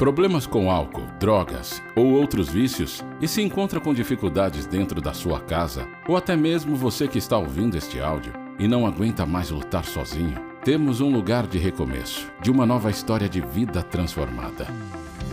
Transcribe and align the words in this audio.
Problemas 0.00 0.46
com 0.46 0.70
álcool, 0.70 1.06
drogas 1.18 1.82
ou 1.94 2.06
outros 2.12 2.48
vícios 2.48 3.04
e 3.20 3.28
se 3.28 3.42
encontra 3.42 3.78
com 3.78 3.92
dificuldades 3.92 4.64
dentro 4.64 4.98
da 4.98 5.12
sua 5.12 5.38
casa, 5.40 5.86
ou 6.08 6.16
até 6.16 6.34
mesmo 6.34 6.74
você 6.74 7.06
que 7.06 7.18
está 7.18 7.36
ouvindo 7.36 7.76
este 7.76 8.00
áudio 8.00 8.32
e 8.58 8.66
não 8.66 8.86
aguenta 8.86 9.26
mais 9.26 9.50
lutar 9.50 9.84
sozinho, 9.84 10.40
temos 10.64 11.02
um 11.02 11.12
lugar 11.12 11.46
de 11.46 11.58
recomeço, 11.58 12.32
de 12.40 12.50
uma 12.50 12.64
nova 12.64 12.90
história 12.90 13.28
de 13.28 13.42
vida 13.42 13.82
transformada. 13.82 14.68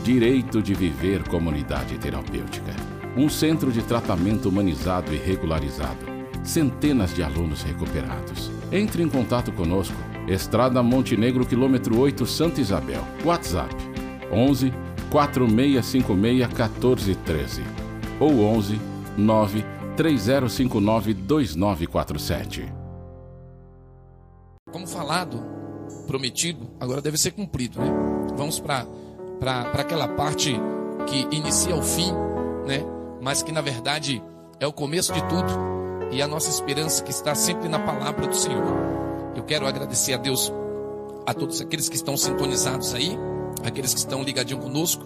Direito 0.03 0.61
de 0.61 0.73
Viver 0.73 1.25
Comunidade 1.29 1.97
Terapêutica. 1.97 2.75
Um 3.15 3.29
centro 3.29 3.71
de 3.71 3.81
tratamento 3.81 4.49
humanizado 4.49 5.13
e 5.13 5.17
regularizado. 5.17 6.05
Centenas 6.43 7.15
de 7.15 7.23
alunos 7.23 7.63
recuperados. 7.63 8.51
Entre 8.69 9.01
em 9.01 9.07
contato 9.07 9.49
conosco. 9.49 9.95
Estrada 10.27 10.83
Montenegro, 10.83 11.45
quilômetro 11.45 11.97
8, 11.97 12.25
Santa 12.25 12.59
Isabel. 12.59 13.01
WhatsApp 13.23 13.73
11 14.31 14.73
4656 15.09 16.47
1413 16.47 17.63
ou 18.19 18.41
11 18.41 18.79
9 19.17 19.65
3059 19.95 21.13
2947. 21.13 22.73
Como 24.71 24.85
falado, 24.85 25.43
prometido, 26.05 26.67
agora 26.79 27.01
deve 27.01 27.17
ser 27.17 27.31
cumprido, 27.31 27.79
né? 27.79 27.91
Vamos 28.35 28.59
para 28.59 28.85
aquela 29.73 30.07
parte 30.07 30.55
que 31.07 31.27
inicia 31.35 31.75
o 31.75 31.81
fim, 31.81 32.11
né? 32.67 32.83
Mas 33.21 33.41
que 33.41 33.51
na 33.51 33.61
verdade 33.61 34.21
é 34.59 34.67
o 34.67 34.73
começo 34.73 35.13
de 35.13 35.21
tudo 35.23 35.51
e 36.11 36.21
a 36.21 36.27
nossa 36.27 36.49
esperança 36.49 37.03
que 37.03 37.11
está 37.11 37.33
sempre 37.33 37.67
na 37.67 37.79
palavra 37.79 38.27
do 38.27 38.35
Senhor. 38.35 38.65
Eu 39.35 39.43
quero 39.43 39.67
agradecer 39.67 40.13
a 40.13 40.17
Deus 40.17 40.51
a 41.25 41.33
todos 41.33 41.59
aqueles 41.61 41.89
que 41.89 41.95
estão 41.95 42.15
sintonizados 42.15 42.93
aí 42.93 43.17
aqueles 43.63 43.93
que 43.93 43.99
estão 43.99 44.23
ligadinhos 44.23 44.63
conosco. 44.63 45.05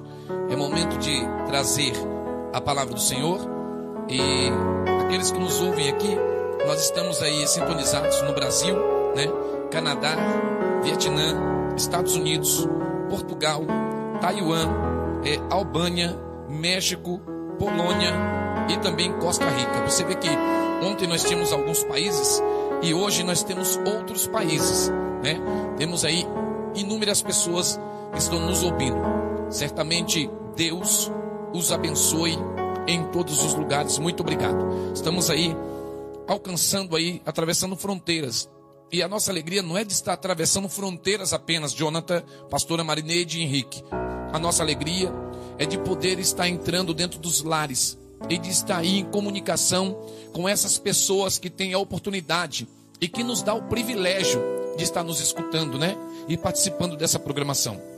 É 0.50 0.56
momento 0.56 0.98
de 0.98 1.22
trazer 1.48 1.94
a 2.54 2.60
palavra 2.60 2.94
do 2.94 3.00
Senhor 3.00 3.40
e 4.10 4.20
aqueles 5.06 5.32
que 5.32 5.40
nos 5.40 5.62
ouvem 5.62 5.90
aqui, 5.90 6.18
nós 6.68 6.84
estamos 6.84 7.22
aí 7.22 7.48
sintonizados 7.48 8.22
no 8.24 8.34
Brasil, 8.34 8.76
né? 9.16 9.28
Canadá, 9.70 10.16
Vietnã, 10.84 11.74
Estados 11.78 12.16
Unidos, 12.16 12.68
Portugal, 13.10 13.64
Taiwan, 14.20 14.70
é, 15.24 15.40
Albânia, 15.50 16.18
México, 16.50 17.22
Polônia 17.58 18.14
e 18.70 18.78
também 18.78 19.12
Costa 19.14 19.50
Rica. 19.50 19.82
Você 19.88 20.04
vê 20.04 20.16
que 20.16 20.30
ontem 20.84 21.08
nós 21.08 21.24
tínhamos 21.24 21.54
alguns 21.54 21.84
países 21.84 22.42
e 22.82 22.94
hoje 22.94 23.24
nós 23.24 23.44
temos 23.44 23.80
outros 23.86 24.28
países, 24.28 24.90
né? 25.24 25.40
Temos 25.78 26.04
aí 26.04 26.28
inúmeras 26.76 27.22
pessoas 27.22 27.80
estão 28.16 28.40
nos 28.40 28.64
ouvindo. 28.64 28.98
Certamente 29.50 30.30
Deus 30.56 31.12
os 31.54 31.72
abençoe 31.72 32.38
em 32.88 33.04
todos 33.12 33.44
os 33.44 33.54
lugares. 33.54 33.98
Muito 33.98 34.22
obrigado. 34.22 34.66
Estamos 34.94 35.30
aí 35.30 35.56
alcançando 36.28 36.96
aí, 36.96 37.22
atravessando 37.26 37.76
fronteiras. 37.76 38.50
E 38.92 39.02
a 39.02 39.08
nossa 39.08 39.32
alegria 39.32 39.62
não 39.62 39.78
é 39.78 39.84
de 39.84 39.94
estar 39.94 40.14
atravessando 40.14 40.68
fronteiras 40.68 41.34
apenas, 41.34 41.74
Jonathan, 41.74 42.24
pastora 42.50 42.84
Marineide 42.84 43.40
e 43.40 43.44
Henrique. 43.44 43.84
A 44.34 44.40
nossa 44.40 44.64
alegria 44.64 45.12
é 45.58 45.66
de 45.66 45.78
poder 45.78 46.20
estar 46.20 46.48
entrando 46.48 46.94
dentro 46.94 47.20
dos 47.20 47.42
lares 47.44 47.98
e 48.30 48.38
de 48.38 48.50
estar 48.50 48.78
aí 48.78 49.00
em 49.00 49.06
comunicação 49.06 49.98
com 50.34 50.48
essas 50.48 50.78
pessoas 50.78 51.38
que 51.38 51.50
têm 51.50 51.74
a 51.74 51.80
oportunidade 51.80 52.68
e 53.00 53.08
que 53.08 53.24
nos 53.24 53.42
dá 53.42 53.54
o 53.54 53.64
privilégio 53.64 54.42
de 54.78 54.84
estar 54.84 55.04
nos 55.04 55.20
escutando, 55.20 55.78
né? 55.78 55.98
E 56.28 56.38
participando 56.38 56.96
dessa 56.96 57.20
programação. 57.20 57.91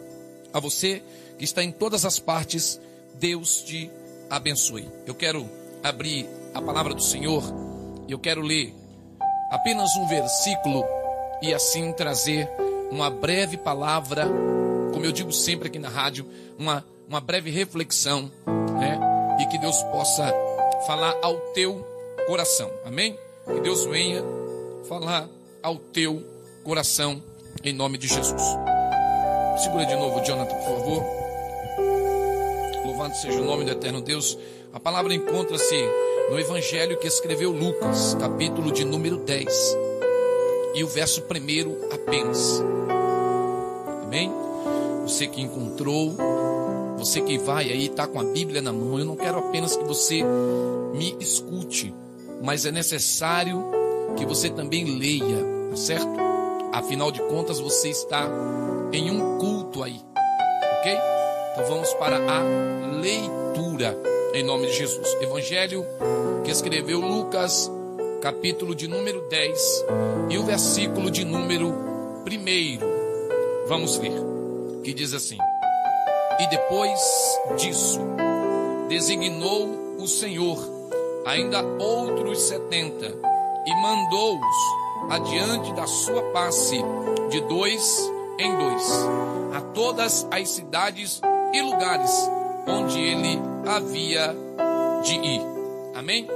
A 0.54 0.60
você 0.60 1.02
que 1.38 1.44
está 1.44 1.64
em 1.64 1.72
todas 1.72 2.06
as 2.06 2.20
partes, 2.20 2.80
Deus 3.16 3.64
te 3.64 3.90
abençoe. 4.30 4.88
Eu 5.06 5.16
quero 5.16 5.50
abrir 5.84 6.28
a 6.54 6.62
palavra 6.62 6.94
do 6.94 7.02
Senhor 7.02 7.44
e 8.08 8.12
eu 8.12 8.20
quero 8.20 8.42
ler 8.42 8.74
apenas 9.50 9.96
um 9.96 10.08
versículo 10.08 10.84
e 11.42 11.54
assim 11.54 11.92
trazer 11.92 12.50
uma 12.92 13.10
breve 13.10 13.58
palavra, 13.58 14.28
como 14.94 15.04
eu 15.04 15.12
digo 15.12 15.32
sempre 15.32 15.68
aqui 15.68 15.80
na 15.80 15.90
rádio, 15.90 16.26
uma, 16.58 16.86
uma 17.08 17.20
breve 17.20 17.50
reflexão, 17.50 18.32
né? 18.80 19.00
E 19.42 19.48
que 19.48 19.58
Deus 19.58 19.82
possa 19.84 20.32
falar 20.86 21.16
ao 21.22 21.36
teu 21.54 21.86
coração, 22.28 22.72
amém? 22.86 23.18
Que 23.46 23.60
Deus 23.62 23.86
venha 23.86 24.24
falar 24.88 25.28
ao 25.62 25.78
teu 25.78 26.24
coração, 26.64 27.22
em 27.64 27.74
nome 27.74 27.98
de 27.98 28.08
Jesus. 28.08 28.73
Segura 29.58 29.86
de 29.86 29.96
novo, 29.96 30.20
Jonathan, 30.22 30.56
por 30.56 30.78
favor. 30.78 31.04
Louvado 32.86 33.16
seja 33.16 33.40
o 33.40 33.46
nome 33.46 33.64
do 33.66 33.72
eterno 33.72 34.02
Deus. 34.02 34.38
A 34.74 34.80
palavra 34.80 35.14
encontra-se 35.14 35.78
no 36.30 36.40
evangelho 36.40 36.98
que 36.98 37.08
escreveu 37.08 37.52
Lucas, 37.52 38.16
capítulo 38.20 38.72
de 38.72 38.84
número 38.84 39.18
10, 39.18 39.78
e 40.74 40.84
o 40.84 40.88
verso 40.88 41.22
primeiro 41.24 41.78
apenas. 41.92 42.64
Amém? 44.04 44.32
Você 45.04 45.28
que 45.28 45.42
encontrou, 45.42 46.16
você 46.98 47.22
que 47.22 47.38
vai 47.38 47.70
aí, 47.70 47.86
está 47.86 48.08
com 48.08 48.20
a 48.20 48.24
Bíblia 48.24 48.62
na 48.62 48.74
mão, 48.74 48.98
eu 48.98 49.06
não 49.06 49.16
quero 49.16 49.38
apenas 49.38 49.76
que 49.76 49.84
você 49.84 50.24
me 50.94 51.16
escute, 51.20 51.94
mas 52.42 52.66
é 52.66 52.72
necessário 52.72 53.64
que 54.16 54.26
você 54.26 54.50
também 54.50 54.98
leia, 54.98 55.46
tá 55.70 55.76
certo? 55.76 56.33
Afinal 56.74 57.12
de 57.12 57.22
contas, 57.22 57.60
você 57.60 57.90
está 57.90 58.28
em 58.92 59.12
um 59.12 59.38
culto 59.38 59.84
aí, 59.84 60.02
ok? 60.80 60.98
Então 61.52 61.66
vamos 61.68 61.94
para 61.94 62.18
a 62.18 62.42
leitura 63.00 63.96
em 64.34 64.44
nome 64.44 64.66
de 64.66 64.74
Jesus. 64.74 65.16
Evangelho 65.22 65.86
que 66.44 66.50
escreveu 66.50 67.00
Lucas, 67.00 67.72
capítulo 68.24 68.74
de 68.74 68.88
número 68.88 69.22
10 69.30 69.86
e 70.32 70.38
o 70.40 70.44
versículo 70.46 71.12
de 71.12 71.24
número 71.24 71.70
1. 71.70 73.68
Vamos 73.68 73.98
ver, 73.98 74.20
que 74.84 74.96
diz 74.96 75.14
assim: 75.14 75.38
E 76.40 76.50
depois 76.50 77.00
disso, 77.56 78.00
designou 78.90 79.96
o 80.00 80.08
Senhor 80.08 80.58
ainda 81.24 81.64
outros 81.64 82.42
setenta 82.42 83.14
e 83.64 83.76
mandou-os 83.80 84.83
adiante 85.10 85.74
da 85.74 85.88
sua 85.88 86.32
face 86.32 86.82
de 87.30 87.42
dois 87.42 88.12
em 88.40 88.56
dois, 88.58 88.92
a 89.56 89.62
todas 89.74 90.28
as 90.32 90.50
cidades 90.50 91.22
e 91.54 91.62
lugares 91.62 92.12
onde 92.68 93.00
ele 93.00 93.40
havia 93.66 94.36
de 95.04 95.16
ir. 95.16 95.42
Amém? 95.94 96.28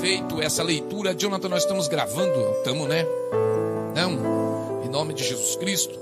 Feito 0.00 0.40
essa 0.40 0.62
leitura, 0.62 1.14
Jonathan, 1.14 1.48
nós 1.48 1.62
estamos 1.62 1.88
gravando, 1.88 2.38
estamos, 2.58 2.88
né? 2.88 3.06
Não, 3.94 4.82
em 4.84 4.88
nome 4.88 5.14
de 5.14 5.24
Jesus 5.24 5.56
Cristo. 5.56 5.98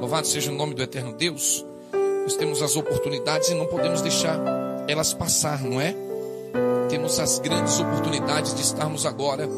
Louvado 0.00 0.26
seja 0.26 0.50
o 0.50 0.54
nome 0.54 0.74
do 0.74 0.82
eterno 0.82 1.12
Deus. 1.12 1.64
Nós 2.22 2.36
temos 2.36 2.62
as 2.62 2.76
oportunidades 2.76 3.48
e 3.50 3.54
não 3.54 3.66
podemos 3.66 4.00
deixar 4.02 4.38
elas 4.88 5.14
passar, 5.14 5.62
não 5.62 5.80
é? 5.80 5.94
Temos 6.88 7.18
as 7.18 7.38
grandes 7.38 7.78
oportunidades 7.80 8.54
de 8.54 8.62
estarmos 8.62 9.06
agora 9.06 9.48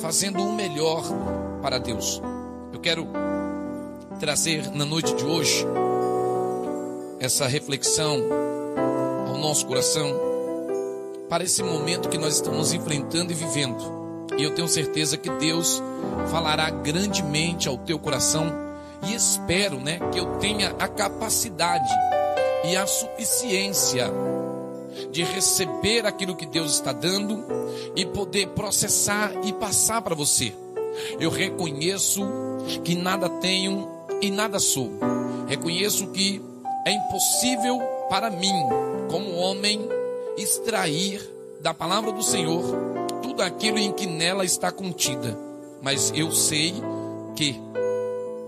fazendo 0.00 0.42
o 0.42 0.52
melhor 0.52 1.04
para 1.62 1.78
Deus. 1.78 2.20
Eu 2.72 2.80
quero 2.80 3.06
trazer 4.18 4.70
na 4.72 4.84
noite 4.84 5.14
de 5.14 5.24
hoje 5.24 5.66
essa 7.20 7.46
reflexão 7.46 8.18
ao 9.28 9.38
nosso 9.38 9.66
coração 9.66 10.14
para 11.28 11.44
esse 11.44 11.62
momento 11.62 12.08
que 12.08 12.18
nós 12.18 12.34
estamos 12.34 12.72
enfrentando 12.72 13.32
e 13.32 13.34
vivendo. 13.34 13.96
E 14.38 14.42
eu 14.42 14.54
tenho 14.54 14.68
certeza 14.68 15.16
que 15.16 15.30
Deus 15.30 15.82
falará 16.30 16.68
grandemente 16.70 17.68
ao 17.68 17.78
teu 17.78 17.98
coração 17.98 18.52
e 19.02 19.14
espero, 19.14 19.78
né, 19.78 19.98
que 20.12 20.18
eu 20.18 20.36
tenha 20.38 20.74
a 20.78 20.88
capacidade 20.88 21.92
e 22.64 22.76
a 22.76 22.86
suficiência 22.86 24.10
de 25.10 25.22
receber 25.22 26.06
aquilo 26.06 26.36
que 26.36 26.46
Deus 26.46 26.74
está 26.74 26.92
dando 26.92 27.44
e 27.94 28.04
poder 28.04 28.48
processar 28.48 29.32
e 29.44 29.52
passar 29.52 30.02
para 30.02 30.14
você. 30.14 30.52
Eu 31.20 31.30
reconheço 31.30 32.22
que 32.84 32.94
nada 32.94 33.28
tenho 33.28 33.88
e 34.20 34.30
nada 34.30 34.58
sou. 34.58 34.90
Reconheço 35.46 36.08
que 36.08 36.42
é 36.86 36.92
impossível 36.92 37.80
para 38.08 38.30
mim, 38.30 38.54
como 39.10 39.36
homem, 39.36 39.88
extrair 40.36 41.20
da 41.60 41.74
palavra 41.74 42.12
do 42.12 42.22
Senhor 42.22 42.62
tudo 43.22 43.42
aquilo 43.42 43.78
em 43.78 43.92
que 43.92 44.06
nela 44.06 44.44
está 44.44 44.70
contida. 44.70 45.38
Mas 45.82 46.12
eu 46.14 46.32
sei 46.32 46.74
que, 47.34 47.60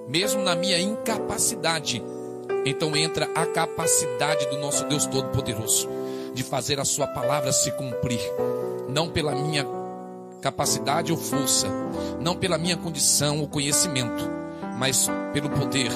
mesmo 0.09 0.43
na 0.43 0.55
minha 0.55 0.81
incapacidade, 0.81 2.03
então 2.65 2.97
entra 2.97 3.29
a 3.35 3.47
capacidade 3.47 4.47
do 4.47 4.59
nosso 4.59 4.85
Deus 4.87 5.07
Todo-Poderoso 5.07 5.98
de 6.33 6.43
fazer 6.43 6.79
a 6.81 6.85
Sua 6.85 7.07
palavra 7.07 7.53
se 7.53 7.71
cumprir, 7.73 8.21
não 8.89 9.09
pela 9.09 9.35
minha 9.35 9.67
capacidade 10.41 11.13
ou 11.13 11.19
força, 11.19 11.67
não 12.21 12.37
pela 12.37 12.59
minha 12.59 12.77
condição 12.77 13.41
ou 13.41 13.49
conhecimento, 13.49 14.31
mas 14.79 15.09
pelo 15.33 15.51
poder 15.51 15.91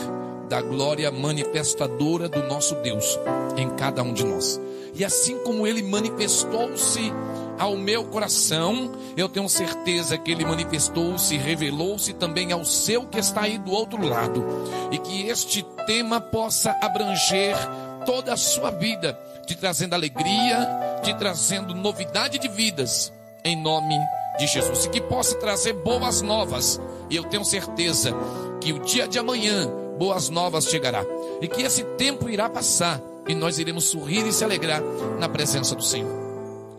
da 0.49 0.61
glória 0.61 1.11
manifestadora 1.11 2.29
do 2.29 2.43
nosso 2.43 2.75
Deus 2.77 3.19
em 3.57 3.71
cada 3.71 4.03
um 4.03 4.13
de 4.13 4.25
nós. 4.25 4.61
E 4.95 5.05
assim 5.05 5.39
como 5.39 5.67
ele 5.67 5.83
manifestou-se 5.83 7.13
ao 7.59 7.77
meu 7.77 8.05
coração, 8.05 8.93
eu 9.17 9.29
tenho 9.29 9.49
certeza 9.49 10.19
que 10.19 10.31
ele 10.31 10.45
manifestou-se, 10.45 11.37
revelou-se 11.37 12.13
também 12.13 12.53
ao 12.53 12.65
seu 12.65 13.07
que 13.07 13.19
está 13.19 13.43
aí 13.43 13.57
do 13.57 13.71
outro 13.71 14.07
lado. 14.07 14.45
E 14.91 14.99
que 14.99 15.29
este 15.29 15.63
tema 15.87 16.21
possa 16.21 16.77
abranger 16.83 17.57
toda 18.05 18.33
a 18.33 18.37
sua 18.37 18.71
vida, 18.71 19.19
te 19.47 19.57
trazendo 19.57 19.95
alegria, 19.95 21.01
te 21.03 21.15
trazendo 21.15 21.75
novidade 21.75 22.39
de 22.39 22.49
vidas, 22.49 23.13
em 23.45 23.61
nome 23.61 23.97
de 24.39 24.47
Jesus. 24.47 24.85
E 24.85 24.89
que 24.89 25.01
possa 25.01 25.37
trazer 25.37 25.73
boas 25.73 26.23
novas. 26.23 26.81
E 27.11 27.17
eu 27.17 27.25
tenho 27.25 27.45
certeza 27.45 28.13
que 28.61 28.73
o 28.73 28.79
dia 28.81 29.07
de 29.07 29.19
amanhã, 29.19 29.69
boas 29.99 30.29
novas 30.29 30.67
chegará. 30.67 31.05
E 31.41 31.49
que 31.49 31.63
esse 31.63 31.85
tempo 31.97 32.29
irá 32.29 32.49
passar 32.49 33.01
e 33.27 33.35
nós 33.35 33.59
iremos 33.59 33.85
sorrir 33.85 34.27
e 34.27 34.33
se 34.33 34.45
alegrar 34.45 34.83
na 35.19 35.29
presença 35.29 35.75
do 35.75 35.83
Senhor. 35.83 36.11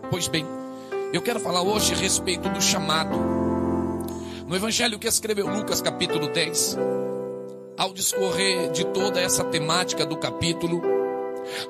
Pois 0.09 0.27
bem, 0.27 0.45
eu 1.13 1.21
quero 1.21 1.39
falar 1.39 1.61
hoje 1.61 1.93
a 1.93 1.97
respeito 1.97 2.49
do 2.49 2.61
chamado. 2.61 3.15
No 4.47 4.55
evangelho 4.55 4.99
que 4.99 5.07
escreveu 5.07 5.47
Lucas, 5.47 5.81
capítulo 5.81 6.27
10, 6.27 6.77
ao 7.77 7.93
discorrer 7.93 8.71
de 8.71 8.85
toda 8.85 9.19
essa 9.19 9.43
temática 9.43 10.05
do 10.05 10.17
capítulo, 10.17 10.81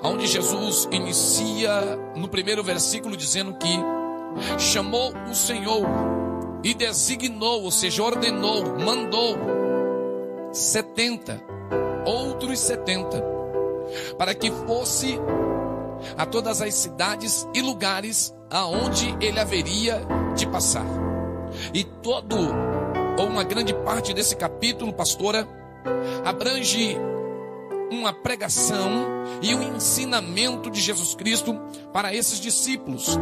onde 0.01 0.27
Jesus 0.27 0.87
inicia 0.91 1.97
no 2.15 2.27
primeiro 2.27 2.63
versículo 2.63 3.15
dizendo 3.15 3.53
que 3.55 3.79
chamou 4.57 5.13
o 5.29 5.35
Senhor 5.35 5.81
e 6.63 6.73
designou, 6.73 7.63
ou 7.63 7.71
seja, 7.71 8.03
ordenou, 8.03 8.79
mandou 8.79 9.37
70, 10.51 11.41
outros 12.05 12.59
70 12.59 13.33
para 14.17 14.33
que 14.33 14.51
fosse 14.51 15.19
a 16.17 16.25
todas 16.25 16.61
as 16.61 16.73
cidades 16.73 17.47
e 17.53 17.61
lugares 17.61 18.33
aonde 18.49 19.15
ele 19.19 19.39
haveria 19.39 20.01
de 20.35 20.47
passar. 20.47 20.85
E 21.73 21.83
todo 21.83 22.35
ou 23.17 23.27
uma 23.27 23.43
grande 23.43 23.73
parte 23.73 24.13
desse 24.13 24.35
capítulo, 24.35 24.91
pastora, 24.93 25.47
abrange 26.25 26.97
uma 27.93 28.13
pregação 28.13 28.89
e 29.41 29.53
um 29.55 29.75
ensinamento 29.75 30.69
de 30.69 30.81
Jesus 30.81 31.15
Cristo 31.15 31.55
para 31.91 32.13
esses 32.13 32.39
discípulos. 32.39 33.17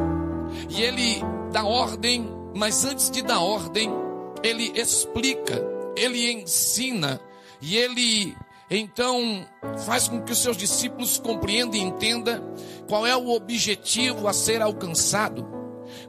E 0.69 0.81
ele 0.81 1.21
dá 1.51 1.63
ordem, 1.63 2.29
mas 2.55 2.85
antes 2.85 3.09
de 3.09 3.21
dar 3.21 3.41
ordem, 3.41 3.89
ele 4.43 4.71
explica, 4.75 5.61
ele 5.95 6.31
ensina 6.31 7.19
e 7.61 7.77
ele 7.77 8.35
então, 8.73 9.45
faz 9.85 10.07
com 10.07 10.21
que 10.21 10.31
os 10.31 10.37
seus 10.37 10.55
discípulos 10.55 11.17
compreendam 11.17 11.75
e 11.75 11.83
entendam 11.83 12.41
qual 12.87 13.05
é 13.05 13.13
o 13.13 13.31
objetivo 13.31 14.29
a 14.29 14.33
ser 14.33 14.61
alcançado, 14.61 15.45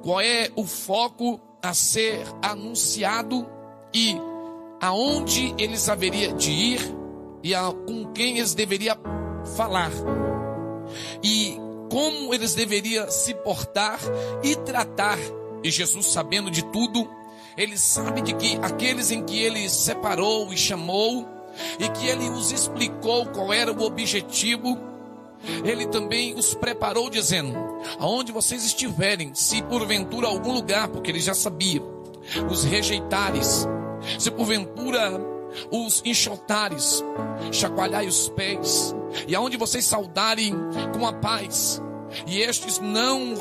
qual 0.01 0.21
é 0.21 0.49
o 0.55 0.65
foco 0.65 1.41
a 1.61 1.75
ser 1.75 2.25
anunciado 2.41 3.45
e 3.93 4.15
aonde 4.81 5.53
eles 5.59 5.89
haveriam 5.89 6.37
de 6.37 6.53
ir 6.53 7.02
e 7.43 7.55
a, 7.55 7.73
com 7.87 8.13
quem 8.13 8.39
eles 8.39 8.55
deveriam 8.55 8.97
falar. 9.57 9.91
E 11.23 11.57
como 11.91 12.33
eles 12.33 12.55
deveriam 12.55 13.11
se 13.11 13.35
portar 13.35 13.99
e 14.43 14.57
tratar. 14.57 15.19
E 15.63 15.71
Jesus, 15.71 16.07
sabendo 16.07 16.51
de 16.51 16.63
tudo, 16.67 17.09
ele 17.57 17.77
sabe 17.77 18.23
de 18.23 18.35
que 18.35 18.57
aqueles 18.63 19.11
em 19.11 19.23
que 19.25 19.39
ele 19.39 19.69
separou 19.69 20.53
e 20.53 20.57
chamou, 20.57 21.29
e 21.79 21.89
que 21.91 22.07
ele 22.07 22.29
os 22.31 22.51
explicou 22.51 23.27
qual 23.27 23.53
era 23.53 23.73
o 23.73 23.83
objetivo, 23.83 24.79
ele 25.65 25.87
também 25.87 26.35
os 26.35 26.55
preparou, 26.55 27.11
dizendo: 27.11 27.55
aonde 27.99 28.33
vocês 28.33 28.65
estiverem, 28.65 29.35
se 29.35 29.63
porventura 29.63 30.29
algum 30.29 30.53
lugar, 30.53 30.89
porque 30.89 31.11
ele 31.11 31.21
já 31.21 31.35
sabia, 31.35 31.83
os 32.51 32.65
rejeitares, 32.65 33.67
se 34.19 34.31
porventura 34.31 35.32
os 35.71 36.03
enxotares, 36.05 37.03
chacoalhai 37.51 38.07
os 38.07 38.29
pés, 38.31 38.95
e 39.27 39.35
aonde 39.35 39.57
vocês 39.57 39.85
saudarem 39.85 40.55
com 40.97 41.07
a 41.07 41.13
paz, 41.13 41.81
e 42.27 42.41
estes 42.41 42.79
não 42.79 43.35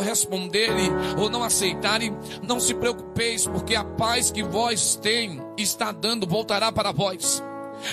responderem 0.00 0.90
ou 1.16 1.30
não 1.30 1.42
aceitarem, 1.42 2.16
não 2.42 2.58
se 2.58 2.74
preocupeis, 2.74 3.46
porque 3.46 3.74
a 3.74 3.84
paz 3.84 4.30
que 4.30 4.42
vós 4.42 4.96
tem 4.96 5.40
está 5.56 5.92
dando 5.92 6.26
voltará 6.26 6.72
para 6.72 6.92
vós. 6.92 7.42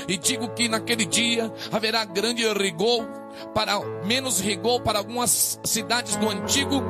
E 0.08 0.18
digo 0.18 0.50
que 0.50 0.68
naquele 0.68 1.06
dia 1.06 1.52
haverá 1.72 2.06
grande 2.06 2.48
rigor 2.54 3.06
para 3.54 3.80
menos 4.06 4.40
rigor 4.40 4.82
para 4.82 5.00
algumas 5.00 5.60
cidades 5.64 6.16
do 6.16 6.30
antigo 6.30 6.82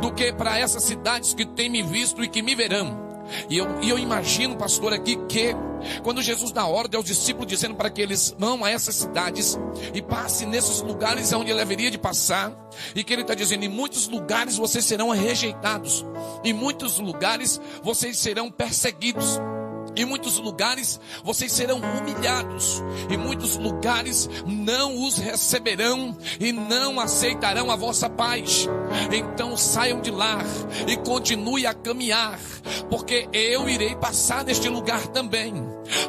do 0.00 0.12
que 0.12 0.32
para 0.32 0.58
essas 0.58 0.82
cidades 0.82 1.34
que 1.34 1.44
têm 1.44 1.70
me 1.70 1.82
visto 1.82 2.22
e 2.22 2.28
que 2.28 2.42
me 2.42 2.54
verão. 2.54 3.03
E 3.48 3.58
eu, 3.58 3.82
e 3.82 3.88
eu 3.88 3.98
imagino, 3.98 4.56
pastor, 4.56 4.92
aqui 4.92 5.16
que 5.26 5.54
quando 6.02 6.22
Jesus 6.22 6.52
dá 6.52 6.66
ordem 6.66 6.96
aos 6.96 7.06
discípulos 7.06 7.46
dizendo 7.46 7.74
para 7.74 7.90
que 7.90 8.00
eles 8.00 8.34
vão 8.38 8.64
a 8.64 8.70
essas 8.70 8.94
cidades 8.94 9.58
e 9.92 10.00
passem 10.00 10.48
nesses 10.48 10.80
lugares 10.80 11.32
onde 11.32 11.50
ele 11.50 11.60
haveria 11.60 11.90
de 11.90 11.98
passar, 11.98 12.52
e 12.94 13.04
que 13.04 13.12
ele 13.12 13.22
está 13.22 13.34
dizendo: 13.34 13.64
em 13.64 13.68
muitos 13.68 14.08
lugares 14.08 14.56
vocês 14.56 14.84
serão 14.84 15.10
rejeitados, 15.10 16.04
em 16.42 16.52
muitos 16.52 16.98
lugares 16.98 17.60
vocês 17.82 18.18
serão 18.18 18.50
perseguidos. 18.50 19.38
Em 19.96 20.04
muitos 20.04 20.38
lugares 20.38 21.00
vocês 21.22 21.52
serão 21.52 21.80
humilhados, 21.80 22.82
em 23.08 23.16
muitos 23.16 23.56
lugares 23.56 24.28
não 24.46 25.04
os 25.04 25.18
receberão 25.18 26.16
e 26.40 26.52
não 26.52 26.98
aceitarão 26.98 27.70
a 27.70 27.76
vossa 27.76 28.10
paz. 28.10 28.68
Então 29.12 29.56
saiam 29.56 30.00
de 30.00 30.10
lá 30.10 30.38
e 30.88 30.96
continue 30.96 31.66
a 31.66 31.74
caminhar, 31.74 32.38
porque 32.90 33.28
eu 33.32 33.68
irei 33.68 33.94
passar 33.94 34.44
neste 34.44 34.68
lugar 34.68 35.06
também. 35.08 35.54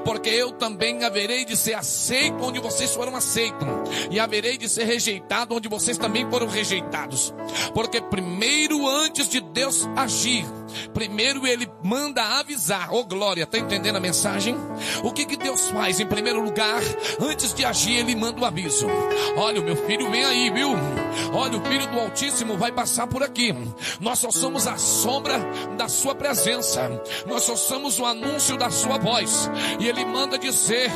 Porque 0.03 0.29
eu 0.29 0.51
também 0.51 1.03
haverei 1.03 1.45
de 1.45 1.55
ser 1.55 1.73
aceito 1.73 2.43
onde 2.43 2.59
vocês 2.59 2.93
foram 2.93 3.15
aceitos, 3.15 3.67
e 4.09 4.19
haverei 4.19 4.57
de 4.57 4.69
ser 4.69 4.85
rejeitado 4.85 5.55
onde 5.55 5.67
vocês 5.67 5.97
também 5.97 6.29
foram 6.29 6.47
rejeitados. 6.47 7.33
Porque 7.73 8.01
primeiro, 8.01 8.87
antes 8.87 9.27
de 9.29 9.39
Deus 9.39 9.87
agir, 9.95 10.45
primeiro 10.93 11.45
ele 11.45 11.67
manda 11.83 12.39
avisar. 12.39 12.89
Oh 12.91 13.03
glória, 13.03 13.43
está 13.43 13.57
entendendo 13.57 13.95
a 13.97 13.99
mensagem? 13.99 14.55
O 15.03 15.11
que, 15.11 15.25
que 15.25 15.37
Deus 15.37 15.69
faz? 15.69 15.99
Em 15.99 16.05
primeiro 16.05 16.41
lugar, 16.41 16.81
antes 17.19 17.53
de 17.53 17.65
agir, 17.65 17.97
ele 17.97 18.15
manda 18.15 18.39
o 18.39 18.43
um 18.43 18.45
aviso. 18.45 18.87
Olha, 19.37 19.61
o 19.61 19.63
meu 19.63 19.75
filho 19.75 20.09
vem 20.09 20.25
aí, 20.25 20.49
viu? 20.49 20.69
Olha, 21.33 21.57
o 21.57 21.65
filho 21.65 21.87
do 21.87 21.99
Altíssimo 21.99 22.57
vai 22.57 22.71
passar 22.71 23.07
por 23.07 23.23
aqui. 23.23 23.53
Nós 23.99 24.19
só 24.19 24.31
somos 24.31 24.67
a 24.67 24.77
sombra 24.77 25.39
da 25.77 25.87
sua 25.87 26.15
presença. 26.15 26.89
Nós 27.25 27.43
só 27.43 27.55
somos 27.55 27.99
o 27.99 28.05
anúncio 28.05 28.57
da 28.57 28.69
sua 28.69 28.97
voz. 28.97 29.49
E 29.79 29.87
ele 29.87 30.05
manda 30.05 30.37
dizer 30.37 30.91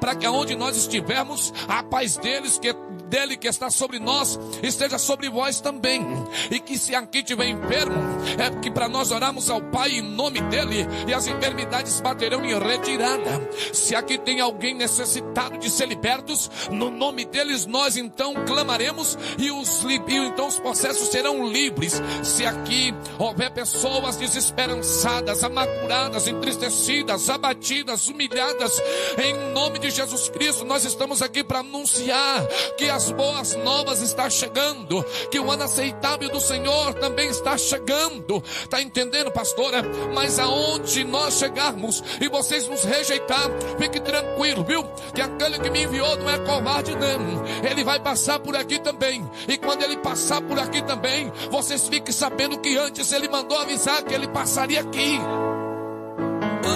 para 0.00 0.14
que 0.14 0.26
aonde 0.26 0.54
nós 0.54 0.76
estivermos, 0.76 1.52
a 1.66 1.82
paz 1.82 2.16
deles 2.16 2.58
que 2.58 2.74
dele 3.08 3.36
que 3.36 3.48
está 3.48 3.70
sobre 3.70 3.98
nós 3.98 4.38
esteja 4.62 4.98
sobre 4.98 5.28
vós 5.28 5.60
também. 5.60 6.02
E 6.50 6.60
que 6.60 6.78
se 6.78 6.94
aqui 6.94 7.22
tiver 7.22 7.48
enfermo, 7.48 7.96
é 8.38 8.50
que 8.60 8.70
para 8.70 8.88
nós 8.88 9.10
orarmos 9.10 9.50
ao 9.50 9.60
Pai 9.60 9.92
em 9.92 10.02
nome 10.02 10.40
dele 10.42 10.86
e 11.06 11.14
as 11.14 11.26
enfermidades 11.26 12.00
baterão 12.00 12.44
em 12.44 12.58
retirada. 12.58 13.48
Se 13.72 13.94
aqui 13.94 14.18
tem 14.18 14.40
alguém 14.40 14.74
necessitado 14.74 15.58
de 15.58 15.70
ser 15.70 15.88
libertos, 15.88 16.50
no 16.70 16.90
nome 16.90 17.24
deles 17.24 17.66
nós 17.66 17.96
então 17.96 18.34
clamaremos 18.46 19.18
e 19.38 19.50
os 19.50 19.82
e 19.88 20.16
então 20.16 20.48
os 20.48 20.58
processos 20.58 21.08
serão 21.08 21.46
livres. 21.46 22.00
Se 22.22 22.44
aqui 22.44 22.94
houver 23.18 23.50
pessoas 23.50 24.16
desesperançadas, 24.16 25.42
amarguradas, 25.42 26.26
entristecidas, 26.26 27.28
abatidas, 27.30 28.08
humilhadas, 28.08 28.80
em 29.22 29.34
nome 29.52 29.78
de 29.78 29.90
Jesus 29.90 30.28
Cristo, 30.28 30.64
nós 30.64 30.84
estamos 30.84 31.22
aqui 31.22 31.42
para 31.42 31.60
anunciar 31.60 32.46
que 32.76 32.88
a 32.90 32.97
as 32.98 33.12
boas 33.12 33.54
novas 33.54 34.02
está 34.02 34.28
chegando, 34.28 35.04
que 35.30 35.38
o 35.38 35.48
ano 35.52 35.62
aceitável 35.62 36.28
do 36.28 36.40
Senhor 36.40 36.94
também 36.94 37.28
está 37.28 37.56
chegando. 37.56 38.42
Está 38.44 38.82
entendendo, 38.82 39.30
pastora? 39.30 39.84
Mas 40.12 40.40
aonde 40.40 41.04
nós 41.04 41.38
chegarmos 41.38 42.02
e 42.20 42.28
vocês 42.28 42.66
nos 42.66 42.82
rejeitar, 42.82 43.48
fique 43.78 44.00
tranquilo, 44.00 44.64
viu? 44.64 44.82
Que 45.14 45.20
aquele 45.20 45.60
que 45.60 45.70
me 45.70 45.84
enviou 45.84 46.16
não 46.16 46.28
é 46.28 46.38
covarde, 46.38 46.96
não. 46.96 47.68
Ele 47.70 47.84
vai 47.84 48.00
passar 48.00 48.40
por 48.40 48.56
aqui 48.56 48.80
também. 48.80 49.24
E 49.46 49.56
quando 49.56 49.84
ele 49.84 49.98
passar 49.98 50.42
por 50.42 50.58
aqui 50.58 50.82
também, 50.82 51.30
vocês 51.52 51.86
fiquem 51.86 52.12
sabendo 52.12 52.58
que 52.58 52.76
antes 52.76 53.12
ele 53.12 53.28
mandou 53.28 53.58
avisar 53.58 54.02
que 54.02 54.12
ele 54.12 54.26
passaria 54.26 54.80
aqui. 54.80 55.20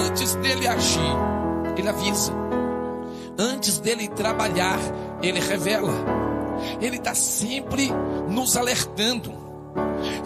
Antes 0.07 0.37
dele 0.37 0.69
agir, 0.69 1.17
ele 1.77 1.89
avisa. 1.89 2.42
Antes 3.39 3.79
dele 3.79 4.09
trabalhar, 4.09 4.79
ele 5.23 5.41
revela. 5.41 5.93
Ele 6.81 6.97
está 6.97 7.15
sempre 7.15 7.91
nos 8.29 8.57
alertando. 8.57 9.33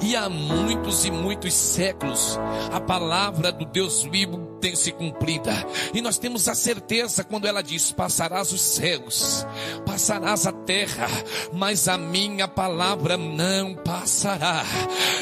E 0.02 0.16
há 0.16 0.28
muitos 0.28 1.04
e 1.04 1.10
muitos 1.10 1.52
séculos 1.54 2.38
a 2.72 2.80
palavra 2.80 3.52
do 3.52 3.64
Deus 3.64 4.02
vivo 4.04 4.45
tem 4.60 4.74
se 4.74 4.92
cumprida. 4.92 5.52
E 5.94 6.00
nós 6.00 6.18
temos 6.18 6.48
a 6.48 6.54
certeza 6.54 7.24
quando 7.24 7.46
ela 7.46 7.62
diz: 7.62 7.92
Passarás 7.92 8.52
os 8.52 8.60
céus, 8.60 9.46
passarás 9.84 10.46
a 10.46 10.52
terra, 10.52 11.08
mas 11.52 11.88
a 11.88 11.96
minha 11.96 12.48
palavra 12.48 13.16
não 13.16 13.74
passará. 13.74 14.64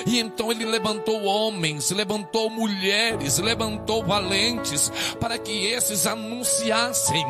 E 0.06 0.18
então 0.18 0.50
ele 0.50 0.64
levantou 0.64 1.24
homens, 1.24 1.90
levantou 1.90 2.50
mulheres, 2.50 3.38
levantou 3.38 4.04
valentes, 4.04 4.90
para 5.18 5.38
que 5.38 5.66
esses 5.66 6.06
anunciassem, 6.06 7.24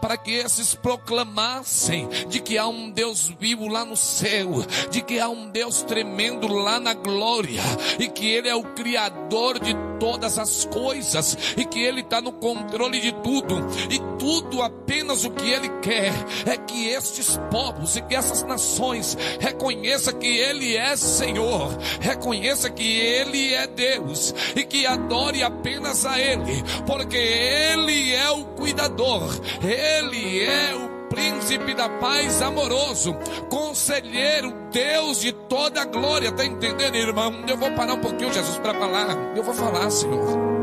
para 0.00 0.16
que 0.16 0.32
esses 0.32 0.74
proclamassem 0.74 2.08
de 2.28 2.40
que 2.40 2.56
há 2.56 2.66
um 2.66 2.90
Deus 2.90 3.32
vivo 3.38 3.68
lá 3.68 3.84
no 3.84 3.96
céu, 3.96 4.64
de 4.90 5.02
que 5.02 5.18
há 5.18 5.28
um 5.28 5.50
Deus 5.50 5.82
tremendo 5.82 6.48
lá 6.48 6.80
na 6.80 6.94
glória, 6.94 7.62
e 7.98 8.08
que 8.08 8.26
Ele 8.26 8.48
é 8.48 8.54
o 8.54 8.64
Criador 8.74 9.58
de 9.58 9.74
todas 9.98 10.38
as 10.38 10.64
coisas, 10.66 11.36
e 11.56 11.64
que 11.64 11.80
Ele 11.82 12.00
está 12.00 12.20
no 12.20 12.32
controle 12.32 13.00
de 13.00 13.12
tudo, 13.12 13.66
e 13.90 13.98
tudo 14.18 14.62
apenas 14.62 15.24
o 15.24 15.30
que 15.30 15.48
Ele 15.48 15.68
quer 15.80 16.12
é 16.46 16.56
que 16.56 16.88
estes 16.88 17.38
povos 17.50 17.96
e 17.96 18.02
que 18.02 18.14
essas 18.14 18.42
nações 18.42 19.16
reconheçam 19.40 20.14
que 20.14 20.26
Ele 20.26 20.76
é 20.76 20.96
Senhor, 20.96 21.76
reconheça 22.00 22.70
que 22.70 22.98
Ele 22.98 23.54
é 23.54 23.66
Deus 23.66 24.34
e 24.54 24.64
que 24.64 24.86
adore 24.86 25.42
apenas 25.42 26.04
a 26.06 26.18
Ele, 26.20 26.62
porque 26.86 27.16
Ele 27.16 28.12
é 28.14 28.30
o 28.30 28.44
cuidador, 28.44 29.30
Ele 29.62 30.44
é 30.44 30.74
o 30.74 30.94
príncipe 31.08 31.74
da 31.74 31.88
paz 31.88 32.42
amoroso, 32.42 33.14
conselheiro, 33.48 34.52
Deus 34.72 35.20
de 35.20 35.32
toda 35.32 35.82
a 35.82 35.84
glória. 35.84 36.28
Está 36.28 36.44
entendendo, 36.44 36.96
irmão? 36.96 37.44
Eu 37.48 37.56
vou 37.56 37.70
parar 37.72 37.94
um 37.94 38.00
pouquinho, 38.00 38.32
Jesus, 38.32 38.58
para 38.58 38.74
falar. 38.74 39.36
Eu 39.36 39.42
vou 39.42 39.54
falar, 39.54 39.90
Senhor. 39.90 40.53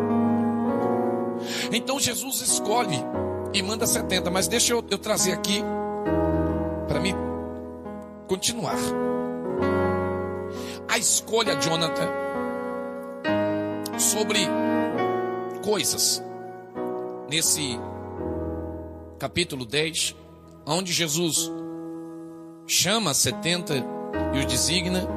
Então 1.71 1.99
Jesus 1.99 2.41
escolhe 2.41 2.97
e 3.53 3.61
manda 3.61 3.87
70, 3.87 4.29
mas 4.29 4.47
deixa 4.47 4.73
eu, 4.73 4.83
eu 4.89 4.97
trazer 4.97 5.31
aqui 5.31 5.63
para 6.87 6.99
me 6.99 7.13
continuar. 8.27 8.75
A 10.87 10.97
escolha, 10.97 11.55
Jonathan, 11.55 12.09
sobre 13.97 14.39
coisas 15.63 16.21
nesse 17.29 17.79
capítulo 19.17 19.65
10, 19.65 20.15
onde 20.65 20.91
Jesus 20.91 21.49
chama 22.67 23.13
70 23.13 23.75
e 24.33 24.39
os 24.39 24.45
designa, 24.45 25.07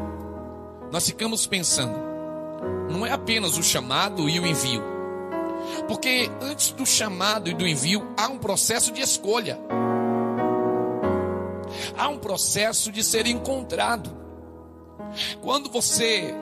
nós 0.92 1.06
ficamos 1.06 1.46
pensando, 1.46 1.98
não 2.88 3.04
é 3.04 3.10
apenas 3.10 3.56
o 3.58 3.62
chamado 3.62 4.28
e 4.28 4.38
o 4.38 4.46
envio, 4.46 4.93
porque 5.86 6.30
antes 6.40 6.70
do 6.70 6.86
chamado 6.86 7.48
e 7.48 7.54
do 7.54 7.66
envio 7.66 8.06
há 8.16 8.28
um 8.28 8.38
processo 8.38 8.92
de 8.92 9.00
escolha, 9.00 9.58
há 11.96 12.08
um 12.08 12.18
processo 12.18 12.90
de 12.90 13.02
ser 13.02 13.26
encontrado. 13.26 14.10
Quando 15.40 15.70
você 15.70 16.34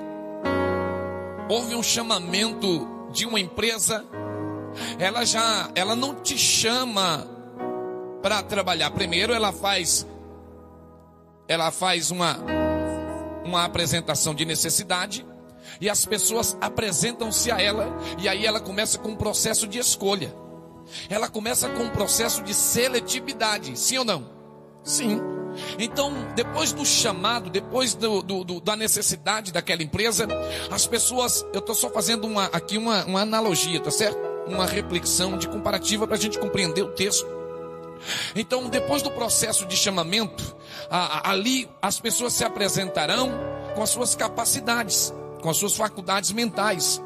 ouve 1.48 1.74
um 1.74 1.82
chamamento 1.82 2.88
de 3.10 3.26
uma 3.26 3.38
empresa, 3.38 4.04
ela 4.98 5.24
já, 5.24 5.70
ela 5.74 5.94
não 5.94 6.14
te 6.14 6.38
chama 6.38 7.26
para 8.22 8.42
trabalhar. 8.42 8.90
Primeiro 8.90 9.32
ela 9.32 9.52
faz 9.52 10.06
ela 11.48 11.70
faz 11.70 12.10
uma 12.10 12.38
uma 13.44 13.64
apresentação 13.64 14.34
de 14.34 14.44
necessidade 14.44 15.26
e 15.80 15.88
as 15.88 16.04
pessoas 16.04 16.56
apresentam-se 16.60 17.50
a 17.50 17.60
ela 17.60 17.96
e 18.18 18.28
aí 18.28 18.46
ela 18.46 18.60
começa 18.60 18.98
com 18.98 19.10
um 19.10 19.16
processo 19.16 19.66
de 19.66 19.78
escolha. 19.78 20.34
Ela 21.08 21.28
começa 21.28 21.68
com 21.70 21.84
um 21.84 21.90
processo 21.90 22.42
de 22.42 22.52
seletividade, 22.54 23.78
sim 23.78 23.98
ou 23.98 24.04
não? 24.04 24.30
Sim. 24.82 25.20
Então, 25.78 26.12
depois 26.34 26.72
do 26.72 26.84
chamado, 26.84 27.50
depois 27.50 27.94
do, 27.94 28.22
do, 28.22 28.44
do, 28.44 28.60
da 28.60 28.74
necessidade 28.74 29.52
daquela 29.52 29.82
empresa, 29.82 30.26
as 30.70 30.86
pessoas, 30.86 31.44
eu 31.52 31.60
estou 31.60 31.74
só 31.74 31.90
fazendo 31.90 32.26
uma, 32.26 32.46
aqui 32.46 32.78
uma, 32.78 33.04
uma 33.04 33.20
analogia, 33.20 33.80
tá 33.80 33.90
certo? 33.90 34.18
Uma 34.46 34.66
reflexão 34.66 35.36
de 35.38 35.48
comparativa 35.48 36.06
para 36.06 36.16
a 36.16 36.20
gente 36.20 36.38
compreender 36.38 36.82
o 36.82 36.92
texto. 36.92 37.26
Então, 38.34 38.68
depois 38.68 39.02
do 39.02 39.10
processo 39.10 39.64
de 39.66 39.76
chamamento, 39.76 40.56
a, 40.90 41.28
a, 41.28 41.30
ali 41.30 41.68
as 41.80 42.00
pessoas 42.00 42.32
se 42.32 42.44
apresentarão 42.44 43.30
com 43.74 43.82
as 43.82 43.90
suas 43.90 44.14
capacidades, 44.14 45.12
com 45.42 45.50
as 45.50 45.58
suas 45.58 45.76
faculdades 45.76 46.32
mentais. 46.32 47.02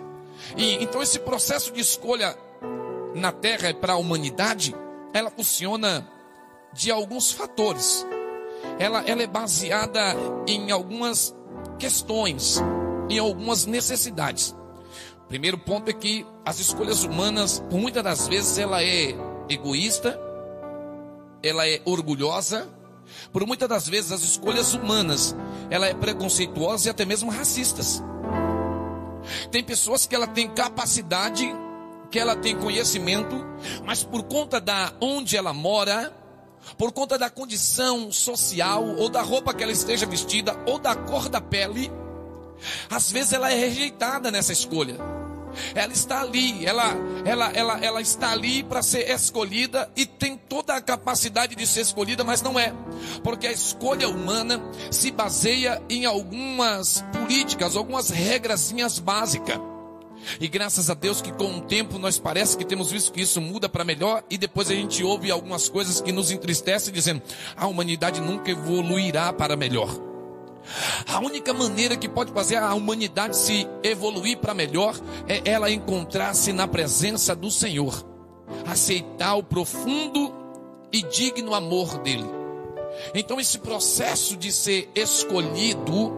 E 0.57 0.75
então 0.83 1.03
esse 1.03 1.19
processo 1.19 1.73
de 1.73 1.81
escolha 1.81 2.37
na 3.15 3.33
Terra 3.33 3.73
para 3.75 3.95
a 3.95 3.97
humanidade, 3.97 4.75
ela 5.13 5.31
funciona 5.31 6.07
de 6.73 6.91
alguns 6.91 7.33
fatores. 7.33 8.07
Ela, 8.79 9.03
ela 9.07 9.23
é 9.23 9.27
baseada 9.27 10.15
em 10.47 10.71
algumas 10.71 11.35
questões, 11.79 12.63
em 13.09 13.19
algumas 13.19 13.65
necessidades. 13.65 14.55
O 15.25 15.29
primeiro 15.29 15.59
ponto 15.59 15.89
é 15.89 15.93
que 15.93 16.27
as 16.45 16.61
escolhas 16.61 17.03
humanas, 17.03 17.59
por 17.71 17.81
muitas 17.81 18.05
das 18.05 18.29
vezes, 18.29 18.59
ela 18.59 18.83
é 18.83 19.15
egoísta, 19.49 20.21
ela 21.43 21.67
é 21.67 21.81
orgulhosa, 21.85 22.69
por 23.33 23.47
muitas 23.47 23.69
das 23.69 23.89
vezes 23.89 24.13
as 24.13 24.23
escolhas 24.23 24.75
humanas, 24.75 25.35
ela 25.71 25.87
é 25.87 25.95
preconceituosa 25.95 26.89
e 26.89 26.91
até 26.91 27.05
mesmo 27.05 27.31
racistas. 27.31 28.03
Tem 29.51 29.63
pessoas 29.63 30.07
que 30.07 30.15
ela 30.15 30.27
tem 30.27 30.49
capacidade, 30.49 31.47
que 32.11 32.19
ela 32.19 32.37
tem 32.37 32.57
conhecimento, 32.57 33.45
mas 33.85 34.03
por 34.03 34.23
conta 34.25 34.61
da 34.61 34.93
onde 35.01 35.37
ela 35.37 35.53
mora, 35.53 36.13
por 36.77 36.93
conta 36.93 37.19
da 37.19 37.31
condição 37.31 38.11
social 38.11 38.85
ou 38.97 39.09
da 39.09 39.23
roupa 39.23 39.55
que 39.55 39.63
ela 39.63 39.73
esteja 39.73 40.07
vestida 40.07 40.57
ou 40.67 40.79
da 40.79 40.95
cor 40.95 41.29
da 41.29 41.41
pele, 41.41 41.91
às 42.91 43.11
vezes 43.11 43.33
ela 43.33 43.53
é 43.53 43.57
rejeitada 43.57 44.31
nessa 44.31 44.53
escolha. 44.53 44.97
Ela 45.75 45.93
está 45.93 46.21
ali, 46.21 46.65
ela, 46.65 46.95
ela, 47.25 47.51
ela, 47.53 47.85
ela 47.85 48.01
está 48.01 48.33
ali 48.33 48.63
para 48.63 48.83
ser 48.83 49.11
escolhida 49.11 49.91
e 49.97 50.07
tem 50.07 50.37
toda 50.37 50.75
a 50.75 50.81
capacidade 50.81 51.55
de 51.55 51.67
ser 51.67 51.81
escolhida, 51.81 52.25
mas 52.25 52.43
não 52.43 52.59
é, 52.59 52.73
porque 53.23 53.47
a 53.47 53.53
escolha 53.53 54.09
humana 54.09 54.63
se 54.91 55.11
baseia 55.11 55.83
em 55.89 56.05
algumas 56.05 57.05
políticas, 57.13 57.77
algumas 57.77 58.11
regrazinhas 58.11 58.99
básicas. 58.99 59.59
E 60.41 60.49
graças 60.49 60.91
a 60.91 60.95
Deus 60.95 61.21
que 61.21 61.31
com 61.33 61.59
o 61.59 61.61
tempo 61.61 61.99
nós 61.99 62.19
parece 62.19 62.57
que 62.57 62.65
temos 62.65 62.91
visto 62.91 63.13
que 63.13 63.21
isso 63.21 63.41
muda 63.41 63.69
para 63.69 63.85
melhor 63.85 64.25
e 64.29 64.37
depois 64.37 64.71
a 64.71 64.75
gente 64.75 65.05
ouve 65.05 65.31
algumas 65.31 65.69
coisas 65.69 66.01
que 66.01 66.11
nos 66.11 66.31
entristecem 66.31 66.93
dizendo: 66.93 67.23
a 67.57 67.67
humanidade 67.67 68.21
nunca 68.21 68.51
evoluirá 68.51 69.33
para 69.33 69.57
melhor. 69.57 70.16
A 71.09 71.21
única 71.21 71.53
maneira 71.53 71.97
que 71.97 72.09
pode 72.09 72.33
fazer 72.33 72.57
a 72.57 72.75
humanidade 72.75 73.37
se 73.37 73.69
evoluir 73.83 74.39
para 74.39 74.55
melhor 74.55 74.99
é 75.29 75.43
ela 75.45 75.71
encontrar-se 75.71 76.53
na 76.53 76.67
presença 76.67 77.35
do 77.35 77.51
Senhor, 77.51 78.05
aceitar 78.67 79.35
o 79.37 79.43
profundo 79.43 80.35
e 80.93 81.03
digno 81.03 81.55
amor 81.55 81.99
dele. 81.99 82.27
Então, 83.15 83.39
esse 83.39 83.59
processo 83.59 84.37
de 84.37 84.51
ser 84.53 84.91
escolhido 84.95 86.13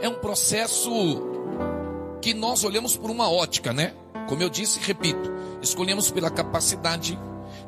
é 0.00 0.08
um 0.08 0.14
processo 0.14 0.90
que 2.20 2.34
nós 2.34 2.64
olhamos 2.64 2.96
por 2.96 3.10
uma 3.10 3.30
ótica, 3.30 3.72
né? 3.72 3.94
Como 4.28 4.42
eu 4.42 4.48
disse 4.48 4.78
e 4.78 4.82
repito, 4.82 5.32
escolhemos 5.60 6.10
pela 6.10 6.30
capacidade, 6.30 7.18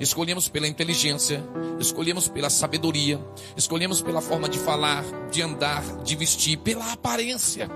escolhemos 0.00 0.48
pela 0.48 0.66
inteligência, 0.66 1.42
escolhemos 1.78 2.28
pela 2.28 2.50
sabedoria, 2.50 3.20
escolhemos 3.56 4.02
pela 4.02 4.20
forma 4.20 4.48
de 4.48 4.58
falar, 4.58 5.04
de 5.30 5.42
andar, 5.42 5.82
de 6.02 6.16
vestir, 6.16 6.58
pela 6.58 6.92
aparência. 6.92 7.70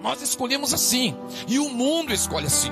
Nós 0.00 0.22
escolhemos 0.22 0.72
assim, 0.72 1.16
e 1.48 1.58
o 1.58 1.68
mundo 1.68 2.12
escolhe 2.12 2.46
assim. 2.46 2.70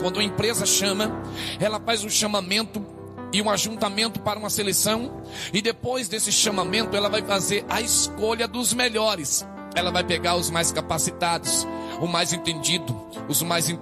Quando 0.00 0.20
a 0.20 0.24
empresa 0.24 0.66
chama, 0.66 1.22
ela 1.60 1.80
faz 1.80 2.04
um 2.04 2.10
chamamento 2.10 2.84
e 3.32 3.40
um 3.40 3.48
ajuntamento 3.48 4.20
para 4.20 4.38
uma 4.38 4.50
seleção, 4.50 5.22
e 5.52 5.62
depois 5.62 6.08
desse 6.08 6.30
chamamento, 6.30 6.96
ela 6.96 7.08
vai 7.08 7.22
fazer 7.22 7.64
a 7.68 7.80
escolha 7.80 8.46
dos 8.46 8.74
melhores. 8.74 9.46
Ela 9.74 9.90
vai 9.90 10.04
pegar 10.04 10.36
os 10.36 10.50
mais 10.50 10.70
capacitados, 10.70 11.66
o 12.00 12.06
mais 12.06 12.32
entendido, 12.32 12.94
os 13.28 13.42
mais 13.42 13.72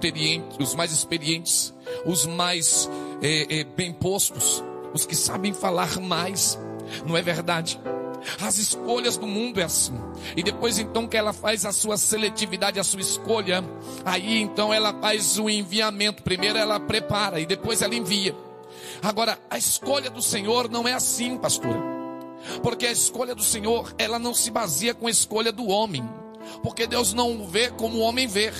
os 0.59 0.75
mais 0.75 0.91
experientes, 0.93 1.73
os 2.05 2.25
mais 2.25 2.89
bem 3.75 3.93
postos, 3.93 4.63
os 4.93 5.05
que 5.05 5.15
sabem 5.15 5.53
falar 5.53 5.99
mais. 5.99 6.59
Não 7.05 7.15
é 7.15 7.21
verdade? 7.21 7.79
As 8.39 8.57
escolhas 8.57 9.17
do 9.17 9.25
mundo 9.25 9.59
é 9.59 9.63
assim. 9.63 9.93
E 10.35 10.43
depois 10.43 10.77
então 10.77 11.07
que 11.07 11.17
ela 11.17 11.33
faz 11.33 11.65
a 11.65 11.71
sua 11.71 11.97
seletividade, 11.97 12.79
a 12.79 12.83
sua 12.83 13.01
escolha, 13.01 13.63
aí 14.05 14.39
então 14.39 14.73
ela 14.73 14.93
faz 14.93 15.39
o 15.39 15.49
enviamento. 15.49 16.23
Primeiro 16.23 16.57
ela 16.57 16.79
prepara 16.79 17.39
e 17.39 17.45
depois 17.45 17.81
ela 17.81 17.95
envia. 17.95 18.35
Agora, 19.01 19.39
a 19.49 19.57
escolha 19.57 20.09
do 20.09 20.21
Senhor 20.21 20.69
não 20.69 20.87
é 20.87 20.93
assim, 20.93 21.37
pastora. 21.37 21.81
Porque 22.61 22.85
a 22.85 22.91
escolha 22.91 23.35
do 23.35 23.43
Senhor, 23.43 23.93
ela 23.97 24.19
não 24.19 24.33
se 24.33 24.51
baseia 24.51 24.93
com 24.93 25.07
a 25.07 25.11
escolha 25.11 25.51
do 25.51 25.67
homem. 25.67 26.07
Porque 26.63 26.87
Deus 26.87 27.13
não 27.13 27.47
vê 27.47 27.69
como 27.69 27.97
o 27.97 28.01
homem 28.01 28.27
vê. 28.27 28.51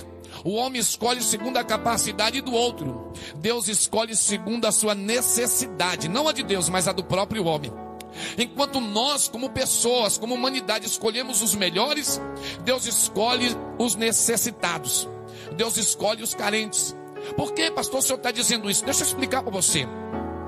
O 0.43 0.53
homem 0.53 0.79
escolhe 0.81 1.21
segundo 1.21 1.57
a 1.57 1.63
capacidade 1.63 2.41
do 2.41 2.53
outro. 2.53 3.11
Deus 3.35 3.67
escolhe 3.67 4.15
segundo 4.15 4.65
a 4.65 4.71
sua 4.71 4.95
necessidade, 4.95 6.07
não 6.07 6.27
a 6.27 6.33
de 6.33 6.43
Deus, 6.43 6.69
mas 6.69 6.87
a 6.87 6.91
do 6.91 7.03
próprio 7.03 7.45
homem. 7.45 7.71
Enquanto 8.37 8.81
nós, 8.81 9.27
como 9.27 9.49
pessoas, 9.49 10.17
como 10.17 10.35
humanidade, 10.35 10.85
escolhemos 10.85 11.41
os 11.41 11.55
melhores, 11.55 12.19
Deus 12.63 12.85
escolhe 12.85 13.55
os 13.77 13.95
necessitados. 13.95 15.07
Deus 15.55 15.77
escolhe 15.77 16.23
os 16.23 16.33
carentes. 16.33 16.95
Por 17.37 17.53
que, 17.53 17.69
pastor, 17.71 17.99
o 17.99 18.01
senhor 18.01 18.17
está 18.17 18.31
dizendo 18.31 18.69
isso? 18.69 18.83
Deixa 18.83 19.01
eu 19.01 19.07
explicar 19.07 19.43
para 19.43 19.51
você. 19.51 19.87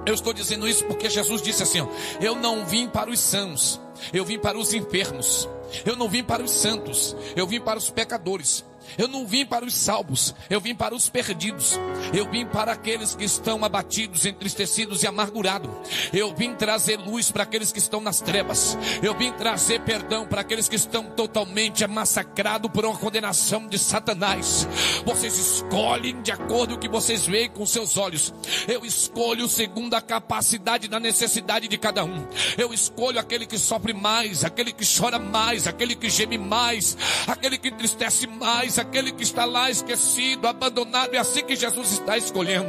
Eu 0.06 0.14
estou 0.14 0.34
dizendo 0.34 0.68
isso 0.68 0.84
porque 0.86 1.10
Jesus 1.10 1.42
disse 1.42 1.64
assim: 1.64 1.82
ó, 1.82 1.88
Eu 2.20 2.36
não 2.36 2.66
vim 2.66 2.90
para 2.90 3.10
os 3.10 3.20
sãos, 3.20 3.80
eu 4.12 4.26
vim 4.26 4.38
para 4.38 4.58
os 4.58 4.74
enfermos. 4.74 5.48
Eu 5.86 5.96
não 5.96 6.08
vim 6.08 6.24
para 6.24 6.44
os 6.44 6.52
santos, 6.52 7.16
eu 7.36 7.48
vim 7.48 7.60
para 7.60 7.80
os 7.80 7.90
pecadores. 7.90 8.64
Eu 8.98 9.08
não 9.08 9.26
vim 9.26 9.46
para 9.46 9.66
os 9.66 9.74
salvos, 9.74 10.34
eu 10.50 10.60
vim 10.60 10.76
para 10.76 10.96
os 10.96 11.10
perdidos. 11.10 11.80
Eu 12.14 12.30
vim 12.30 12.46
para 12.46 12.72
aqueles 12.72 13.16
que 13.16 13.24
estão 13.24 13.64
abatidos, 13.64 14.26
entristecidos 14.26 15.04
e 15.04 15.08
amargurados. 15.08 15.70
Eu 16.12 16.34
vim 16.36 16.54
trazer 16.54 16.98
luz 16.98 17.32
para 17.32 17.44
aqueles 17.44 17.72
que 17.72 17.80
estão 17.80 18.02
nas 18.02 18.20
trevas. 18.20 18.78
Eu 19.02 19.16
vim 19.16 19.32
trazer 19.32 19.82
perdão 19.82 20.26
para 20.26 20.42
aqueles 20.42 20.68
que 20.68 20.76
estão 20.76 21.04
totalmente 21.04 21.86
massacrados 21.88 22.70
por 22.72 22.86
uma 22.86 22.98
condenação 22.98 23.68
de 23.68 23.78
Satanás. 23.78 24.68
Vocês 25.06 25.38
escolhem 25.38 26.22
de 26.22 26.32
acordo 26.32 26.74
com 26.74 26.76
o 26.76 26.80
que 26.80 26.90
vocês 26.90 27.26
veem 27.26 27.50
com 27.50 27.66
seus 27.66 27.98
olhos. 27.98 28.34
Eu 28.68 28.86
escolho 28.86 29.48
segundo 29.48 29.94
a 29.94 30.02
capacidade 30.02 30.88
da 30.88 31.00
necessidade 31.00 31.68
de 31.68 31.78
cada 31.78 32.04
um. 32.04 32.26
Eu 32.58 32.74
escolho 32.74 33.20
aquele 33.20 33.46
que 33.46 33.58
sofre 33.58 33.94
mais, 33.94 34.44
aquele 34.44 34.72
que 34.72 34.86
chora 34.86 35.20
mais, 35.20 35.68
aquele 35.68 35.96
que 35.96 36.10
geme 36.10 36.38
mais, 36.38 36.98
aquele 37.28 37.58
que 37.58 37.70
entristece 37.70 38.28
mais 38.28 38.80
aquele 38.84 39.12
que 39.12 39.24
está 39.24 39.46
lá 39.46 39.70
esquecido, 39.72 40.48
abandonado, 40.48 41.14
é 41.14 41.18
assim 41.18 41.44
que 41.44 41.56
Jesus 41.56 41.94
está 41.94 42.18
escolhendo. 42.18 42.68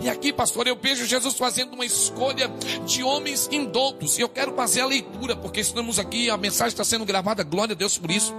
E 0.00 0.08
aqui, 0.08 0.32
pastor, 0.32 0.66
eu 0.66 0.76
vejo 0.76 1.04
Jesus 1.06 1.34
fazendo 1.34 1.74
uma 1.74 1.84
escolha 1.84 2.48
de 2.86 3.02
homens 3.02 3.48
indoutos. 3.50 4.18
E 4.18 4.22
eu 4.22 4.28
quero 4.28 4.54
fazer 4.54 4.82
a 4.82 4.86
leitura, 4.86 5.34
porque 5.34 5.60
estamos 5.60 5.98
aqui, 5.98 6.30
a 6.30 6.36
mensagem 6.36 6.68
está 6.68 6.84
sendo 6.84 7.04
gravada, 7.04 7.42
glória 7.42 7.72
a 7.72 7.76
Deus 7.76 7.98
por 7.98 8.10
isso. 8.10 8.32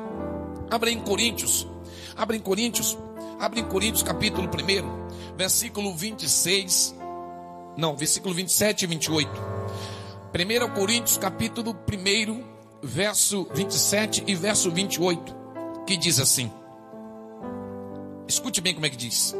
Abra 0.70 0.90
em 0.90 1.00
Coríntios, 1.00 1.68
abra 2.16 2.36
em 2.36 2.40
Coríntios, 2.40 2.98
abra 3.40 3.60
em 3.60 3.66
Coríntios 3.66 4.04
capítulo 4.04 4.48
1, 4.48 5.36
versículo 5.36 5.94
26, 5.94 6.96
não, 7.78 7.96
versículo 7.96 8.34
27 8.34 8.84
e 8.84 8.88
28. 8.88 9.32
1 10.34 10.74
Coríntios 10.74 11.18
capítulo 11.18 11.76
1, 11.76 12.44
verso 12.82 13.48
27 13.54 14.24
e 14.28 14.36
verso 14.36 14.72
28, 14.72 15.36
que 15.86 15.96
diz 15.98 16.20
assim: 16.20 16.52
Escute 18.28 18.62
bem 18.62 18.74
como 18.74 18.86
é 18.86 18.90
que 18.90 18.98
diz. 18.98 19.36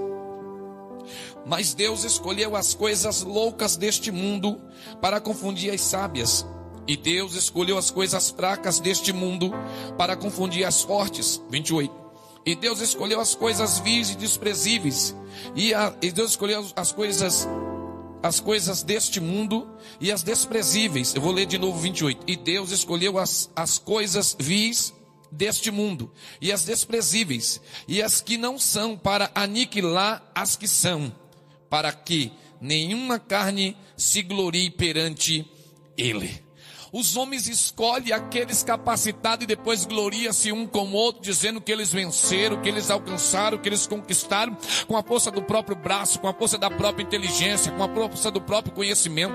Mas 1.46 1.74
Deus 1.74 2.04
escolheu 2.04 2.56
as 2.56 2.74
coisas 2.74 3.22
loucas 3.22 3.76
deste 3.76 4.12
mundo 4.12 4.60
para 5.02 5.20
confundir 5.20 5.74
as 5.74 5.82
sábias. 5.82 6.46
E 6.88 6.96
Deus 6.96 7.36
escolheu 7.36 7.78
as 7.78 7.90
coisas 7.90 8.30
fracas 8.30 8.80
deste 8.80 9.12
mundo 9.12 9.52
para 9.98 10.16
confundir 10.16 10.66
as 10.66 10.82
fortes. 10.82 11.42
28. 11.50 11.94
E 12.46 12.56
Deus 12.56 12.80
escolheu 12.80 13.20
as 13.20 13.34
coisas 13.34 13.80
vis 13.80 14.12
e 14.12 14.16
desprezíveis. 14.16 15.16
E, 15.56 15.74
a, 15.74 15.94
e 16.02 16.12
Deus 16.12 16.32
escolheu 16.32 16.66
as 16.76 16.92
coisas 16.92 17.48
as 18.22 18.40
coisas 18.40 18.82
deste 18.82 19.20
mundo 19.20 19.68
e 20.02 20.12
as 20.12 20.24
desprezíveis. 20.24 21.14
Eu 21.14 21.22
vou 21.22 21.32
ler 21.32 21.46
de 21.46 21.60
novo 21.60 21.78
28. 21.80 22.24
E 22.26 22.36
Deus 22.36 22.72
escolheu 22.72 23.20
as, 23.20 23.52
as 23.56 23.78
coisas 23.78 24.36
vis 24.40 24.95
deste 25.32 25.72
mundo, 25.72 26.12
e 26.40 26.52
as 26.52 26.64
desprezíveis, 26.64 27.60
e 27.88 28.02
as 28.02 28.22
que 28.22 28.38
não 28.38 28.60
são, 28.60 28.98
para 28.98 29.32
aniquilar 29.36 30.24
as 30.34 30.56
que 30.56 30.68
são, 30.68 31.14
para 31.70 31.92
que 31.92 32.32
nenhuma 32.62 33.20
carne 33.20 33.76
se 33.98 34.22
glorie 34.22 34.70
perante 34.70 35.46
Ele. 35.98 36.45
Os 36.98 37.18
homens 37.18 37.50
escolhem 37.50 38.14
aqueles 38.14 38.64
capacitados 38.64 39.44
e 39.44 39.48
depois 39.48 39.84
gloria-se 39.84 40.54
um 40.54 40.66
com 40.66 40.86
o 40.86 40.94
outro, 40.94 41.22
dizendo 41.22 41.60
que 41.60 41.70
eles 41.70 41.92
venceram, 41.92 42.62
que 42.62 42.70
eles 42.70 42.90
alcançaram, 42.90 43.58
que 43.58 43.68
eles 43.68 43.86
conquistaram, 43.86 44.56
com 44.88 44.96
a 44.96 45.04
força 45.04 45.30
do 45.30 45.42
próprio 45.42 45.76
braço, 45.76 46.18
com 46.20 46.30
a 46.30 46.34
força 46.34 46.58
da 46.58 46.72
própria 46.72 47.04
inteligência, 47.04 47.70
com 47.74 47.84
a 47.84 47.90
força 47.90 48.32
do 48.32 48.40
próprio 48.40 48.74
conhecimento. 48.74 49.34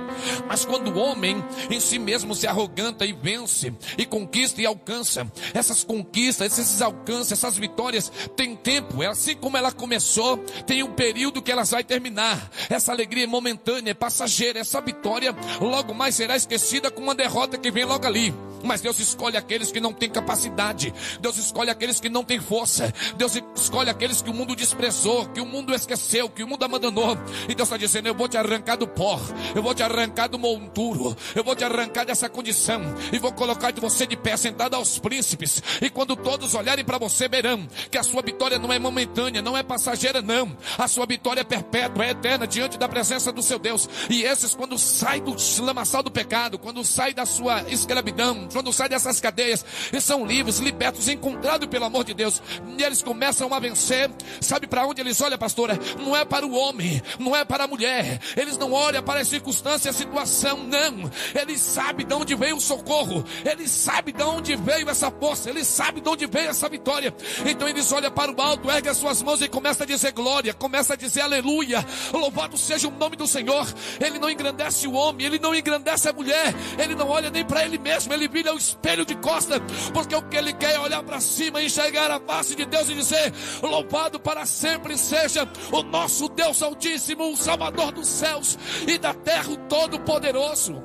Mas 0.49 0.65
quando 0.65 0.89
o 0.89 0.99
homem 0.99 1.45
em 1.69 1.79
si 1.79 1.99
mesmo 1.99 2.35
se 2.35 2.47
arroganta 2.47 3.05
e 3.05 3.13
vence, 3.13 3.75
e 3.99 4.07
conquista 4.07 4.63
e 4.63 4.65
alcança, 4.65 5.31
essas 5.53 5.85
conquistas, 5.85 6.59
esses 6.59 6.81
alcances, 6.81 7.33
essas 7.33 7.59
vitórias, 7.59 8.11
tem 8.35 8.57
tempo, 8.57 9.03
é 9.03 9.09
assim 9.09 9.37
como 9.37 9.59
ela 9.59 9.71
começou, 9.71 10.39
tem 10.65 10.83
um 10.83 10.95
período 10.95 11.43
que 11.43 11.53
elas 11.53 11.73
vai 11.73 11.85
terminar. 11.85 12.51
Essa 12.71 12.91
alegria 12.91 13.25
é 13.25 13.27
momentânea, 13.27 13.91
é 13.91 13.95
passageira, 13.95 14.61
essa 14.61 14.81
vitória 14.81 15.37
logo 15.61 15.93
mais 15.93 16.15
será 16.15 16.35
esquecida 16.35 16.91
com 16.91 17.03
uma 17.03 17.15
derrota 17.15 17.50
derrota 17.51 17.59
que 17.59 17.71
vem 17.71 17.85
logo 17.85 18.07
ali. 18.07 18.33
Mas 18.65 18.81
Deus 18.81 18.99
escolhe 18.99 19.37
aqueles 19.37 19.73
que 19.73 19.81
não 19.81 19.93
têm 19.93 20.11
capacidade. 20.11 20.93
Deus 21.21 21.37
escolhe 21.37 21.71
aqueles 21.71 22.01
que 22.01 22.09
não 22.09 22.25
têm 22.25 22.41
força. 22.41 22.93
Deus 23.17 23.41
escolhe 23.55 23.91
aqueles 23.91 24.23
que 24.23 24.31
o 24.31 24.35
mundo 24.35 24.55
desprezou, 24.55 25.27
que 25.27 25.41
o 25.41 25.47
mundo 25.47 25.75
esqueceu, 25.75 26.29
que 26.29 26.43
o 26.43 26.49
mundo 26.49 26.65
abandonou. 26.65 27.17
E 27.49 27.55
Deus 27.55 27.69
está 27.69 27.77
dizendo: 27.77 28.09
Eu 28.09 28.15
vou 28.15 28.29
te 28.29 28.37
arrancar 28.37 28.77
do 28.77 28.87
pó, 28.87 29.21
eu 29.55 29.63
vou 29.63 29.75
te 29.75 29.83
arrancar 29.83 30.29
do 30.29 30.39
monturo, 30.39 31.17
eu 31.35 31.45
vou 31.45 31.55
te 31.55 31.65
arrancar 31.65 32.05
dessa 32.05 32.29
condição 32.29 32.83
e 33.13 33.19
vou 33.19 33.33
colocar 33.33 33.71
de 33.71 33.81
você 33.81 34.07
de 34.07 34.17
pé, 34.17 34.37
sentado 34.37 34.75
aos 34.75 34.99
príncipes. 34.99 35.63
E 35.81 35.91
quando 35.91 36.17
todos 36.17 36.55
olharem 36.55 36.85
para 36.85 36.99
você, 36.99 37.29
verão 37.29 37.67
que 37.91 37.99
a 37.99 38.03
sua 38.03 38.23
vitória 38.23 38.59
não 38.59 38.73
é 38.73 38.79
momentânea, 38.79 39.43
não 39.43 39.57
é 39.57 39.63
passageira, 39.63 40.21
não. 40.21 40.57
A 40.77 40.89
sua 40.89 41.07
vitória 41.07 41.41
é 41.41 41.45
perpétua, 41.45 42.05
é 42.05 42.11
eterna 42.11 42.47
diante 42.47 42.79
da 42.79 42.89
presença 42.89 43.33
do 43.33 43.43
seu 43.43 43.59
Deus. 43.59 43.89
E 44.09 44.23
esses, 44.23 44.55
quando 44.55 44.79
saem 44.79 45.23
do 45.23 45.37
lamaçal 45.63 46.03
do 46.03 46.11
pecado, 46.11 46.59
quando 46.59 46.85
saem 46.85 47.15
da 47.15 47.27
sua 47.27 47.63
escravidão, 47.69 48.49
quando 48.53 48.73
saem 48.73 48.91
dessas 48.91 49.21
cadeias, 49.21 49.65
e 49.93 50.01
são 50.01 50.25
livres, 50.25 50.59
libertos, 50.59 51.09
encontrados 51.09 51.69
pelo 51.69 51.85
amor 51.85 52.05
de 52.05 52.15
Deus, 52.15 52.43
e 52.79 52.83
eles 52.83 53.03
começam 53.03 53.53
a 53.53 53.59
vencer. 53.59 54.11
Sabe 54.41 54.67
para 54.67 54.87
onde 54.87 55.01
eles 55.01 55.21
olham, 55.21 55.39
pastora? 55.39 55.79
Não 55.99 56.17
é 56.17 56.25
para 56.25 56.47
o 56.47 56.53
homem, 56.53 57.03
não 57.19 57.35
é 57.35 57.45
para 57.45 57.65
a 57.65 57.67
mulher, 57.67 58.21
eles 58.37 58.57
não 58.57 58.73
olham 58.73 59.03
para 59.03 59.21
a 59.21 59.25
circunstância, 59.25 59.91
a 59.91 59.95
situação, 59.95 60.59
não. 60.65 61.11
Eles 61.35 61.61
sabem 61.61 62.07
de 62.07 62.15
onde 62.15 62.35
veio 62.35 62.57
o 62.57 62.61
socorro, 62.61 63.25
eles 63.45 63.71
sabem 63.71 64.15
de 64.15 64.23
onde 64.23 64.57
veio 64.57 64.89
essa 64.89 65.11
força, 65.11 65.51
eles 65.51 65.67
sabem 65.67 66.03
de 66.03 66.09
onde 66.09 66.27
veio 66.27 66.51
essa 66.51 66.69
vitória. 66.69 67.15
Então 67.47 67.69
eles 67.69 67.91
olham 67.93 68.11
para 68.11 68.33
o 68.33 68.41
alto, 68.41 68.71
erguem 68.71 68.91
as 68.91 68.97
suas 68.97 69.23
mãos 69.23 69.41
e 69.41 69.49
começam 69.49 69.85
a 69.85 69.87
dizer 69.87 70.13
glória, 70.13 70.53
começa 70.55 70.95
a 70.95 70.97
dizer 70.97 71.23
aleluia, 71.23 71.85
louvado 72.13 72.57
seja 72.57 72.89
o 72.89 72.91
nome 72.91 73.17
do 73.17 73.27
Senhor. 73.27 73.67
Ele 74.01 74.19
não 74.19 74.31
engrandece 74.31 74.87
o 74.87 74.93
homem, 74.93 75.27
ele 75.27 75.39
não 75.39 75.55
engrandece 75.55 76.09
a 76.09 76.13
mulher, 76.13 76.55
ele 76.79 76.95
não 76.95 77.09
olha 77.09 77.31
nem 77.31 77.45
para 77.45 77.65
ele 77.65 77.79
mesmo, 77.79 78.13
ele 78.13 78.29
vira 78.41 78.55
o 78.55 78.59
espelho 78.59 79.05
de 79.05 79.15
costa, 79.17 79.61
porque 79.93 80.15
o 80.15 80.23
que 80.23 80.37
ele 80.37 80.55
quer 80.55 80.77
é 80.77 80.81
olhar 80.81 81.03
para 81.03 81.21
cima 81.21 81.61
e 81.61 81.67
enxergar 81.67 82.11
a 82.11 82.19
face 82.19 82.55
de 82.57 82.65
Deus 82.65 82.89
e 82.89 82.95
dizer: 82.95 83.35
Louvado 83.63 84.19
para 84.19 84.47
sempre 84.47 84.97
seja 84.97 85.47
o 85.71 85.83
nosso 85.83 86.27
Deus 86.31 86.63
Altíssimo, 86.63 87.33
o 87.33 87.37
Salvador 87.37 87.93
dos 87.93 88.09
céus 88.09 88.59
e 88.89 88.97
da 88.97 89.13
terra, 89.13 89.51
o 89.51 89.57
Todo-Poderoso. 89.57 90.83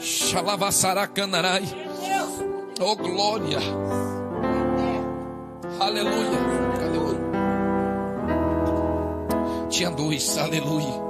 Xalavassaracanarai. 0.00 1.62
Oh 2.80 2.96
glória. 2.96 3.58
Aleluia. 5.78 6.56
O 9.62 9.68
Tinha 9.68 9.90
dois, 9.90 10.36
aleluia. 10.36 11.06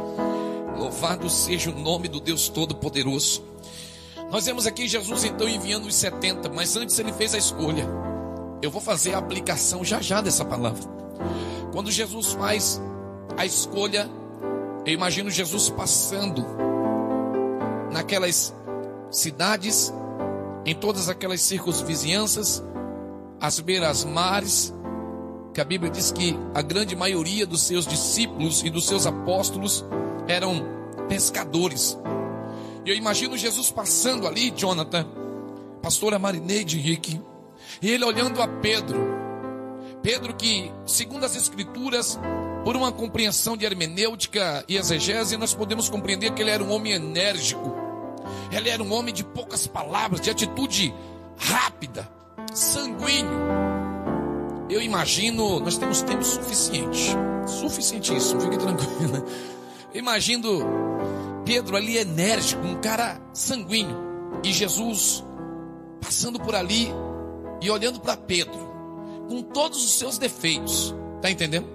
Louvado 0.77 1.31
seja 1.31 1.71
o 1.71 1.79
nome 1.79 2.09
do 2.09 2.21
Deus 2.21 2.49
Todo-Poderoso. 2.51 3.56
Nós 4.31 4.45
vemos 4.45 4.67
aqui 4.67 4.89
Jesus 4.89 5.25
então 5.25 5.49
enviando 5.49 5.87
os 5.87 5.95
70, 5.95 6.49
mas 6.49 6.77
antes 6.77 6.99
ele 6.99 7.13
fez 7.13 7.35
a 7.35 7.39
escolha. 7.39 7.87
Eu 8.61 8.71
vou 8.71 8.81
fazer 8.81 9.15
a 9.15 9.19
aplicação 9.19 9.85
já 9.85 10.01
já 10.01 10.21
dessa 10.21 10.45
palavra. 10.45 10.83
Quando 11.73 11.91
Jesus 11.91 12.33
faz 12.33 12.81
a 13.37 13.47
escolha, 13.47 14.11
eu 14.85 14.93
imagino 14.93 15.31
Jesus 15.31 15.71
passando 15.71 16.45
naquelas 17.93 18.55
cidades, 19.11 19.93
em 20.65 20.75
todas 20.75 21.09
aquelas 21.09 21.41
circunvizinhanças, 21.43 22.63
as 23.41 23.61
beiras 23.61 24.05
mares, 24.05 24.75
que 25.55 25.61
a 25.61 25.65
Bíblia 25.65 25.91
diz 25.91 26.11
que 26.11 26.37
a 26.55 26.63
grande 26.63 26.97
maioria 26.97 27.47
dos 27.47 27.63
seus 27.63 27.87
discípulos 27.87 28.63
e 28.63 28.71
dos 28.71 28.87
seus 28.87 29.07
apóstolos 29.07 29.85
eram 30.27 30.65
pescadores. 31.09 31.97
E 32.87 32.91
eu 32.91 32.95
imagino 32.95 33.37
Jesus 33.37 33.69
passando 33.69 34.29
ali, 34.29 34.53
Jonathan, 34.53 35.05
pastora 35.83 36.21
Marineide 36.21 36.79
Henrique, 36.79 37.21
e 37.83 37.91
ele 37.91 38.05
olhando 38.05 38.41
a 38.41 38.47
Pedro. 38.47 39.05
Pedro 40.01 40.33
que, 40.37 40.71
segundo 40.87 41.25
as 41.27 41.35
escrituras, 41.35 42.17
por 42.65 42.77
uma 42.77 42.93
compreensão 42.93 43.57
de 43.57 43.67
hermenêutica 43.67 44.65
e 44.69 44.77
exegese, 44.77 45.37
nós 45.37 45.53
podemos 45.53 45.89
compreender 45.89 46.33
que 46.33 46.41
ele 46.41 46.51
era 46.51 46.63
um 46.63 46.71
homem 46.71 46.93
enérgico. 46.93 47.75
Ele 48.53 48.69
era 48.69 48.81
um 48.81 48.93
homem 48.93 49.13
de 49.13 49.25
poucas 49.25 49.67
palavras, 49.67 50.21
de 50.21 50.31
atitude 50.31 50.95
rápida, 51.37 52.09
sanguíneo. 52.55 53.41
eu 54.71 54.81
imagino, 54.81 55.59
nós 55.59 55.77
temos 55.77 56.03
tempo 56.03 56.23
suficiente, 56.23 57.17
suficientíssimo, 57.49 58.41
fique 58.43 58.59
tranquilo. 58.59 59.27
Imagino 59.93 60.86
Pedro 61.47 61.77
ali 61.77 61.97
enérgico, 61.97 62.67
um 62.67 62.81
cara 62.81 63.21
sanguíneo, 63.33 63.97
e 64.43 64.53
Jesus 64.53 65.25
passando 66.01 66.41
por 66.41 66.57
ali 66.57 66.89
e 67.61 67.71
olhando 67.71 68.01
para 68.01 68.17
Pedro, 68.17 68.59
com 69.29 69.43
todos 69.43 69.83
os 69.83 69.97
seus 69.97 70.19
defeitos, 70.19 70.93
tá 71.23 71.31
entendendo? 71.31 71.69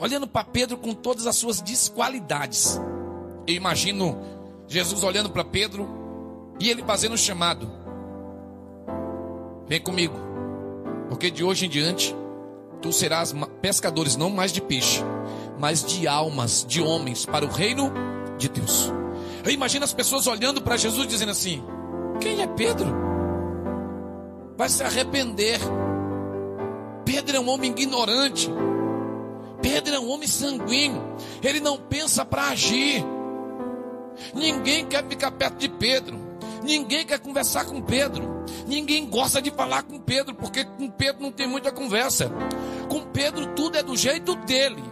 Olhando 0.00 0.26
para 0.26 0.44
Pedro 0.44 0.78
com 0.78 0.94
todas 0.94 1.26
as 1.26 1.36
suas 1.36 1.60
desqualidades. 1.60 2.80
Eu 3.46 3.54
imagino 3.54 4.18
Jesus 4.66 5.04
olhando 5.04 5.30
para 5.30 5.44
Pedro 5.44 5.86
e 6.58 6.70
ele 6.70 6.82
fazendo 6.82 7.12
o 7.12 7.18
chamado: 7.18 7.70
Vem 9.66 9.80
comigo, 9.80 10.16
porque 11.10 11.30
de 11.30 11.44
hoje 11.44 11.66
em 11.66 11.68
diante 11.68 12.16
tu 12.80 12.92
serás 12.94 13.34
pescadores 13.60 14.16
não 14.16 14.30
mais 14.30 14.52
de 14.52 14.62
peixe, 14.62 15.02
mas 15.58 15.84
de 15.84 16.08
almas, 16.08 16.64
de 16.66 16.80
homens, 16.80 17.26
para 17.26 17.44
o 17.44 17.48
reino 17.48 17.92
de 18.38 18.48
Deus. 18.48 18.97
Eu 19.44 19.52
imagino 19.52 19.84
as 19.84 19.92
pessoas 19.92 20.26
olhando 20.26 20.60
para 20.60 20.76
Jesus 20.76 21.06
dizendo 21.06 21.32
assim: 21.32 21.62
Quem 22.20 22.42
é 22.42 22.46
Pedro? 22.46 23.08
vai 24.58 24.68
se 24.68 24.82
arrepender. 24.82 25.60
Pedro 27.04 27.36
é 27.36 27.40
um 27.40 27.48
homem 27.48 27.70
ignorante. 27.70 28.50
Pedro 29.62 29.94
é 29.94 30.00
um 30.00 30.10
homem 30.10 30.26
sanguíneo. 30.26 31.00
Ele 31.40 31.60
não 31.60 31.78
pensa 31.78 32.24
para 32.24 32.48
agir. 32.48 33.04
Ninguém 34.34 34.84
quer 34.84 35.06
ficar 35.06 35.30
perto 35.30 35.58
de 35.58 35.68
Pedro. 35.68 36.18
Ninguém 36.64 37.06
quer 37.06 37.20
conversar 37.20 37.66
com 37.66 37.80
Pedro. 37.80 38.44
Ninguém 38.66 39.06
gosta 39.08 39.40
de 39.40 39.52
falar 39.52 39.84
com 39.84 40.00
Pedro, 40.00 40.34
porque 40.34 40.64
com 40.64 40.90
Pedro 40.90 41.22
não 41.22 41.30
tem 41.30 41.46
muita 41.46 41.70
conversa. 41.70 42.28
Com 42.88 43.02
Pedro 43.06 43.54
tudo 43.54 43.78
é 43.78 43.82
do 43.82 43.96
jeito 43.96 44.34
dele. 44.34 44.82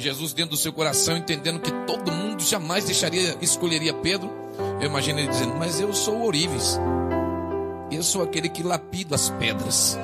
Jesus, 0.00 0.32
dentro 0.32 0.52
do 0.52 0.56
seu 0.56 0.72
coração, 0.72 1.16
entendendo 1.16 1.60
que 1.60 1.70
todo 1.86 2.10
mundo 2.10 2.42
jamais 2.42 2.84
deixaria, 2.84 3.36
escolheria 3.40 3.92
Pedro, 3.92 4.30
eu 4.80 4.86
imagino 4.86 5.18
ele 5.18 5.28
dizendo: 5.28 5.54
Mas 5.54 5.80
eu 5.80 5.92
sou 5.92 6.24
Orives. 6.24 6.78
Eu 7.90 8.02
sou 8.02 8.22
aquele 8.22 8.48
que 8.48 8.62
lapido 8.62 9.14
as 9.14 9.30
pedras. 9.30 9.98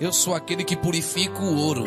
Eu 0.00 0.12
sou 0.12 0.34
aquele 0.34 0.64
que 0.64 0.76
purifica 0.76 1.40
o 1.40 1.56
ouro. 1.56 1.84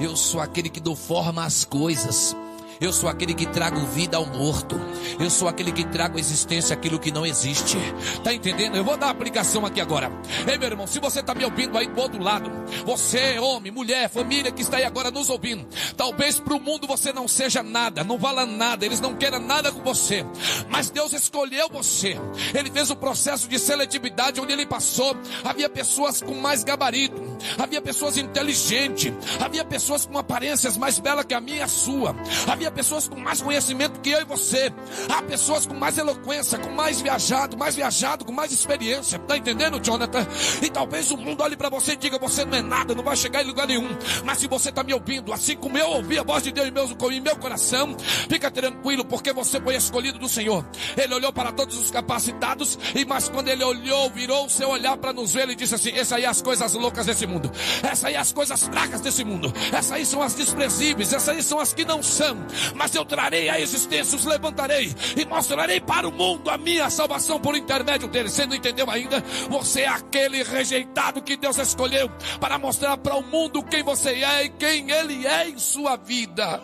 Eu 0.00 0.16
sou 0.16 0.40
aquele 0.40 0.68
que 0.68 0.80
dou 0.80 0.96
forma 0.96 1.44
às 1.44 1.64
coisas. 1.64 2.36
Eu 2.80 2.92
sou 2.92 3.08
aquele 3.08 3.34
que 3.34 3.46
trago 3.46 3.80
vida 3.86 4.16
ao 4.16 4.26
morto. 4.26 4.80
Eu 5.18 5.30
sou 5.30 5.48
aquele 5.48 5.72
que 5.72 5.84
trago 5.84 6.18
existência 6.18 6.74
àquilo 6.74 6.98
que 6.98 7.10
não 7.10 7.24
existe. 7.24 7.76
Tá 8.22 8.32
entendendo? 8.32 8.76
Eu 8.76 8.84
vou 8.84 8.96
dar 8.96 9.06
uma 9.06 9.12
aplicação 9.12 9.64
aqui 9.64 9.80
agora. 9.80 10.10
Ei, 10.46 10.58
meu 10.58 10.68
irmão, 10.68 10.86
se 10.86 10.98
você 10.98 11.20
está 11.20 11.34
me 11.34 11.44
ouvindo 11.44 11.76
aí 11.78 11.86
do 11.86 12.00
outro 12.00 12.22
lado, 12.22 12.50
você, 12.84 13.38
homem, 13.38 13.72
mulher, 13.72 14.08
família 14.08 14.50
que 14.50 14.62
está 14.62 14.76
aí 14.76 14.84
agora 14.84 15.10
nos 15.10 15.30
ouvindo, 15.30 15.66
talvez 15.96 16.38
para 16.38 16.54
o 16.54 16.60
mundo 16.60 16.86
você 16.86 17.12
não 17.12 17.28
seja 17.28 17.62
nada, 17.62 18.04
não 18.04 18.18
vala 18.18 18.44
nada, 18.46 18.84
eles 18.84 19.00
não 19.00 19.14
queiram 19.14 19.40
nada 19.40 19.70
com 19.70 19.82
você. 19.82 20.24
Mas 20.68 20.90
Deus 20.90 21.12
escolheu 21.12 21.68
você. 21.68 22.18
Ele 22.54 22.70
fez 22.70 22.90
o 22.90 22.96
processo 22.96 23.48
de 23.48 23.58
seletividade 23.58 24.40
onde 24.40 24.52
ele 24.52 24.66
passou. 24.66 25.16
Havia 25.44 25.68
pessoas 25.68 26.20
com 26.22 26.34
mais 26.34 26.64
gabarito, 26.64 27.22
havia 27.58 27.80
pessoas 27.80 28.16
inteligentes, 28.16 29.12
havia 29.40 29.64
pessoas 29.64 30.06
com 30.06 30.18
aparências 30.18 30.76
mais 30.76 30.98
belas 30.98 31.24
que 31.24 31.34
a 31.34 31.40
minha 31.40 31.58
e 31.58 31.62
a 31.62 31.68
sua. 31.68 32.14
Havia 32.46 32.63
havia 32.64 32.70
pessoas 32.70 33.08
com 33.08 33.16
mais 33.16 33.42
conhecimento 33.42 34.00
que 34.00 34.10
eu 34.10 34.20
e 34.20 34.24
você. 34.24 34.72
Há 35.08 35.22
pessoas 35.22 35.66
com 35.66 35.74
mais 35.74 35.98
eloquência, 35.98 36.58
com 36.58 36.70
mais 36.70 37.00
viajado, 37.00 37.56
mais 37.56 37.76
viajado, 37.76 38.24
com 38.24 38.32
mais 38.32 38.52
experiência. 38.52 39.18
Tá 39.18 39.36
entendendo, 39.36 39.80
Jonathan? 39.80 40.26
E 40.62 40.70
talvez 40.70 41.10
o 41.10 41.16
mundo 41.16 41.42
olhe 41.42 41.56
para 41.56 41.68
você 41.68 41.92
e 41.92 41.96
diga: 41.96 42.18
você 42.18 42.44
não 42.44 42.56
é 42.56 42.62
nada, 42.62 42.94
não 42.94 43.02
vai 43.02 43.16
chegar 43.16 43.42
em 43.42 43.46
lugar 43.46 43.66
nenhum. 43.66 43.88
Mas 44.24 44.38
se 44.38 44.48
você 44.48 44.70
está 44.70 44.82
me 44.82 44.94
ouvindo, 44.94 45.32
assim 45.32 45.56
como 45.56 45.76
eu 45.76 45.88
ouvi 45.90 46.18
a 46.18 46.22
voz 46.22 46.42
de 46.42 46.52
Deus 46.52 46.68
em 46.68 46.70
meu, 46.70 46.88
em 47.10 47.20
meu 47.20 47.36
coração, 47.36 47.96
fica 47.98 48.50
tranquilo, 48.50 49.04
porque 49.04 49.32
você 49.32 49.60
foi 49.60 49.76
escolhido 49.76 50.18
do 50.18 50.28
Senhor. 50.28 50.64
Ele 50.96 51.14
olhou 51.14 51.32
para 51.32 51.52
todos 51.52 51.76
os 51.78 51.90
capacitados, 51.90 52.78
e 52.94 53.04
mas 53.04 53.28
quando 53.28 53.48
ele 53.48 53.64
olhou, 53.64 54.10
virou 54.10 54.46
o 54.46 54.50
seu 54.50 54.70
olhar 54.70 54.96
para 54.96 55.12
nos 55.12 55.34
ver, 55.34 55.42
ele 55.42 55.54
disse 55.54 55.74
assim: 55.74 55.90
Essas 55.90 56.12
aí 56.12 56.24
é 56.24 56.28
as 56.28 56.40
coisas 56.40 56.72
loucas 56.74 57.06
desse 57.06 57.26
mundo, 57.26 57.50
essas 57.82 58.04
aí 58.04 58.14
é 58.14 58.18
as 58.18 58.32
coisas 58.32 58.62
fracas 58.62 59.00
desse 59.00 59.24
mundo, 59.24 59.52
essas 59.72 59.92
aí 59.92 60.06
são 60.06 60.22
as 60.22 60.34
desprezíveis, 60.34 61.12
essas 61.12 61.28
aí 61.28 61.42
são 61.42 61.58
as 61.58 61.74
que 61.74 61.84
não 61.84 62.02
são 62.02 62.44
mas 62.74 62.94
eu 62.94 63.04
trarei 63.04 63.48
a 63.48 63.60
existência, 63.60 64.16
os 64.16 64.24
levantarei 64.24 64.94
e 65.16 65.24
mostrarei 65.24 65.80
para 65.80 66.08
o 66.08 66.12
mundo 66.12 66.50
a 66.50 66.58
minha 66.58 66.88
salvação 66.90 67.40
por 67.40 67.56
intermédio 67.56 68.08
dele. 68.08 68.28
Você 68.28 68.46
não 68.46 68.54
entendeu 68.54 68.90
ainda? 68.90 69.22
Você 69.48 69.82
é 69.82 69.88
aquele 69.88 70.42
rejeitado 70.42 71.22
que 71.22 71.36
Deus 71.36 71.58
escolheu 71.58 72.10
para 72.40 72.58
mostrar 72.58 72.96
para 72.96 73.16
o 73.16 73.22
mundo 73.22 73.62
quem 73.62 73.82
você 73.82 74.10
é 74.10 74.44
e 74.44 74.48
quem 74.50 74.90
ele 74.90 75.26
é 75.26 75.48
em 75.48 75.58
sua 75.58 75.96
vida. 75.96 76.60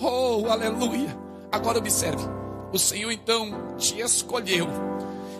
Oh, 0.00 0.46
aleluia. 0.50 1.16
Agora 1.50 1.78
observe. 1.78 2.22
O 2.72 2.78
Senhor 2.78 3.10
então 3.10 3.76
te 3.78 4.00
escolheu. 4.00 4.68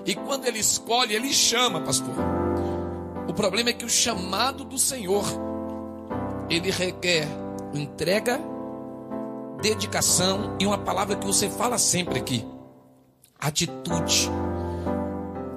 E 0.04 0.14
quando 0.14 0.46
ele 0.46 0.58
escolhe, 0.58 1.14
ele 1.14 1.32
chama, 1.32 1.80
pastor. 1.80 2.14
O 3.28 3.34
problema 3.34 3.70
é 3.70 3.72
que 3.72 3.84
o 3.84 3.90
chamado 3.90 4.64
do 4.64 4.78
Senhor 4.78 5.24
ele 6.48 6.70
requer 6.70 7.26
entrega 7.74 8.40
dedicação 9.60 10.56
e 10.58 10.66
uma 10.66 10.78
palavra 10.78 11.16
que 11.16 11.26
você 11.26 11.48
fala 11.48 11.78
sempre 11.78 12.18
aqui: 12.18 12.46
atitude, 13.38 14.30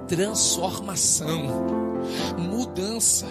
transformação, 0.08 1.44
mudança. 2.38 3.26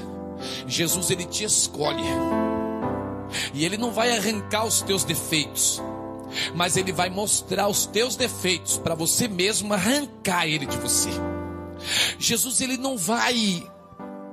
Jesus 0.67 1.11
ele 1.11 1.25
te 1.25 1.45
escolhe. 1.45 2.05
E 3.53 3.65
ele 3.65 3.77
não 3.77 3.91
vai 3.91 4.17
arrancar 4.17 4.65
os 4.65 4.81
teus 4.81 5.05
defeitos, 5.05 5.83
mas 6.55 6.77
ele 6.77 6.93
vai 6.93 7.11
mostrar 7.11 7.69
os 7.69 7.85
teus 7.85 8.17
defeitos 8.17 8.79
para 8.79 8.95
você 8.95 9.29
mesmo 9.29 9.75
arrancar 9.75 10.47
ele 10.47 10.65
de 10.65 10.79
você. 10.79 11.11
Jesus 12.19 12.61
ele 12.61 12.77
não 12.77 12.97
vai 12.97 13.63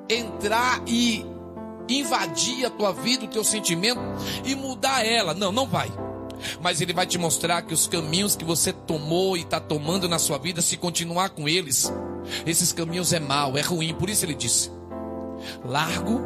entrar 0.10 0.82
e 0.88 1.26
invadir 1.89 2.65
a 2.65 2.69
tua 2.69 2.91
vida, 2.93 3.26
o 3.26 3.30
teu 3.30 3.43
sentimento 3.43 4.00
e 4.45 4.56
mudar 4.56 5.06
ela. 5.06 5.34
Não, 5.34 5.52
não 5.52 5.67
vai 5.67 5.91
mas 6.62 6.82
Ele 6.82 6.94
vai 6.94 7.06
te 7.06 7.18
mostrar 7.18 7.62
que 7.62 7.74
os 7.74 7.88
caminhos 7.88 8.36
que 8.36 8.46
você 8.46 8.72
tomou 8.72 9.38
e 9.38 9.42
está 9.42 9.60
tomando 9.60 10.08
na 10.08 10.20
sua 10.20 10.38
vida, 10.38 10.62
se 10.62 10.78
continuar 10.78 11.30
com 11.30 11.48
eles, 11.48 11.92
esses 12.46 12.72
caminhos 12.72 13.14
é 13.14 13.20
mal, 13.20 13.58
é 13.58 13.62
ruim. 13.62 13.94
Por 13.94 14.10
isso 14.10 14.26
Ele 14.26 14.36
disse: 14.36 14.72
largo 15.64 16.22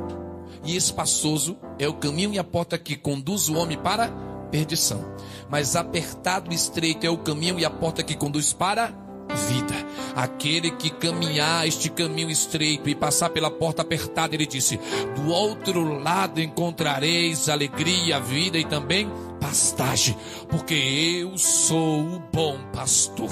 e 0.64 0.76
espaçoso 0.76 1.58
é 1.78 1.88
o 1.88 1.94
caminho 1.94 2.34
e 2.34 2.40
a 2.40 2.44
porta 2.44 2.78
que 2.78 2.96
conduz 2.96 3.50
o 3.50 3.56
homem 3.56 3.78
para 3.78 4.10
perdição, 4.52 5.16
mas 5.50 5.76
apertado 5.76 6.52
e 6.52 6.56
estreito 6.56 7.06
é 7.06 7.10
o 7.10 7.18
caminho 7.18 7.60
e 7.60 7.66
a 7.66 7.70
porta 7.70 8.04
que 8.04 8.16
conduz 8.16 8.52
para 8.52 9.09
vida. 9.30 9.76
Aquele 10.15 10.72
que 10.72 10.89
caminhar 10.89 11.68
este 11.68 11.89
caminho 11.89 12.30
estreito 12.30 12.89
e 12.89 12.96
passar 12.96 13.30
pela 13.30 13.52
porta 13.52 13.82
apertada, 13.82 14.36
ele 14.36 14.46
disse: 14.46 14.80
do 15.15 15.30
outro 15.30 16.00
lado 16.02 16.42
encontrareis 16.42 17.50
alegria, 17.50 18.20
vida 18.20 18.58
e 18.58 18.65
também 18.65 19.10
pastagem, 19.39 20.18
porque 20.50 20.74
eu 21.22 21.38
sou 21.38 22.02
o 22.02 22.20
bom 22.32 22.58
pastor. 22.74 23.30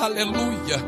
Aleluia. 0.00 0.82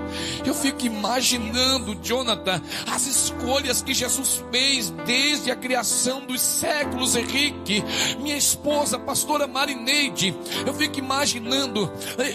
Eu 0.44 0.54
fico 0.54 0.86
imaginando, 0.86 1.94
Jonathan, 2.02 2.60
as 2.90 3.06
escolhas 3.06 3.82
que 3.82 3.94
Jesus 3.94 4.42
fez 4.50 4.90
desde 5.04 5.50
a 5.50 5.56
criação 5.56 6.24
dos 6.26 6.40
séculos, 6.40 7.16
Henrique, 7.16 7.82
minha 8.20 8.36
esposa, 8.36 8.98
pastora 8.98 9.46
Marineide. 9.46 10.34
Eu 10.66 10.74
fico 10.74 10.98
imaginando, 10.98 11.90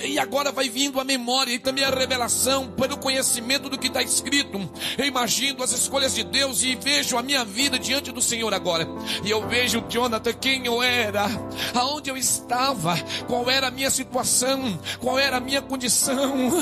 e 0.05 0.19
agora 0.19 0.51
vai 0.51 0.69
vindo 0.69 0.99
a 0.99 1.03
memória 1.03 1.53
e 1.53 1.59
também 1.59 1.83
a 1.83 1.89
revelação 1.89 2.67
pelo 2.71 2.97
conhecimento 2.97 3.69
do 3.69 3.77
que 3.77 3.87
está 3.87 4.01
escrito. 4.01 4.69
Eu 4.97 5.05
imagino 5.05 5.63
as 5.63 5.71
escolhas 5.71 6.15
de 6.15 6.23
Deus 6.23 6.63
e 6.63 6.75
vejo 6.75 7.17
a 7.17 7.21
minha 7.21 7.43
vida 7.43 7.79
diante 7.79 8.11
do 8.11 8.21
Senhor 8.21 8.53
agora. 8.53 8.87
E 9.23 9.29
eu 9.29 9.47
vejo, 9.47 9.83
Jonathan, 9.89 10.33
quem 10.33 10.65
eu 10.65 10.81
era, 10.81 11.27
aonde 11.73 12.09
eu 12.09 12.17
estava, 12.17 12.97
qual 13.27 13.49
era 13.49 13.67
a 13.67 13.71
minha 13.71 13.89
situação, 13.89 14.79
qual 14.99 15.17
era 15.17 15.37
a 15.37 15.39
minha 15.39 15.61
condição 15.61 16.58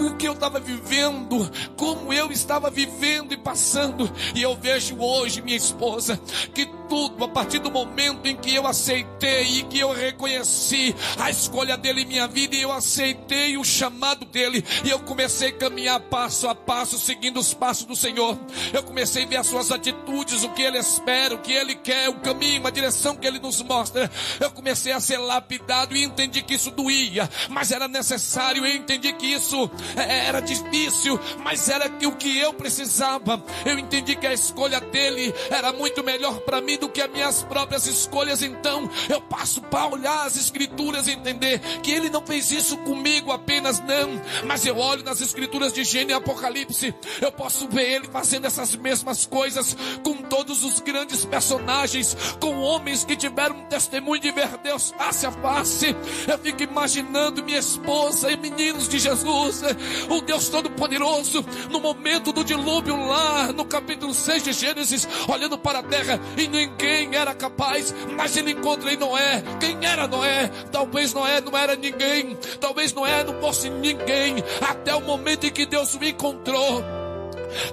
o 0.00 0.16
que 0.16 0.26
eu 0.26 0.32
estava 0.32 0.60
vivendo, 0.60 1.50
como 1.76 2.12
eu 2.12 2.30
estava 2.30 2.70
vivendo 2.70 3.32
e 3.32 3.36
passando. 3.36 4.10
E 4.34 4.42
eu 4.42 4.56
vejo 4.56 4.98
hoje, 4.98 5.42
minha 5.42 5.56
esposa, 5.56 6.20
que 6.54 6.66
tudo 6.88 7.24
a 7.24 7.28
partir 7.28 7.58
do 7.58 7.70
momento 7.70 8.26
em 8.26 8.36
que 8.36 8.54
eu 8.54 8.66
aceitei 8.66 9.58
e 9.58 9.62
que 9.64 9.78
eu 9.78 9.92
reconheci 9.92 10.94
a 11.18 11.30
escolha 11.30 11.76
dele 11.76 12.02
em 12.02 12.06
minha 12.06 12.26
vida 12.26 12.56
e 12.56 12.62
eu 12.62 12.72
aceitei 12.72 13.56
o 13.56 13.64
chamado 13.64 14.24
dele 14.24 14.64
e 14.84 14.90
eu 14.90 14.98
comecei 15.00 15.50
a 15.50 15.52
caminhar 15.52 16.00
passo 16.00 16.48
a 16.48 16.54
passo, 16.54 16.98
seguindo 16.98 17.38
os 17.38 17.52
passos 17.52 17.84
do 17.84 17.94
Senhor. 17.94 18.38
Eu 18.72 18.82
comecei 18.82 19.24
a 19.24 19.26
ver 19.26 19.36
as 19.36 19.46
suas 19.46 19.70
atitudes, 19.70 20.42
o 20.44 20.50
que 20.50 20.62
ele 20.62 20.78
espera, 20.78 21.34
o 21.34 21.38
que 21.38 21.52
ele 21.52 21.74
quer, 21.74 22.08
o 22.08 22.20
caminho, 22.20 22.66
a 22.66 22.70
direção 22.70 23.16
que 23.16 23.26
ele 23.26 23.38
nos 23.38 23.62
mostra. 23.62 24.10
Eu 24.40 24.50
comecei 24.50 24.92
a 24.92 25.00
ser 25.00 25.18
lapidado 25.18 25.96
e 25.96 26.02
entendi 26.02 26.42
que 26.42 26.54
isso 26.54 26.70
doía, 26.70 27.28
mas 27.50 27.70
era 27.70 27.86
necessário. 27.86 28.64
Eu 28.64 28.74
entendi 28.74 29.12
que 29.12 29.26
isso 29.26 29.70
é, 29.96 30.26
era 30.26 30.40
difícil, 30.40 31.20
mas 31.44 31.68
era 31.68 31.86
o 32.06 32.16
que 32.16 32.38
eu 32.38 32.54
precisava. 32.54 33.42
Eu 33.64 33.78
entendi 33.78 34.16
que 34.16 34.26
a 34.26 34.32
escolha 34.32 34.80
dele 34.80 35.34
era 35.50 35.72
muito 35.72 36.02
melhor 36.02 36.40
para 36.40 36.60
mim 36.60 36.77
do 36.78 36.88
que 36.88 37.00
as 37.00 37.10
minhas 37.10 37.42
próprias 37.42 37.86
escolhas. 37.86 38.42
Então 38.42 38.90
eu 39.08 39.20
passo 39.20 39.60
para 39.62 39.86
olhar 39.86 40.26
as 40.26 40.36
escrituras 40.36 41.06
e 41.06 41.12
entender 41.12 41.60
que 41.82 41.90
ele 41.90 42.10
não 42.10 42.24
fez 42.24 42.50
isso 42.50 42.76
comigo 42.78 43.30
apenas, 43.30 43.80
não. 43.80 44.20
Mas 44.46 44.64
eu 44.66 44.76
olho 44.76 45.04
nas 45.04 45.20
escrituras 45.20 45.72
de 45.72 45.84
Gênesis 45.84 46.08
e 46.08 46.12
Apocalipse, 46.12 46.94
eu 47.20 47.30
posso 47.30 47.68
ver 47.68 47.90
ele 47.92 48.08
fazendo 48.08 48.46
essas 48.46 48.74
mesmas 48.76 49.26
coisas 49.26 49.76
com 50.02 50.16
todos 50.22 50.64
os 50.64 50.80
grandes 50.80 51.24
personagens, 51.24 52.16
com 52.40 52.60
homens 52.60 53.04
que 53.04 53.16
tiveram 53.16 53.56
um 53.56 53.64
testemunho 53.66 54.20
de 54.20 54.30
ver 54.30 54.48
Deus 54.58 54.94
face 54.96 55.26
a 55.26 55.32
face. 55.32 55.94
Eu 56.26 56.38
fico 56.38 56.62
imaginando 56.62 57.42
minha 57.42 57.58
esposa 57.58 58.30
e 58.30 58.36
meninos 58.36 58.88
de 58.88 58.98
Jesus, 58.98 59.62
o 60.08 60.20
Deus 60.20 60.48
Todo-Poderoso, 60.48 61.44
no 61.70 61.80
momento 61.80 62.32
do 62.32 62.44
dilúvio 62.44 62.96
lá, 63.06 63.52
no 63.52 63.64
capítulo 63.64 64.14
6 64.14 64.42
de 64.44 64.52
Gênesis, 64.52 65.06
olhando 65.28 65.58
para 65.58 65.80
a 65.80 65.82
terra 65.82 66.20
e 66.36 66.48
ninguém 66.68 67.14
era 67.14 67.34
capaz, 67.34 67.94
mas 68.16 68.36
ele 68.36 68.52
encontra 68.52 68.92
em 68.92 68.96
Noé. 68.96 69.42
Quem 69.58 69.84
era 69.84 70.06
Noé? 70.06 70.48
Talvez 70.70 71.12
Noé 71.14 71.40
não 71.40 71.56
era 71.56 71.74
ninguém, 71.74 72.36
talvez 72.60 72.92
Noé 72.92 73.24
não 73.24 73.40
fosse 73.40 73.70
ninguém, 73.70 74.36
até 74.60 74.94
o 74.94 75.00
momento 75.00 75.46
em 75.46 75.50
que 75.50 75.66
Deus 75.66 75.94
o 75.94 76.04
encontrou. 76.04 76.97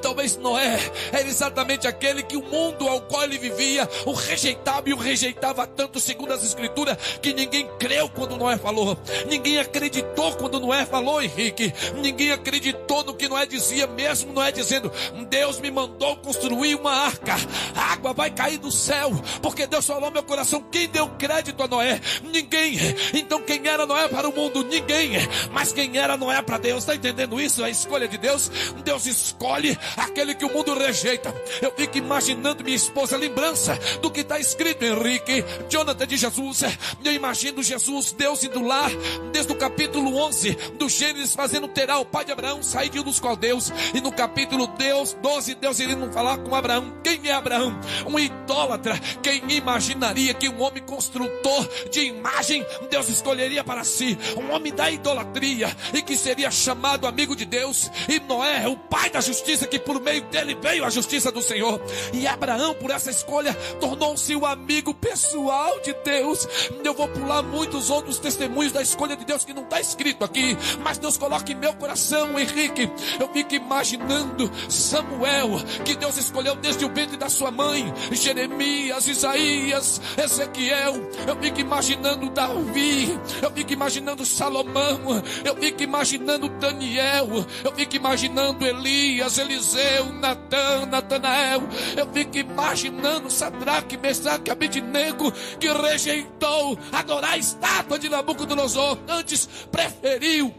Talvez 0.01 0.37
Noé 0.37 0.79
era 1.11 1.27
exatamente 1.27 1.87
aquele 1.87 2.23
que 2.23 2.37
o 2.37 2.43
mundo 2.43 2.87
ao 2.87 3.01
qual 3.01 3.23
ele 3.23 3.37
vivia 3.37 3.87
o 4.05 4.13
rejeitava 4.13 4.89
e 4.89 4.93
o 4.93 4.97
rejeitava 4.97 5.67
tanto, 5.67 5.99
segundo 5.99 6.33
as 6.33 6.43
Escrituras, 6.43 6.97
que 7.21 7.33
ninguém 7.33 7.67
creu 7.79 8.09
quando 8.09 8.37
Noé 8.37 8.57
falou, 8.57 8.97
ninguém 9.27 9.59
acreditou 9.59 10.33
quando 10.33 10.59
Noé 10.59 10.85
falou, 10.85 11.21
Henrique, 11.21 11.73
ninguém 11.95 12.31
acreditou 12.31 13.03
no 13.03 13.13
que 13.13 13.27
Noé 13.27 13.45
dizia, 13.45 13.87
mesmo 13.87 14.33
Noé 14.33 14.51
dizendo: 14.51 14.91
Deus 15.29 15.59
me 15.59 15.71
mandou 15.71 16.15
construir 16.17 16.75
uma 16.75 16.91
arca, 16.91 17.35
a 17.75 17.93
água 17.93 18.13
vai 18.13 18.29
cair 18.29 18.57
do 18.57 18.71
céu, 18.71 19.11
porque 19.41 19.67
Deus 19.67 19.85
falou 19.85 20.11
meu 20.11 20.23
coração. 20.23 20.63
Quem 20.71 20.87
deu 20.87 21.07
crédito 21.09 21.61
a 21.63 21.67
Noé? 21.67 21.99
Ninguém. 22.23 22.77
Então 23.13 23.41
quem 23.41 23.65
era 23.67 23.85
Noé 23.85 24.07
para 24.07 24.29
o 24.29 24.35
mundo? 24.35 24.63
Ninguém. 24.63 25.11
Mas 25.51 25.71
quem 25.71 25.97
era 25.97 26.17
Noé 26.17 26.41
para 26.41 26.57
Deus? 26.57 26.83
Está 26.83 26.95
entendendo 26.95 27.39
isso? 27.39 27.63
A 27.63 27.69
escolha 27.69 28.07
de 28.07 28.17
Deus? 28.17 28.51
Deus 28.83 29.05
escolhe 29.05 29.64
escolhe 29.65 29.77
aquele 29.97 30.35
que 30.35 30.45
o 30.45 30.53
mundo 30.53 30.77
rejeita. 30.77 31.33
Eu 31.61 31.71
fico 31.71 31.97
imaginando 31.97 32.63
minha 32.63 32.75
esposa, 32.75 33.17
lembrança 33.17 33.77
do 34.01 34.11
que 34.11 34.21
está 34.21 34.39
escrito, 34.39 34.85
Henrique, 34.85 35.43
Jonathan 35.69 36.05
de 36.05 36.17
Jesus. 36.17 36.61
Eu 37.03 37.13
imagino 37.13 37.63
Jesus, 37.63 38.11
Deus 38.11 38.43
indo 38.43 38.61
lá, 38.61 38.87
desde 39.31 39.51
o 39.51 39.55
capítulo 39.55 40.17
11 40.17 40.51
do 40.77 40.87
Gênesis, 40.87 41.33
fazendo 41.33 41.67
Terá, 41.67 41.97
o 41.97 42.05
pai 42.05 42.25
de 42.25 42.31
Abraão, 42.31 42.61
sair 42.61 42.89
de 42.89 42.99
um 42.99 43.03
dos 43.03 43.19
caldeus. 43.19 43.71
E 43.93 44.01
no 44.01 44.11
capítulo 44.11 44.67
Deus, 44.67 45.13
12, 45.21 45.55
Deus 45.55 45.79
iria 45.79 45.95
falar 46.11 46.37
com 46.37 46.53
Abraão. 46.53 46.93
Quem 47.03 47.21
é 47.25 47.31
Abraão? 47.31 47.79
Um 48.05 48.19
idólatra. 48.19 48.99
Quem 49.21 49.41
imaginaria 49.49 50.33
que 50.33 50.49
um 50.49 50.61
homem 50.61 50.83
construtor 50.83 51.67
de 51.89 52.01
imagem, 52.01 52.65
Deus 52.89 53.09
escolheria 53.09 53.63
para 53.63 53.83
si? 53.83 54.17
Um 54.37 54.53
homem 54.53 54.73
da 54.73 54.89
idolatria 54.91 55.75
e 55.93 56.01
que 56.01 56.17
seria 56.17 56.51
chamado 56.51 57.07
amigo 57.07 57.35
de 57.35 57.45
Deus. 57.45 57.89
E 58.07 58.19
Noé, 58.19 58.67
o 58.67 58.75
pai 58.75 59.09
da 59.09 59.21
justiça 59.21 59.54
justiça, 59.55 59.67
que 59.67 59.79
por 59.79 60.01
meio 60.01 60.21
dele 60.23 60.55
veio 60.61 60.83
a 60.83 60.89
justiça 60.89 61.31
do 61.31 61.41
Senhor. 61.41 61.81
E 62.13 62.27
Abraão, 62.27 62.73
por 62.75 62.91
essa 62.91 63.09
escolha, 63.09 63.53
tornou-se 63.79 64.35
o 64.35 64.45
amigo 64.45 64.93
pessoal 64.93 65.79
de 65.81 65.93
Deus. 66.03 66.47
Eu 66.83 66.93
vou 66.93 67.07
pular 67.07 67.41
muitos 67.41 67.89
outros 67.89 68.19
testemunhos 68.19 68.73
da 68.73 68.81
escolha 68.81 69.15
de 69.15 69.25
Deus 69.25 69.45
que 69.45 69.53
não 69.53 69.63
está 69.63 69.79
escrito 69.79 70.23
aqui, 70.23 70.57
mas 70.83 70.97
Deus 70.97 71.17
coloca 71.17 71.51
em 71.51 71.55
meu 71.55 71.73
coração, 71.73 72.37
Henrique. 72.37 72.89
Eu 73.19 73.29
fico 73.29 73.55
imaginando 73.55 74.51
Samuel, 74.69 75.49
que 75.83 75.95
Deus 75.95 76.17
escolheu 76.17 76.55
desde 76.55 76.85
o 76.85 76.89
ventre 76.89 77.17
da 77.17 77.29
sua 77.29 77.51
mãe, 77.51 77.93
Jeremias, 78.11 79.07
Isaías, 79.07 80.01
Ezequiel. 80.17 80.95
Eu 81.27 81.35
fico 81.37 81.61
imaginando 81.61 82.29
Davi, 82.29 83.17
eu 83.41 83.51
fico 83.51 83.73
imaginando 83.73 84.25
Salomão, 84.25 85.23
eu 85.43 85.55
fico 85.55 85.83
imaginando 85.83 86.49
Daniel, 86.49 87.27
eu 87.63 87.71
fico 87.73 87.95
imaginando 87.95 88.65
Elias, 88.65 89.37
Eliseu, 89.45 90.11
Natan, 90.13 90.87
Natanael. 90.87 91.61
Eu 91.95 92.11
fico 92.11 92.37
imaginando 92.37 93.29
Sadraque, 93.29 93.97
Mesaque, 93.97 94.51
Abednego, 94.51 95.31
que 95.59 95.71
rejeitou 95.71 96.77
adorar 96.91 97.33
a 97.33 97.37
estátua 97.37 97.97
de 97.97 98.09
Nabucodonosor. 98.09 98.97
Antes 99.07 99.47
preferiu 99.71 100.53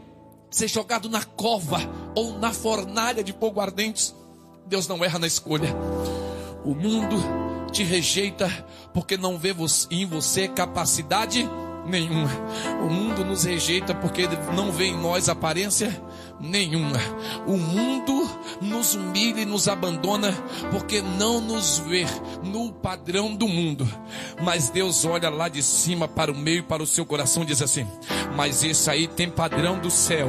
ser 0.50 0.68
jogado 0.68 1.08
na 1.08 1.24
cova 1.24 1.78
ou 2.14 2.38
na 2.38 2.52
fornalha 2.52 3.22
de 3.22 3.32
fogo 3.32 3.60
ardente. 3.60 4.14
Deus 4.66 4.88
não 4.88 5.04
erra 5.04 5.18
na 5.18 5.26
escolha. 5.26 5.74
O 6.64 6.74
mundo 6.74 7.16
te 7.70 7.82
rejeita 7.82 8.48
porque 8.94 9.16
não 9.16 9.38
vê 9.38 9.54
em 9.90 10.06
você 10.06 10.48
capacidade 10.48 11.48
nenhuma. 11.86 12.30
O 12.82 12.90
mundo 12.90 13.24
nos 13.24 13.44
rejeita 13.44 13.94
porque 13.94 14.28
não 14.54 14.72
vê 14.72 14.86
em 14.86 14.96
nós 14.96 15.28
aparência 15.28 16.02
nenhuma. 16.40 16.98
O 17.46 17.56
mundo 17.56 18.28
nos 18.60 18.94
humilha 18.94 19.40
e 19.40 19.44
nos 19.44 19.68
abandona 19.68 20.32
porque 20.70 21.00
não 21.00 21.40
nos 21.40 21.78
vê 21.78 22.04
no 22.42 22.72
padrão 22.72 23.34
do 23.34 23.48
mundo. 23.48 23.88
Mas 24.42 24.70
Deus 24.70 25.04
olha 25.04 25.30
lá 25.30 25.48
de 25.48 25.62
cima 25.62 26.06
para 26.06 26.30
o 26.30 26.36
meio, 26.36 26.62
para 26.62 26.82
o 26.82 26.86
seu 26.86 27.06
coração 27.06 27.42
e 27.42 27.46
diz 27.46 27.62
assim: 27.62 27.86
Mas 28.34 28.62
esse 28.62 28.90
aí 28.90 29.06
tem 29.06 29.30
padrão 29.30 29.78
do 29.78 29.90
céu, 29.90 30.28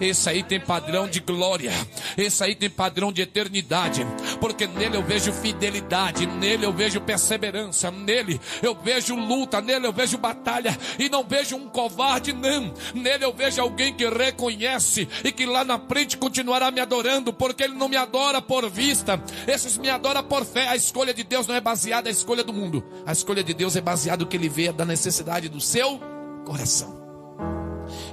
esse 0.00 0.28
aí 0.28 0.42
tem 0.42 0.60
padrão 0.60 1.08
de 1.08 1.20
glória, 1.20 1.72
esse 2.16 2.42
aí 2.42 2.54
tem 2.54 2.70
padrão 2.70 3.12
de 3.12 3.22
eternidade, 3.22 4.06
porque 4.40 4.66
nele 4.66 4.96
eu 4.96 5.02
vejo 5.02 5.32
fidelidade, 5.32 6.26
nele 6.26 6.64
eu 6.64 6.72
vejo 6.72 7.00
perseverança, 7.00 7.90
nele 7.90 8.40
eu 8.62 8.74
vejo 8.74 9.14
luta, 9.14 9.60
nele 9.60 9.86
eu 9.86 9.92
vejo 9.92 10.18
batalha 10.18 10.76
e 10.98 11.08
não 11.08 11.24
vejo 11.24 11.56
um 11.56 11.68
covarde, 11.68 12.32
não. 12.32 12.72
Nele 12.94 13.24
eu 13.24 13.32
vejo 13.32 13.60
alguém 13.60 13.94
que 13.94 14.08
reconhece 14.08 15.08
e 15.24 15.32
que 15.32 15.46
lá 15.46 15.64
na 15.64 15.78
frente 15.78 16.16
continuará 16.16 16.70
me 16.70 16.80
adorando, 16.80 17.32
porque 17.32 17.64
ele 17.64 17.74
não 17.74 17.88
me 17.88 17.96
adora 17.96 18.40
por 18.40 18.68
vista, 18.68 19.22
esses 19.46 19.76
me 19.78 19.88
adoram 19.88 20.22
por 20.22 20.44
fé. 20.44 20.68
A 20.68 20.76
escolha 20.76 21.14
de 21.14 21.22
Deus 21.22 21.46
não 21.46 21.54
é 21.54 21.60
baseada 21.60 22.08
na 22.08 22.10
escolha 22.10 22.44
do 22.44 22.52
mundo, 22.52 22.84
a 23.06 23.12
escolha 23.12 23.42
de 23.42 23.54
Deus 23.54 23.76
é 23.76 23.80
baseada 23.80 24.24
no 24.24 24.28
que 24.28 24.36
ele 24.36 24.48
vê 24.48 24.72
da 24.72 24.84
necessidade 24.84 25.48
do 25.48 25.60
seu 25.60 26.00
coração. 26.44 27.00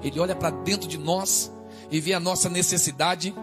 Ele 0.03 0.19
olha 0.19 0.35
para 0.35 0.49
dentro 0.49 0.87
de 0.87 0.97
nós 0.97 1.51
e 1.91 1.99
vê 1.99 2.13
a 2.13 2.19
nossa 2.19 2.49
necessidade, 2.49 3.33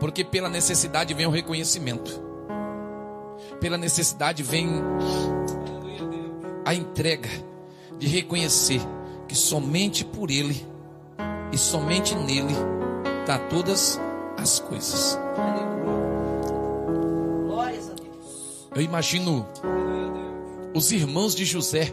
porque 0.00 0.24
pela 0.24 0.48
necessidade 0.48 1.14
vem 1.14 1.26
o 1.26 1.30
reconhecimento, 1.30 2.22
pela 3.60 3.76
necessidade 3.76 4.42
vem 4.42 4.68
a 6.64 6.74
entrega 6.74 7.47
de 7.98 8.06
reconhecer 8.06 8.80
que 9.26 9.34
somente 9.34 10.04
por 10.04 10.30
Ele 10.30 10.66
e 11.52 11.58
somente 11.58 12.14
nele 12.14 12.54
está 13.20 13.38
todas 13.38 14.00
as 14.36 14.60
coisas. 14.60 15.18
Eu 18.74 18.82
imagino 18.82 19.44
os 20.74 20.92
irmãos 20.92 21.34
de 21.34 21.44
José 21.44 21.92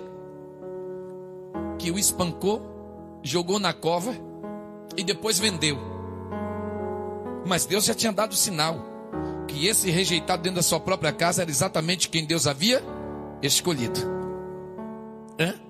que 1.80 1.90
o 1.90 1.98
espancou, 1.98 2.62
jogou 3.24 3.60
na 3.60 3.74
cova 3.74 4.16
e 4.96 5.04
depois 5.04 5.40
vendeu. 5.40 5.78
Mas 7.46 7.66
Deus 7.66 7.86
já 7.86 7.94
tinha 7.94 8.12
dado 8.12 8.36
sinal 8.36 8.78
que 9.48 9.68
esse 9.68 9.90
rejeitado 9.90 10.44
dentro 10.44 10.58
da 10.58 10.64
sua 10.64 10.80
própria 10.80 11.12
casa 11.12 11.42
era 11.42 11.50
exatamente 11.50 12.10
quem 12.10 12.26
Deus 12.26 12.46
havia 12.46 12.84
escolhido. 13.42 14.00
Hã? 15.40 15.65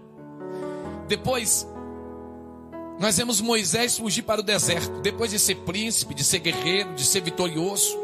Depois 1.07 1.67
nós 2.99 3.17
vemos 3.17 3.41
Moisés 3.41 3.97
fugir 3.97 4.23
para 4.23 4.39
o 4.39 4.43
deserto, 4.43 5.01
depois 5.01 5.31
de 5.31 5.37
ser 5.37 5.55
príncipe, 5.55 6.13
de 6.13 6.23
ser 6.23 6.39
guerreiro, 6.39 6.93
de 6.93 7.05
ser 7.05 7.21
vitorioso. 7.21 7.97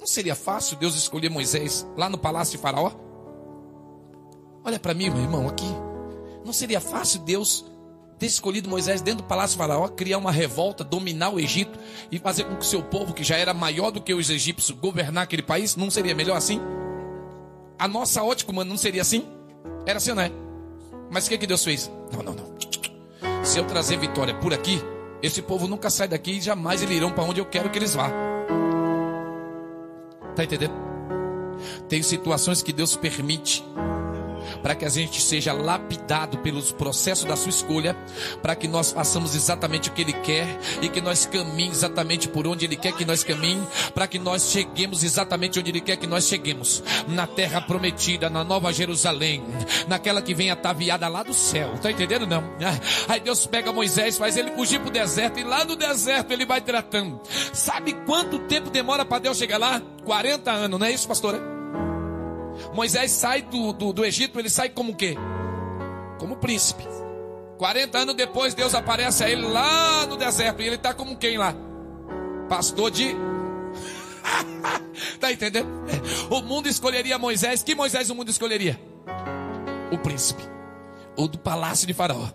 Não 0.00 0.06
seria 0.06 0.34
fácil 0.34 0.76
Deus 0.78 0.96
escolher 0.96 1.28
Moisés 1.28 1.86
lá 1.96 2.08
no 2.08 2.16
palácio 2.16 2.56
de 2.56 2.62
Faraó? 2.62 2.92
Olha 4.64 4.78
para 4.78 4.94
mim, 4.94 5.10
meu 5.10 5.22
irmão, 5.22 5.48
aqui. 5.48 5.68
Não 6.44 6.52
seria 6.52 6.80
fácil 6.80 7.20
Deus 7.20 7.64
ter 8.18 8.26
escolhido 8.26 8.70
Moisés 8.70 9.02
dentro 9.02 9.22
do 9.22 9.28
palácio 9.28 9.56
de 9.56 9.58
Faraó, 9.58 9.88
criar 9.88 10.16
uma 10.16 10.32
revolta, 10.32 10.82
dominar 10.82 11.30
o 11.30 11.38
Egito 11.38 11.78
e 12.10 12.18
fazer 12.18 12.44
com 12.44 12.56
que 12.56 12.64
o 12.64 12.68
seu 12.68 12.82
povo, 12.82 13.12
que 13.12 13.22
já 13.22 13.36
era 13.36 13.52
maior 13.52 13.90
do 13.90 14.00
que 14.00 14.14
os 14.14 14.30
egípcios, 14.30 14.78
governar 14.78 15.24
aquele 15.24 15.42
país? 15.42 15.76
Não 15.76 15.90
seria 15.90 16.14
melhor 16.14 16.36
assim? 16.36 16.58
A 17.78 17.86
nossa 17.86 18.22
ótica 18.22 18.50
humana 18.50 18.70
não 18.70 18.78
seria 18.78 19.02
assim? 19.02 19.26
Era 19.84 19.98
assim, 19.98 20.14
não 20.14 20.22
é? 20.22 20.45
Mas 21.10 21.26
o 21.26 21.28
que, 21.28 21.38
que 21.38 21.46
Deus 21.46 21.64
fez? 21.64 21.90
Não, 22.12 22.22
não, 22.22 22.34
não. 22.34 23.44
Se 23.44 23.58
eu 23.58 23.64
trazer 23.64 23.96
vitória 23.98 24.34
por 24.34 24.52
aqui, 24.52 24.82
esse 25.22 25.40
povo 25.40 25.66
nunca 25.66 25.88
sai 25.88 26.08
daqui 26.08 26.32
e 26.32 26.40
jamais 26.40 26.82
eles 26.82 26.96
irão 26.96 27.12
para 27.12 27.24
onde 27.24 27.40
eu 27.40 27.46
quero 27.46 27.70
que 27.70 27.78
eles 27.78 27.94
vá. 27.94 28.10
Tá 30.34 30.44
entendendo? 30.44 30.74
Tem 31.88 32.02
situações 32.02 32.62
que 32.62 32.72
Deus 32.72 32.96
permite 32.96 33.64
para 34.62 34.74
que 34.74 34.84
a 34.84 34.88
gente 34.88 35.20
seja 35.20 35.52
lapidado 35.52 36.38
pelos 36.38 36.72
processos 36.72 37.24
da 37.24 37.36
sua 37.36 37.50
escolha, 37.50 37.96
para 38.42 38.54
que 38.54 38.68
nós 38.68 38.92
façamos 38.92 39.34
exatamente 39.34 39.88
o 39.88 39.92
que 39.92 40.02
Ele 40.02 40.12
quer 40.12 40.46
e 40.82 40.88
que 40.88 41.00
nós 41.00 41.26
caminhemos 41.26 41.78
exatamente 41.78 42.28
por 42.28 42.46
onde 42.46 42.64
Ele 42.64 42.76
quer 42.76 42.92
que 42.92 43.04
nós 43.04 43.22
caminhemos, 43.22 43.68
para 43.94 44.06
que 44.06 44.18
nós 44.18 44.50
cheguemos 44.50 45.02
exatamente 45.02 45.58
onde 45.58 45.70
Ele 45.70 45.80
quer 45.80 45.96
que 45.96 46.06
nós 46.06 46.26
cheguemos, 46.26 46.82
na 47.08 47.26
terra 47.26 47.60
prometida, 47.60 48.28
na 48.30 48.44
Nova 48.44 48.72
Jerusalém, 48.72 49.42
naquela 49.88 50.22
que 50.22 50.34
vem 50.34 50.50
ataviada 50.50 51.08
lá 51.08 51.22
do 51.22 51.34
céu, 51.34 51.74
tá 51.80 51.90
entendendo 51.90 52.26
não? 52.26 52.44
Aí 53.08 53.20
Deus 53.20 53.46
pega 53.46 53.72
Moisés, 53.72 54.18
faz 54.18 54.36
ele 54.36 54.50
fugir 54.52 54.80
para 54.80 54.88
o 54.88 54.92
deserto 54.92 55.38
e 55.38 55.44
lá 55.44 55.64
no 55.64 55.76
deserto 55.76 56.32
ele 56.32 56.44
vai 56.44 56.60
tratando. 56.60 57.20
Sabe 57.52 57.92
quanto 58.04 58.38
tempo 58.40 58.70
demora 58.70 59.04
para 59.04 59.20
Deus 59.20 59.36
chegar 59.36 59.58
lá? 59.58 59.80
40 60.04 60.50
anos, 60.50 60.80
não 60.80 60.86
é 60.86 60.92
isso, 60.92 61.06
pastora? 61.06 61.55
Moisés 62.74 63.10
sai 63.10 63.42
do, 63.42 63.72
do, 63.72 63.92
do 63.92 64.04
Egito, 64.04 64.38
ele 64.38 64.50
sai 64.50 64.68
como 64.68 64.92
o 64.92 64.96
quê? 64.96 65.16
Como 66.18 66.36
príncipe. 66.36 66.84
40 67.58 67.98
anos 67.98 68.14
depois, 68.14 68.54
Deus 68.54 68.74
aparece 68.74 69.24
a 69.24 69.30
ele 69.30 69.46
lá 69.46 70.06
no 70.06 70.16
deserto. 70.16 70.60
E 70.60 70.66
ele 70.66 70.76
está 70.76 70.92
como 70.92 71.16
quem 71.16 71.38
lá? 71.38 71.54
Pastor 72.48 72.90
de. 72.90 73.14
tá 75.18 75.32
entendendo? 75.32 75.68
O 76.30 76.42
mundo 76.42 76.68
escolheria 76.68 77.18
Moisés. 77.18 77.62
Que 77.62 77.74
Moisés 77.74 78.10
o 78.10 78.14
mundo 78.14 78.30
escolheria? 78.30 78.78
O 79.90 79.98
príncipe. 79.98 80.42
O 81.16 81.26
do 81.26 81.38
palácio 81.38 81.86
de 81.86 81.94
Faraó. 81.94 82.28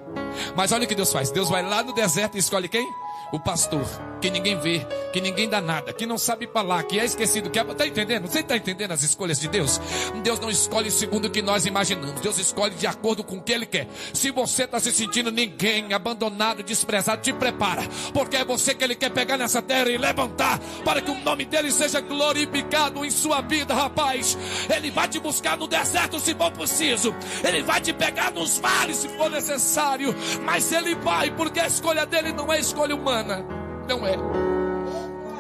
Mas 0.56 0.72
olha 0.72 0.86
o 0.86 0.88
que 0.88 0.96
Deus 0.96 1.12
faz: 1.12 1.30
Deus 1.30 1.50
vai 1.50 1.62
lá 1.62 1.84
no 1.84 1.94
deserto 1.94 2.36
e 2.36 2.40
escolhe 2.40 2.68
quem? 2.68 2.88
o 3.32 3.40
pastor, 3.40 3.86
que 4.22 4.30
ninguém 4.30 4.58
vê, 4.58 4.86
que 5.12 5.20
ninguém 5.20 5.50
dá 5.50 5.60
nada, 5.60 5.92
que 5.92 6.06
não 6.06 6.18
sabe 6.18 6.48
falar, 6.48 6.84
que 6.84 7.00
é 7.00 7.06
esquecido, 7.06 7.50
que 7.50 7.60
é... 7.60 7.64
Está 7.64 7.88
entendendo? 7.88 8.28
Você 8.28 8.40
está 8.40 8.56
entendendo 8.56 8.92
as 8.92 9.02
escolhas 9.02 9.40
de 9.40 9.48
Deus? 9.48 9.82
Deus 10.24 10.40
não 10.40 10.50
escolhe 10.50 10.92
segundo 10.92 11.26
o 11.26 11.30
que 11.30 11.42
nós 11.42 11.66
imaginamos, 11.66 12.22
Deus 12.22 12.38
escolhe 12.38 12.76
de 12.76 12.86
acordo 12.86 13.24
com 13.24 13.38
o 13.38 13.42
que 13.42 13.52
Ele 13.52 13.66
quer. 13.66 13.88
Se 14.14 14.30
você 14.30 14.64
está 14.64 14.80
se 14.80 14.92
sentindo 14.92 15.32
ninguém, 15.32 15.94
abandonado, 15.94 16.62
desprezado, 16.62 17.22
te 17.22 17.34
prepara, 17.34 17.82
porque 18.14 18.38
é 18.38 18.46
você 18.46 18.76
que 18.76 18.84
Ele 18.84 18.96
quer 18.96 19.10
pegar 19.10 19.38
nessa 19.38 19.62
terra 19.62 19.90
e 19.90 19.98
levantar, 19.98 20.60
para 20.86 21.02
que 21.02 21.10
o 21.10 21.20
nome 21.24 21.46
dEle 21.46 21.72
seja 21.72 22.00
glorificado 22.00 23.04
em 23.04 23.10
sua 23.10 23.42
vida, 23.42 23.74
rapaz. 23.74 24.38
Ele 24.70 24.92
vai 24.92 25.08
te 25.08 25.20
buscar 25.20 25.58
no 25.58 25.68
deserto 25.68 26.20
se 26.20 26.36
for 26.36 26.52
preciso, 26.52 27.16
Ele 27.44 27.64
vai 27.64 27.82
te 27.82 27.92
pegar 27.92 28.32
nos 28.32 28.60
vales 28.60 28.98
se 28.98 29.10
for 29.10 29.32
necessário, 29.32 30.14
mas 30.44 30.72
Ele 30.72 30.94
vai, 30.96 31.32
porque 31.32 31.60
a 31.60 31.68
escolha 31.68 32.06
dEle 32.06 32.34
não 32.34 32.54
é 32.54 32.60
escolha 32.60 32.96
humana. 32.96 33.61
Não 33.92 34.08
é. 34.08 34.14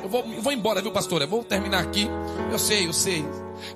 Eu 0.04 0.10
vou, 0.10 0.26
eu 0.26 0.42
vou 0.42 0.52
embora, 0.52 0.82
viu, 0.82 0.92
pastor? 0.92 1.22
Eu 1.22 1.28
vou 1.28 1.42
terminar 1.42 1.82
aqui. 1.82 2.06
Eu 2.52 2.60
sei, 2.60 2.86
eu 2.86 2.92
sei. 2.92 3.26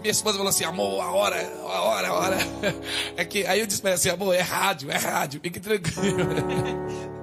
Minha 0.02 0.12
esposa 0.12 0.38
falou 0.38 0.50
assim, 0.50 0.66
amor, 0.66 1.02
a 1.02 1.12
hora, 1.12 1.54
a 1.64 1.82
hora, 1.82 2.08
a 2.10 2.14
hora. 2.14 2.38
É 3.16 3.24
que, 3.24 3.46
aí 3.48 3.62
eu 3.62 3.66
disse 3.66 3.82
para 3.82 3.92
ela 3.92 3.96
assim, 3.96 4.10
amor, 4.10 4.36
é 4.36 4.42
rádio, 4.42 4.92
é 4.92 4.98
rádio. 4.98 5.40
Fique 5.42 5.62
tranquilo. 5.62 6.28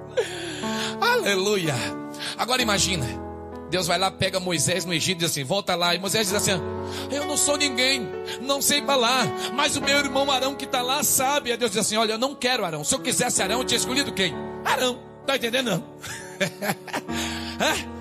Aleluia. 0.99 1.75
Agora 2.37 2.59
imagina. 2.59 3.05
Deus 3.69 3.85
vai 3.85 3.99
lá, 3.99 4.09
pega 4.09 4.39
Moisés 4.39 4.83
no 4.83 4.93
Egito 4.93 5.17
e 5.17 5.19
diz 5.21 5.31
assim: 5.31 5.43
volta 5.43 5.75
lá. 5.75 5.93
E 5.93 5.99
Moisés 5.99 6.27
diz 6.27 6.35
assim: 6.35 6.51
Eu 7.11 7.25
não 7.25 7.35
sou 7.35 7.57
ninguém, 7.57 8.07
não 8.41 8.61
sei 8.61 8.83
falar, 8.83 9.25
mas 9.55 9.75
o 9.75 9.81
meu 9.81 9.97
irmão 9.97 10.31
Arão 10.31 10.53
que 10.55 10.65
está 10.65 10.81
lá 10.81 11.03
sabe. 11.03 11.51
E 11.51 11.57
Deus 11.57 11.71
diz 11.71 11.81
assim: 11.81 11.97
Olha, 11.97 12.13
eu 12.13 12.17
não 12.19 12.35
quero 12.35 12.63
Arão. 12.63 12.83
Se 12.83 12.93
eu 12.93 12.99
quisesse 12.99 13.41
Arão, 13.41 13.59
eu 13.59 13.65
tinha 13.65 13.77
escolhido 13.77 14.11
quem? 14.11 14.33
Arão. 14.63 14.99
Está 15.21 15.37
entendendo? 15.37 15.71
Não. 15.71 15.83
é? 17.59 17.93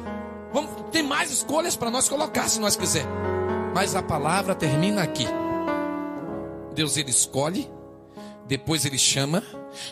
Vamos, 0.52 0.70
tem 0.90 1.02
mais 1.02 1.30
escolhas 1.30 1.76
para 1.76 1.90
nós 1.90 2.08
colocar 2.08 2.48
se 2.48 2.60
nós 2.60 2.76
quiser. 2.76 3.06
Mas 3.74 3.94
a 3.94 4.02
palavra 4.02 4.54
termina 4.54 5.02
aqui. 5.02 5.26
Deus 6.74 6.96
ele 6.96 7.10
escolhe, 7.10 7.70
depois 8.46 8.84
ele 8.84 8.98
chama, 8.98 9.42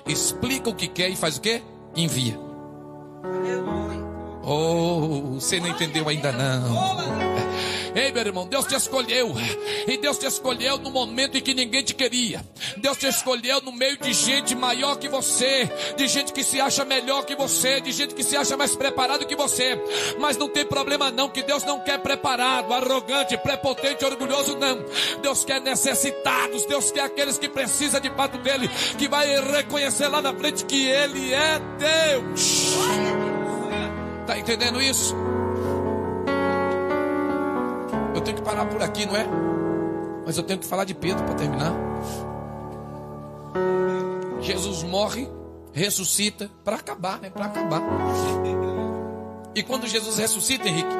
explica 0.06 0.68
o 0.68 0.74
que 0.74 0.88
quer 0.88 1.08
e 1.08 1.16
faz 1.16 1.36
o 1.36 1.40
que? 1.40 1.62
Envia. 1.96 2.38
Oh, 4.42 5.34
você 5.34 5.60
não 5.60 5.68
entendeu 5.68 6.08
ainda 6.08 6.32
não. 6.32 7.39
Ei, 7.94 8.12
meu 8.12 8.22
irmão, 8.22 8.46
Deus 8.46 8.66
te 8.66 8.74
escolheu. 8.74 9.34
E 9.86 9.96
Deus 9.96 10.18
te 10.18 10.26
escolheu 10.26 10.78
no 10.78 10.90
momento 10.90 11.36
em 11.36 11.40
que 11.40 11.54
ninguém 11.54 11.82
te 11.82 11.94
queria. 11.94 12.44
Deus 12.76 12.96
te 12.96 13.06
escolheu 13.06 13.60
no 13.60 13.72
meio 13.72 13.96
de 13.98 14.12
gente 14.12 14.54
maior 14.54 14.96
que 14.96 15.08
você, 15.08 15.68
de 15.96 16.06
gente 16.06 16.32
que 16.32 16.44
se 16.44 16.60
acha 16.60 16.84
melhor 16.84 17.24
que 17.24 17.34
você, 17.34 17.80
de 17.80 17.92
gente 17.92 18.14
que 18.14 18.22
se 18.22 18.36
acha 18.36 18.56
mais 18.56 18.76
preparado 18.76 19.26
que 19.26 19.36
você. 19.36 19.78
Mas 20.18 20.36
não 20.36 20.48
tem 20.48 20.64
problema 20.64 21.10
não, 21.10 21.28
que 21.28 21.42
Deus 21.42 21.64
não 21.64 21.80
quer 21.80 21.98
preparado, 21.98 22.72
arrogante, 22.72 23.36
prepotente, 23.36 24.04
orgulhoso 24.04 24.56
não. 24.56 24.78
Deus 25.20 25.44
quer 25.44 25.60
necessitados, 25.60 26.66
Deus 26.66 26.90
quer 26.90 27.02
aqueles 27.02 27.38
que 27.38 27.48
precisam 27.48 28.00
de 28.00 28.10
fato 28.10 28.38
dele, 28.38 28.68
que 28.98 29.08
vai 29.08 29.26
reconhecer 29.40 30.08
lá 30.08 30.22
na 30.22 30.32
frente 30.32 30.64
que 30.64 30.86
ele 30.86 31.32
é 31.32 31.60
Deus. 31.78 32.76
Tá 34.26 34.38
entendendo 34.38 34.80
isso? 34.80 35.29
Eu 38.20 38.24
tenho 38.24 38.36
que 38.36 38.42
parar 38.42 38.66
por 38.66 38.82
aqui, 38.82 39.06
não 39.06 39.16
é? 39.16 39.26
Mas 40.26 40.36
eu 40.36 40.42
tenho 40.42 40.58
que 40.58 40.66
falar 40.66 40.84
de 40.84 40.92
Pedro 40.92 41.24
para 41.24 41.34
terminar. 41.34 41.72
Jesus 44.42 44.82
morre, 44.82 45.26
ressuscita 45.72 46.50
para 46.62 46.76
acabar, 46.76 47.18
né? 47.18 47.30
Para 47.30 47.46
acabar. 47.46 47.80
E 49.54 49.62
quando 49.62 49.86
Jesus 49.86 50.18
ressuscita, 50.18 50.68
Henrique, 50.68 50.94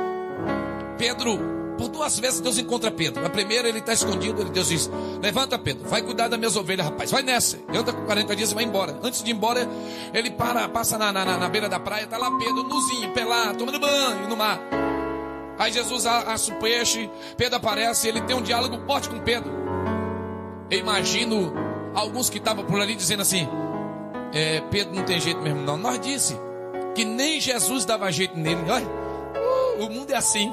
Pedro, 0.97 1.39
por 1.77 1.89
duas 1.89 2.19
vezes 2.19 2.41
Deus 2.41 2.57
encontra 2.57 2.91
Pedro. 2.91 3.25
A 3.25 3.29
primeira 3.29 3.69
ele 3.69 3.81
está 3.81 3.93
escondido, 3.93 4.43
Deus 4.47 4.69
diz: 4.69 4.91
Levanta, 5.21 5.59
Pedro, 5.59 5.87
vai 5.91 6.01
cuidar 6.01 6.29
das 6.29 6.39
minhas 6.39 6.57
ovelhas, 6.57 6.87
rapaz. 6.87 7.11
Vai 7.11 7.23
nessa. 7.23 7.59
Ele 7.69 7.77
anda 7.77 7.93
com 7.93 8.07
40 8.07 8.35
dias 8.35 8.53
e 8.53 8.55
vai 8.55 8.65
embora. 8.65 8.99
Antes 9.03 9.23
de 9.23 9.31
ir 9.31 9.35
embora, 9.35 9.69
ele 10.15 10.31
para, 10.31 10.67
passa 10.71 10.97
na, 10.97 11.13
na, 11.13 11.37
na 11.37 11.49
beira 11.51 11.69
da 11.69 11.79
praia, 11.79 12.05
está 12.05 12.17
lá 12.17 12.31
Pedro, 12.39 12.63
nuzinho, 12.63 13.13
pelado, 13.13 13.59
tomando 13.59 13.79
banho 13.79 14.27
no 14.27 14.37
mar. 14.39 14.59
Aí 15.61 15.71
Jesus 15.71 16.07
assa 16.07 16.55
o 16.55 16.57
peixe, 16.57 17.11
Pedro 17.37 17.57
aparece, 17.57 18.09
ele 18.09 18.23
tem 18.23 18.35
um 18.35 18.41
diálogo 18.41 18.81
forte 18.87 19.11
com 19.11 19.21
Pedro. 19.21 19.53
Eu 20.71 20.79
imagino 20.79 21.53
alguns 21.95 22.31
que 22.31 22.39
estavam 22.39 22.65
por 22.65 22.81
ali 22.81 22.95
dizendo 22.95 23.21
assim: 23.21 23.47
é, 24.33 24.63
Pedro 24.71 24.95
não 24.95 25.03
tem 25.03 25.21
jeito 25.21 25.39
mesmo, 25.43 25.61
não. 25.61 25.77
Nós 25.77 26.01
disse 26.01 26.35
que 26.95 27.05
nem 27.05 27.39
Jesus 27.39 27.85
dava 27.85 28.11
jeito 28.11 28.39
nele. 28.39 28.71
Olha, 28.71 28.87
uh, 28.87 29.85
o 29.85 29.91
mundo 29.91 30.11
é 30.13 30.17
assim. 30.17 30.51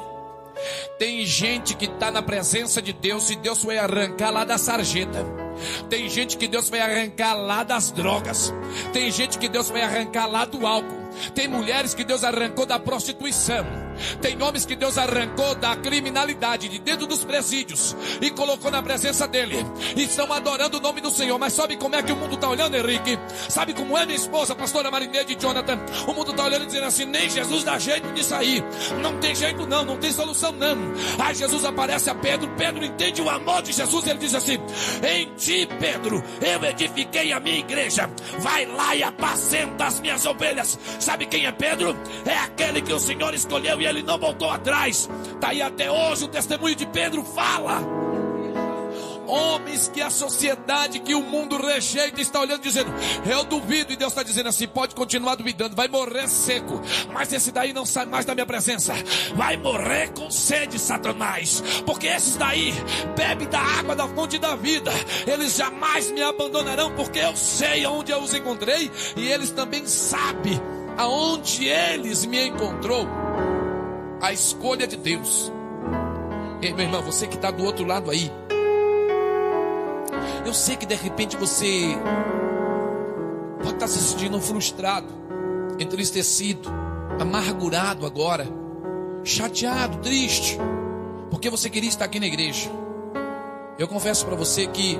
Tem 1.00 1.26
gente 1.26 1.74
que 1.74 1.86
está 1.86 2.12
na 2.12 2.22
presença 2.22 2.82
de 2.82 2.92
Deus 2.92 3.30
e 3.30 3.38
Deus 3.38 3.64
vai 3.64 3.78
arrancar 3.78 4.30
lá 4.30 4.44
da 4.44 4.58
sarjeta. 4.58 5.26
Tem 5.90 6.10
gente 6.10 6.36
que 6.36 6.50
Deus 6.50 6.70
vai 6.70 6.82
arrancar 6.82 7.34
lá 7.34 7.64
das 7.64 7.92
drogas. 7.92 8.54
Tem 8.92 9.10
gente 9.10 9.38
que 9.38 9.48
Deus 9.48 9.70
vai 9.70 9.84
arrancar 9.84 10.28
lá 10.28 10.44
do 10.44 10.68
álcool. 10.68 10.98
Tem 11.34 11.48
mulheres 11.48 11.94
que 11.94 12.04
Deus 12.04 12.26
arrancou 12.26 12.66
da 12.66 12.78
prostituição. 12.78 13.87
Tem 14.22 14.42
homens 14.42 14.66
que 14.66 14.76
Deus 14.76 14.98
arrancou 14.98 15.56
da 15.56 15.76
criminalidade 15.76 16.70
de 16.70 16.80
dentro 16.80 17.08
dos 17.08 17.24
presídios 17.24 17.96
e 18.22 18.30
colocou 18.32 18.72
na 18.72 18.82
presença 18.82 19.28
dele. 19.28 19.66
E 19.96 20.04
estão 20.04 20.32
adorando 20.32 20.78
o 20.78 20.82
nome 20.82 21.02
do 21.02 21.12
Senhor. 21.12 21.38
Mas 21.38 21.54
sabe 21.54 21.78
como 21.78 21.96
é 21.96 22.04
que 22.04 22.12
o 22.12 22.16
mundo 22.16 22.36
está 22.36 22.50
olhando, 22.50 22.76
Henrique? 22.76 23.18
Sabe 23.50 23.74
como 23.74 23.98
é 23.98 24.06
minha 24.06 24.18
esposa, 24.18 24.56
pastora 24.56 24.92
Marineide 24.92 25.36
de 25.36 25.42
Jonathan? 25.42 25.80
O 26.08 26.14
mundo 26.14 26.32
está 26.32 26.46
olhando 26.46 26.64
e 26.64 26.66
dizendo 26.68 26.86
assim: 26.86 27.06
nem 27.06 27.30
Jesus 27.30 27.64
dá 27.64 27.78
jeito 27.80 28.12
de 28.14 28.24
sair. 28.24 28.64
Não 29.02 29.18
tem 29.20 29.36
jeito, 29.36 29.66
não, 29.68 29.84
não 29.84 29.98
tem 29.98 30.12
solução, 30.12 30.52
não. 30.52 30.78
Aí 31.20 31.36
Jesus 31.36 31.66
aparece 31.66 32.10
a 32.10 32.16
Pedro. 32.16 32.50
Pedro 32.58 32.86
entende 32.86 33.22
o 33.22 33.30
amor 33.30 33.62
de 33.62 33.74
Jesus. 33.74 34.08
Ele 34.08 34.20
diz 34.20 34.36
assim: 34.36 34.58
Em 35.04 35.34
ti, 35.36 35.68
Pedro, 35.80 36.24
eu 36.42 36.64
edifiquei 36.70 37.32
a 37.32 37.40
minha 37.40 37.60
igreja. 37.60 38.10
Vai 38.40 38.66
lá 38.66 38.96
e 38.96 39.04
apacenta 39.04 39.86
as 39.86 40.00
minhas 40.00 40.26
ovelhas. 40.26 40.80
Sabe 41.00 41.26
quem 41.26 41.46
é 41.46 41.52
Pedro? 41.52 41.98
É 42.26 42.38
aquele 42.38 42.82
que 42.82 42.94
o 42.94 43.00
Senhor 43.00 43.34
escolheu 43.34 43.82
e 43.82 43.87
ele 43.88 44.04
não 44.04 44.18
voltou 44.18 44.50
atrás. 44.50 45.10
Está 45.34 45.50
aí 45.50 45.62
até 45.62 45.90
hoje 45.90 46.26
o 46.26 46.28
testemunho 46.28 46.76
de 46.76 46.86
Pedro 46.86 47.24
fala. 47.24 47.82
Homens 49.28 49.90
que 49.94 50.02
a 50.02 50.10
sociedade, 50.10 51.02
que 51.02 51.14
o 51.14 51.22
mundo 51.22 51.58
rejeita, 51.58 52.22
está 52.22 52.40
olhando 52.40 52.62
dizendo: 52.62 52.90
Eu 53.30 53.44
duvido, 53.44 53.92
e 53.92 53.98
Deus 53.98 54.14
está 54.14 54.24
dizendo 54.24 54.48
assim: 54.48 54.66
pode 54.66 54.96
continuar 54.96 55.36
duvidando, 55.36 55.76
vai 55.76 55.90
morrer 55.90 56.30
seco, 56.30 56.82
mas 57.12 57.34
esse 57.34 57.52
daí 57.52 57.74
não 57.74 57.86
sai 57.86 58.06
mais 58.06 58.24
da 58.24 58.34
minha 58.34 58.46
presença, 58.46 58.94
vai 59.36 59.58
morrer 59.58 60.14
com 60.14 60.32
sede, 60.32 60.80
Satanás, 60.80 61.62
porque 61.86 62.08
esses 62.08 62.38
daí 62.38 62.74
bebem 63.18 63.50
da 63.50 63.60
água 63.60 63.98
da 63.98 64.08
fonte 64.08 64.38
da 64.38 64.56
vida, 64.56 64.92
eles 65.28 65.58
jamais 65.58 66.10
me 66.10 66.24
abandonarão, 66.24 66.96
porque 66.96 67.20
eu 67.20 67.36
sei 67.36 67.86
onde 67.86 68.14
eu 68.14 68.20
os 68.20 68.34
encontrei, 68.34 68.90
e 69.18 69.28
eles 69.28 69.52
também 69.52 69.86
sabem 69.86 70.58
aonde 70.98 71.68
eles 71.68 72.26
me 72.26 72.48
encontrou 72.48 73.06
a 74.22 74.34
escolha 74.34 74.88
de 74.88 74.98
Deus. 74.98 75.52
Ei, 76.62 76.74
meu 76.74 76.86
irmão, 76.86 77.02
você 77.02 77.28
que 77.28 77.36
está 77.36 77.52
do 77.52 77.64
outro 77.64 77.86
lado 77.86 78.10
aí, 78.10 78.32
Eu 80.46 80.54
sei 80.54 80.78
que 80.78 80.86
de 80.86 80.96
repente 80.96 81.36
você 81.36 81.98
pode 83.62 83.74
estar 83.74 83.88
se 83.88 84.00
sentindo 84.00 84.40
frustrado, 84.40 85.08
entristecido, 85.78 86.70
amargurado 87.20 88.06
agora, 88.06 88.48
chateado, 89.26 89.98
triste, 89.98 90.58
porque 91.30 91.50
você 91.50 91.70
queria 91.70 91.90
estar 91.90 92.06
aqui 92.06 92.18
na 92.18 92.28
igreja. 92.28 92.70
Eu 93.78 93.90
confesso 93.90 94.26
para 94.26 94.38
você 94.38 94.68
que 94.68 94.98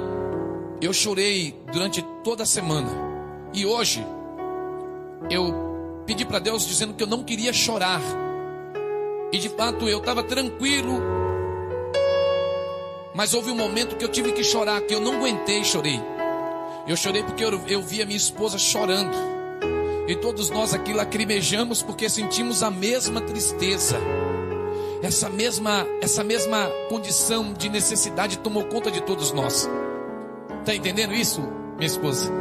eu 0.82 0.92
chorei 0.92 1.58
durante 1.72 2.02
toda 2.26 2.44
a 2.44 2.46
semana 2.46 2.90
e 3.54 3.66
hoje 3.66 4.06
eu 5.30 6.04
pedi 6.06 6.26
para 6.26 6.40
Deus 6.40 6.68
dizendo 6.68 6.94
que 6.94 7.04
eu 7.04 7.08
não 7.08 7.24
queria 7.24 7.54
chorar. 7.54 8.02
E 9.32 9.38
de 9.38 9.50
fato 9.50 9.88
eu 9.88 10.00
estava 10.00 10.24
tranquilo. 10.24 11.02
Mas 13.14 13.34
houve 13.34 13.52
um 13.52 13.56
momento 13.56 13.96
que 13.96 14.06
eu 14.06 14.10
tive 14.10 14.32
que 14.32 14.44
chorar, 14.44 14.82
que 14.82 14.94
eu 14.94 15.02
não 15.02 15.16
aguentei, 15.16 15.64
chorei. 15.64 16.00
Eu 16.88 16.96
chorei 16.96 17.24
porque 17.24 17.44
eu, 17.44 17.60
eu 17.68 17.82
vi 17.82 18.02
a 18.02 18.06
minha 18.06 18.18
esposa 18.18 18.58
chorando. 18.58 19.16
E 20.08 20.16
todos 20.16 20.50
nós 20.50 20.74
aqui 20.74 20.94
lacrimejamos 20.94 21.82
porque 21.82 22.08
sentimos 22.10 22.64
a 22.64 22.72
mesma 22.72 23.20
tristeza. 23.20 23.98
Essa 25.02 25.30
mesma, 25.30 25.86
essa 26.02 26.24
mesma 26.24 26.70
condição 26.90 27.54
de 27.54 27.70
necessidade 27.70 28.40
tomou 28.40 28.64
conta 28.66 28.90
de 28.90 29.02
todos 29.02 29.32
nós. 29.32 29.70
Está 30.60 30.74
entendendo 30.74 31.14
isso, 31.14 31.42
minha 31.76 31.88
esposa? 31.88 32.32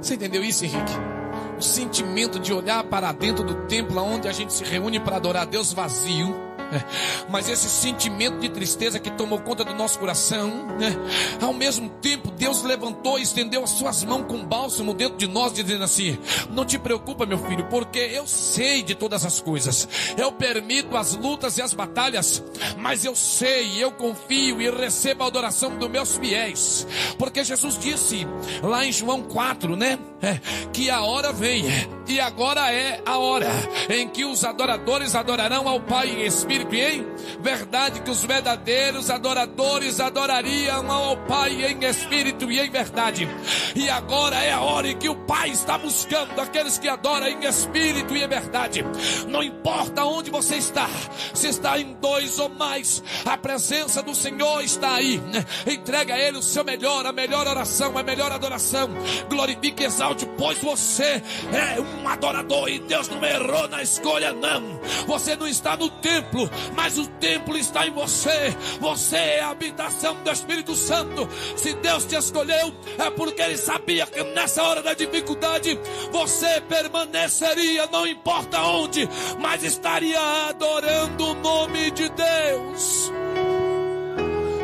Você 0.00 0.14
entendeu 0.14 0.44
isso, 0.44 0.64
Henrique? 0.64 1.15
O 1.58 1.62
sentimento 1.62 2.38
de 2.38 2.52
olhar 2.52 2.84
para 2.84 3.12
dentro 3.12 3.44
do 3.44 3.66
templo 3.66 4.02
onde 4.02 4.28
a 4.28 4.32
gente 4.32 4.52
se 4.52 4.64
reúne 4.64 5.00
para 5.00 5.16
adorar 5.16 5.42
a 5.42 5.46
Deus 5.46 5.72
vazio 5.72 6.46
é. 6.72 6.82
Mas 7.28 7.48
esse 7.48 7.68
sentimento 7.68 8.38
de 8.38 8.48
tristeza 8.48 8.98
que 8.98 9.10
tomou 9.10 9.38
conta 9.40 9.64
do 9.64 9.74
nosso 9.74 9.98
coração, 9.98 10.48
né? 10.78 10.96
ao 11.40 11.52
mesmo 11.52 11.88
tempo, 11.88 12.30
Deus 12.30 12.62
levantou 12.62 13.18
e 13.18 13.22
estendeu 13.22 13.62
as 13.62 13.70
suas 13.70 14.04
mãos 14.04 14.26
com 14.26 14.44
bálsamo 14.44 14.92
dentro 14.92 15.16
de 15.16 15.26
nós, 15.26 15.52
dizendo 15.52 15.84
assim: 15.84 16.18
Não 16.50 16.64
te 16.64 16.78
preocupa, 16.78 17.24
meu 17.24 17.38
filho, 17.38 17.66
porque 17.68 17.98
eu 17.98 18.26
sei 18.26 18.82
de 18.82 18.94
todas 18.94 19.24
as 19.24 19.40
coisas. 19.40 19.88
Eu 20.16 20.32
permito 20.32 20.96
as 20.96 21.14
lutas 21.14 21.56
e 21.58 21.62
as 21.62 21.72
batalhas, 21.72 22.42
mas 22.78 23.04
eu 23.04 23.14
sei, 23.14 23.82
eu 23.82 23.92
confio 23.92 24.60
e 24.60 24.70
recebo 24.70 25.22
a 25.22 25.26
adoração 25.26 25.76
dos 25.76 25.88
meus 25.88 26.16
fiéis. 26.16 26.86
Porque 27.18 27.44
Jesus 27.44 27.78
disse 27.78 28.26
lá 28.62 28.84
em 28.84 28.92
João 28.92 29.22
4, 29.22 29.76
né? 29.76 29.98
É, 30.22 30.38
que 30.72 30.88
a 30.88 31.02
hora 31.02 31.30
vem, 31.30 31.64
e 32.08 32.18
agora 32.20 32.72
é 32.72 33.02
a 33.04 33.18
hora 33.18 33.50
em 33.90 34.08
que 34.08 34.24
os 34.24 34.44
adoradores 34.44 35.14
adorarão 35.14 35.68
ao 35.68 35.80
Pai 35.80 36.08
em 36.08 36.24
espírito 36.24 36.74
e 36.74 36.80
em 36.80 37.06
verdade, 37.40 38.00
que 38.00 38.10
os 38.10 38.24
verdadeiros 38.24 39.10
adoradores 39.10 40.00
adorariam 40.00 40.90
ao 40.90 41.16
Pai 41.18 41.64
em 41.64 41.84
espírito 41.84 42.50
e 42.50 42.60
em 42.60 42.70
verdade. 42.70 43.28
E 43.74 43.90
agora 43.90 44.36
é 44.36 44.52
a 44.52 44.60
hora 44.60 44.88
em 44.88 44.96
que 44.96 45.08
o 45.08 45.14
Pai 45.14 45.50
está 45.50 45.76
buscando 45.76 46.40
aqueles 46.40 46.78
que 46.78 46.88
adoram 46.88 47.26
em 47.26 47.44
espírito 47.44 48.16
e 48.16 48.22
em 48.22 48.28
verdade. 48.28 48.84
Não 49.28 49.42
importa 49.42 50.04
onde 50.04 50.30
você 50.30 50.56
está, 50.56 50.88
se 51.34 51.48
está 51.48 51.78
em 51.78 51.92
dois 51.94 52.38
ou 52.38 52.48
mais, 52.48 53.02
a 53.24 53.36
presença 53.36 54.02
do 54.02 54.14
Senhor 54.14 54.62
está 54.62 54.94
aí. 54.94 55.20
Entrega 55.66 56.14
a 56.14 56.18
Ele 56.18 56.38
o 56.38 56.42
seu 56.42 56.64
melhor, 56.64 57.04
a 57.04 57.12
melhor 57.12 57.46
oração, 57.46 57.98
a 57.98 58.02
melhor 58.02 58.32
adoração. 58.32 58.88
Glorifique 59.28 59.82
e 59.82 59.90
exalte, 60.06 60.26
pois 60.38 60.58
você 60.58 61.22
é 61.52 61.80
um 61.80 62.08
adorador 62.08 62.68
e 62.68 62.78
Deus 62.78 63.08
não 63.08 63.22
errou 63.24 63.68
na 63.68 63.82
escolha, 63.82 64.32
não. 64.32 64.78
Você 65.06 65.34
não 65.36 65.48
está 65.48 65.76
no 65.76 65.88
templo, 65.88 66.48
mas 66.74 66.98
o 66.98 67.06
templo 67.06 67.56
está 67.56 67.86
em 67.86 67.90
você. 67.90 68.54
Você 68.80 69.16
é 69.16 69.40
a 69.40 69.50
habitação 69.50 70.14
do 70.22 70.30
Espírito 70.30 70.74
Santo. 70.74 71.28
Se 71.56 71.74
Deus 71.74 72.04
te 72.04 72.14
escolheu, 72.14 72.72
é 72.98 73.10
porque 73.10 73.42
Ele 73.42 73.56
sabia 73.56 74.06
que 74.06 74.22
nessa 74.22 74.62
hora 74.62 74.82
da 74.82 74.94
dificuldade 74.94 75.78
você 76.12 76.60
permaneceria, 76.62 77.88
não 77.90 78.06
importa 78.06 78.62
onde, 78.62 79.08
mas 79.40 79.64
estaria 79.64 80.20
adorando 80.48 81.30
o 81.30 81.34
nome 81.34 81.90
de 81.90 82.08
Deus. 82.08 83.10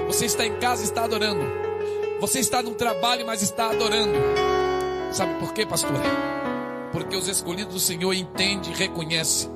Você 0.07 0.27
está 0.27 0.47
em 0.47 0.59
casa, 0.59 0.85
está 0.85 1.05
adorando. 1.05 1.43
Você 2.21 2.39
está 2.39 2.63
no 2.63 2.75
trabalho, 2.75 3.27
mas 3.27 3.43
está 3.43 3.71
adorando. 3.71 4.62
Sabe 5.13 5.35
por 5.35 5.53
quê, 5.53 5.67
pastor? 5.67 5.91
Porque 6.91 7.15
os 7.15 7.29
escolhidos 7.29 7.75
do 7.75 7.81
Senhor 7.81 8.15
entendem 8.15 8.73
e 8.73 8.75
reconhecem 8.75 9.51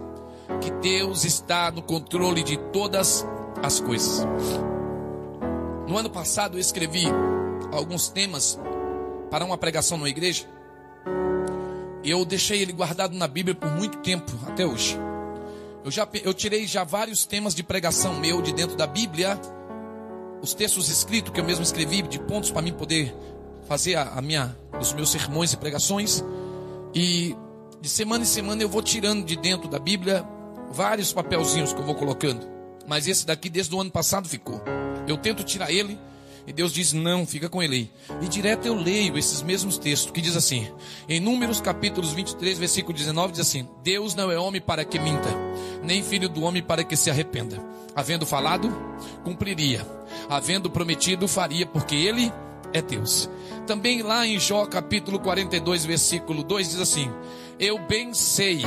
que 0.60 0.70
Deus 0.70 1.24
está 1.24 1.70
no 1.70 1.80
controle 1.80 2.42
de 2.42 2.58
todas 2.58 3.26
as 3.62 3.80
coisas. 3.80 4.26
No 5.88 5.96
ano 5.96 6.10
passado 6.10 6.58
eu 6.58 6.60
escrevi 6.60 7.04
alguns 7.72 8.08
temas 8.08 8.58
para 9.30 9.46
uma 9.46 9.56
pregação 9.56 9.96
na 9.96 10.08
igreja. 10.10 10.44
Eu 12.04 12.22
deixei 12.26 12.60
ele 12.60 12.72
guardado 12.72 13.16
na 13.16 13.26
Bíblia 13.26 13.54
por 13.54 13.70
muito 13.70 13.98
tempo, 13.98 14.32
até 14.46 14.66
hoje. 14.66 14.98
Eu 15.82 15.90
já 15.90 16.06
eu 16.22 16.34
tirei 16.34 16.66
já 16.66 16.84
vários 16.84 17.24
temas 17.24 17.54
de 17.54 17.62
pregação 17.62 18.20
meu 18.20 18.42
de 18.42 18.52
dentro 18.52 18.76
da 18.76 18.86
Bíblia, 18.86 19.40
os 20.42 20.52
textos 20.52 20.90
escritos 20.90 21.32
que 21.32 21.40
eu 21.40 21.44
mesmo 21.44 21.62
escrevi 21.62 22.02
de 22.02 22.18
pontos 22.18 22.50
para 22.50 22.60
mim 22.60 22.74
poder 22.74 23.16
fazer 23.66 23.96
a, 23.96 24.02
a 24.14 24.22
minha 24.22 24.56
os 24.80 24.92
meus 24.92 25.10
sermões 25.10 25.52
e 25.52 25.56
pregações. 25.56 26.24
E 26.94 27.36
de 27.80 27.88
semana 27.88 28.24
em 28.24 28.26
semana 28.26 28.62
eu 28.62 28.68
vou 28.68 28.82
tirando 28.82 29.24
de 29.24 29.36
dentro 29.36 29.68
da 29.68 29.78
Bíblia 29.78 30.26
vários 30.70 31.12
papelzinhos 31.12 31.72
que 31.72 31.80
eu 31.80 31.84
vou 31.84 31.94
colocando. 31.94 32.46
Mas 32.86 33.06
esse 33.06 33.26
daqui 33.26 33.48
desde 33.48 33.74
o 33.74 33.80
ano 33.80 33.90
passado 33.90 34.28
ficou. 34.28 34.60
Eu 35.06 35.16
tento 35.16 35.42
tirar 35.42 35.70
ele 35.70 35.98
e 36.46 36.52
Deus 36.52 36.72
diz: 36.72 36.92
"Não, 36.92 37.26
fica 37.26 37.48
com 37.48 37.62
ele 37.62 37.76
aí". 37.76 37.90
E 38.22 38.28
direto 38.28 38.66
eu 38.66 38.74
leio 38.74 39.18
esses 39.18 39.42
mesmos 39.42 39.78
textos 39.78 40.10
que 40.10 40.20
diz 40.20 40.36
assim: 40.36 40.70
em 41.08 41.20
Números 41.20 41.60
capítulos 41.60 42.12
23, 42.12 42.58
versículo 42.58 42.96
19 42.96 43.32
diz 43.32 43.40
assim: 43.40 43.68
Deus 43.82 44.14
não 44.14 44.30
é 44.30 44.38
homem 44.38 44.60
para 44.60 44.84
que 44.84 44.98
minta, 44.98 45.28
nem 45.82 46.02
filho 46.02 46.28
do 46.28 46.42
homem 46.42 46.62
para 46.62 46.84
que 46.84 46.96
se 46.96 47.10
arrependa. 47.10 47.62
Havendo 47.94 48.26
falado, 48.26 48.70
cumpriria. 49.24 49.86
Havendo 50.28 50.70
prometido, 50.70 51.26
faria, 51.26 51.66
porque 51.66 51.94
ele 51.94 52.30
é 52.72 52.80
Deus. 52.82 53.28
Também 53.66 54.02
lá 54.02 54.26
em 54.26 54.38
Jó 54.38 54.64
capítulo 54.66 55.18
42, 55.18 55.84
versículo 55.84 56.42
2 56.42 56.70
diz 56.70 56.80
assim: 56.80 57.10
Eu 57.58 57.78
bem 57.78 58.14
sei 58.14 58.62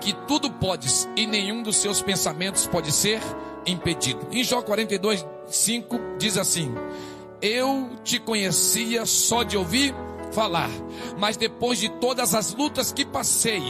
que 0.00 0.12
tudo 0.26 0.50
podes 0.50 1.08
e 1.16 1.26
nenhum 1.26 1.62
dos 1.62 1.76
seus 1.76 2.02
pensamentos 2.02 2.66
pode 2.66 2.92
ser 2.92 3.20
impedido. 3.66 4.26
Em 4.30 4.42
Jó 4.44 4.60
42, 4.60 5.24
5 5.46 6.00
diz 6.18 6.36
assim: 6.36 6.74
Eu 7.40 7.90
te 8.04 8.18
conhecia 8.18 9.06
só 9.06 9.42
de 9.42 9.56
ouvir 9.56 9.94
falar, 10.32 10.70
mas 11.18 11.36
depois 11.36 11.78
de 11.78 11.88
todas 11.88 12.34
as 12.34 12.54
lutas 12.54 12.92
que 12.92 13.04
passei, 13.04 13.62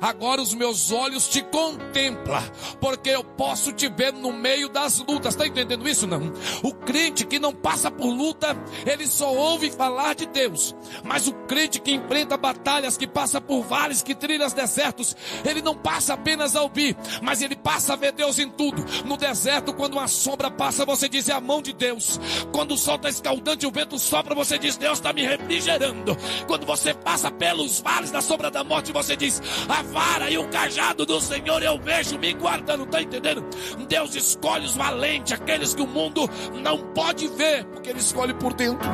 agora 0.00 0.42
os 0.42 0.54
meus 0.54 0.90
olhos 0.90 1.28
te 1.28 1.42
contemplam, 1.42 2.42
porque 2.80 3.10
eu 3.10 3.22
posso 3.22 3.72
te 3.72 3.88
ver 3.88 4.12
no 4.12 4.32
meio 4.32 4.68
das 4.68 4.98
lutas. 4.98 5.34
Está 5.34 5.46
entendendo 5.46 5.88
isso 5.88 6.06
não? 6.06 6.32
O 6.62 6.74
crente 6.74 7.24
que 7.24 7.38
não 7.38 7.52
passa 7.52 7.90
por 7.90 8.08
luta, 8.08 8.56
ele 8.86 9.06
só 9.06 9.32
ouve 9.34 9.70
falar 9.70 10.14
de 10.14 10.26
Deus. 10.26 10.74
Mas 11.04 11.26
o 11.26 11.32
crente 11.32 11.80
que 11.80 11.92
enfrenta 11.92 12.36
batalhas, 12.36 12.96
que 12.96 13.06
passa 13.06 13.40
por 13.40 13.62
vales, 13.62 14.02
que 14.02 14.14
trilhas 14.14 14.52
desertos, 14.52 15.16
ele 15.44 15.62
não 15.62 15.74
passa 15.74 16.14
apenas 16.14 16.56
a 16.56 16.62
ouvir, 16.62 16.96
mas 17.22 17.42
ele 17.42 17.56
passa 17.56 17.92
a 17.92 17.96
ver 17.96 18.12
Deus 18.12 18.38
em 18.38 18.48
tudo. 18.50 18.84
No 19.04 19.16
deserto, 19.16 19.72
quando 19.72 19.94
uma 19.94 20.08
sombra 20.08 20.50
passa, 20.50 20.84
você 20.84 21.08
diz 21.08 21.28
é 21.28 21.32
a 21.32 21.40
mão 21.40 21.60
de 21.62 21.72
Deus. 21.72 22.20
Quando 22.52 22.72
o 22.72 22.78
sol 22.78 22.96
está 22.96 23.08
escaldante, 23.08 23.66
o 23.66 23.70
vento 23.70 23.98
sopra, 23.98 24.34
você 24.34 24.58
diz 24.58 24.76
Deus 24.76 24.98
está 24.98 25.12
me 25.12 25.22
refrigerando. 25.22 25.97
Quando 26.46 26.66
você 26.66 26.94
passa 26.94 27.30
pelos 27.30 27.80
vales 27.80 28.10
da 28.10 28.20
sombra 28.20 28.50
da 28.50 28.64
morte, 28.64 28.92
você 28.92 29.16
diz: 29.16 29.42
A 29.68 29.82
vara 29.82 30.30
e 30.30 30.38
o 30.38 30.48
cajado 30.48 31.04
do 31.04 31.20
Senhor 31.20 31.62
eu 31.62 31.78
vejo 31.78 32.18
me 32.18 32.32
guardando. 32.32 32.84
Está 32.84 33.02
entendendo? 33.02 33.44
Deus 33.88 34.14
escolhe 34.14 34.66
os 34.66 34.74
valentes, 34.74 35.32
aqueles 35.32 35.74
que 35.74 35.82
o 35.82 35.86
mundo 35.86 36.28
não 36.62 36.78
pode 36.92 37.28
ver, 37.28 37.64
porque 37.66 37.90
Ele 37.90 38.00
escolhe 38.00 38.34
por 38.34 38.52
dentro. 38.54 38.88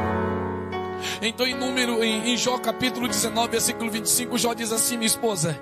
Então, 1.23 1.47
em 1.47 1.55
número, 1.55 2.03
em, 2.03 2.33
em, 2.33 2.37
Jó 2.37 2.59
capítulo 2.59 3.09
19, 3.09 3.49
versículo 3.49 3.91
25, 3.91 4.39
Jó 4.39 4.55
diz 4.55 4.73
assim: 4.73 4.97
minha 4.97 5.07
esposa, 5.07 5.59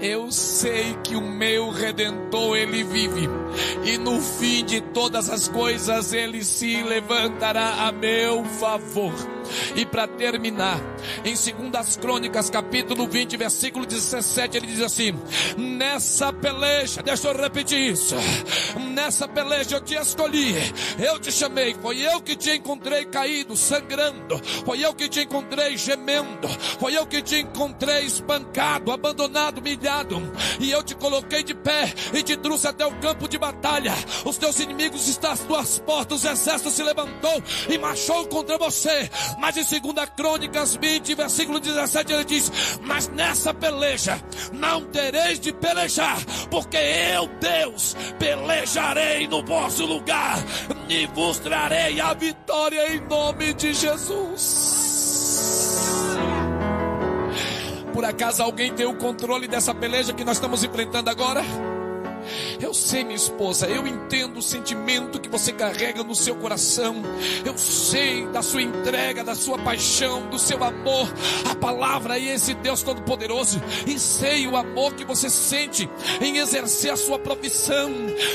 eu 0.00 0.30
sei 0.32 0.96
que 1.02 1.16
o 1.16 1.20
meu 1.20 1.70
redentor 1.70 2.56
ele 2.56 2.82
vive, 2.84 3.28
e 3.84 3.98
no 3.98 4.20
fim 4.20 4.64
de 4.64 4.80
todas 4.80 5.28
as 5.30 5.48
coisas 5.48 6.12
ele 6.12 6.44
se 6.44 6.82
levantará 6.82 7.86
a 7.86 7.92
meu 7.92 8.44
favor. 8.44 9.14
E 9.76 9.84
para 9.84 10.06
terminar, 10.06 10.80
Em 11.24 11.34
2 11.34 11.96
Crônicas, 11.96 12.48
capítulo 12.48 13.06
20, 13.06 13.36
versículo 13.36 13.86
17, 13.86 14.56
ele 14.56 14.66
diz 14.66 14.80
assim: 14.80 15.14
Nessa 15.56 16.32
peleja, 16.32 17.02
deixa 17.02 17.28
eu 17.28 17.36
repetir 17.36 17.92
isso. 17.92 18.14
Nessa 18.92 19.28
peleja 19.28 19.76
eu 19.76 19.80
te 19.80 19.94
escolhi, 19.94 20.54
eu 20.98 21.18
te 21.18 21.30
chamei, 21.30 21.74
foi 21.80 22.00
eu 22.00 22.20
que 22.20 22.36
te 22.36 22.50
encontrei 22.52 23.04
caído, 23.04 23.56
sangrando, 23.56 24.40
foi 24.64 24.83
eu 24.84 24.94
que 24.94 25.08
te 25.08 25.20
encontrei 25.20 25.76
gemendo, 25.76 26.48
foi 26.78 26.96
eu 26.96 27.06
que 27.06 27.22
te 27.22 27.36
encontrei 27.36 28.04
espancado, 28.04 28.92
abandonado, 28.92 29.58
humilhado, 29.58 30.20
e 30.60 30.70
eu 30.70 30.82
te 30.82 30.94
coloquei 30.94 31.42
de 31.42 31.54
pé 31.54 31.92
e 32.12 32.22
te 32.22 32.36
trouxe 32.36 32.68
até 32.68 32.84
o 32.86 32.92
campo 32.96 33.26
de 33.26 33.38
batalha. 33.38 33.94
Os 34.24 34.36
teus 34.36 34.60
inimigos 34.60 35.08
estão 35.08 35.32
às 35.32 35.40
tuas 35.40 35.78
portas, 35.78 36.22
o 36.22 36.28
exército 36.28 36.70
se 36.70 36.82
levantou 36.82 37.42
e 37.68 37.78
marchou 37.78 38.26
contra 38.26 38.58
você. 38.58 39.10
Mas 39.38 39.56
em 39.56 39.80
2 39.80 40.10
Crônicas 40.16 40.76
20, 40.76 41.14
versículo 41.14 41.60
17, 41.60 42.12
ele 42.12 42.24
diz: 42.24 42.52
Mas 42.82 43.08
nessa 43.08 43.54
peleja 43.54 44.22
não 44.52 44.84
tereis 44.84 45.40
de 45.40 45.52
pelejar, 45.52 46.18
porque 46.50 46.76
eu, 46.76 47.26
Deus, 47.40 47.96
pelejarei 48.18 49.26
no 49.28 49.44
vosso 49.44 49.86
lugar 49.86 50.38
e 50.88 51.06
vos 51.06 51.38
trarei 51.38 52.00
a 52.00 52.12
vitória 52.12 52.94
em 52.94 53.00
nome 53.08 53.54
de 53.54 53.72
Jesus. 53.72 54.73
Por 57.92 58.04
acaso 58.04 58.42
alguém 58.42 58.72
tem 58.72 58.86
o 58.86 58.94
controle 58.96 59.46
dessa 59.46 59.74
peleja 59.74 60.12
que 60.12 60.24
nós 60.24 60.36
estamos 60.36 60.64
enfrentando 60.64 61.08
agora? 61.08 61.42
Eu 62.60 62.72
sei, 62.72 63.04
minha 63.04 63.16
esposa, 63.16 63.66
eu 63.66 63.86
entendo 63.86 64.38
o 64.38 64.42
sentimento 64.42 65.20
que 65.20 65.28
você 65.28 65.52
carrega 65.52 66.02
no 66.02 66.14
seu 66.14 66.34
coração. 66.36 66.96
Eu 67.44 67.56
sei 67.58 68.26
da 68.28 68.42
sua 68.42 68.62
entrega, 68.62 69.24
da 69.24 69.34
sua 69.34 69.58
paixão, 69.58 70.28
do 70.28 70.38
seu 70.38 70.62
amor. 70.62 71.12
A 71.50 71.54
palavra 71.54 72.18
é 72.18 72.22
esse 72.22 72.54
Deus 72.54 72.82
Todo-Poderoso. 72.82 73.60
E 73.86 73.98
sei 73.98 74.46
o 74.46 74.56
amor 74.56 74.94
que 74.94 75.04
você 75.04 75.28
sente 75.28 75.88
em 76.20 76.38
exercer 76.38 76.92
a 76.92 76.96
sua 76.96 77.18
profissão. 77.18 77.90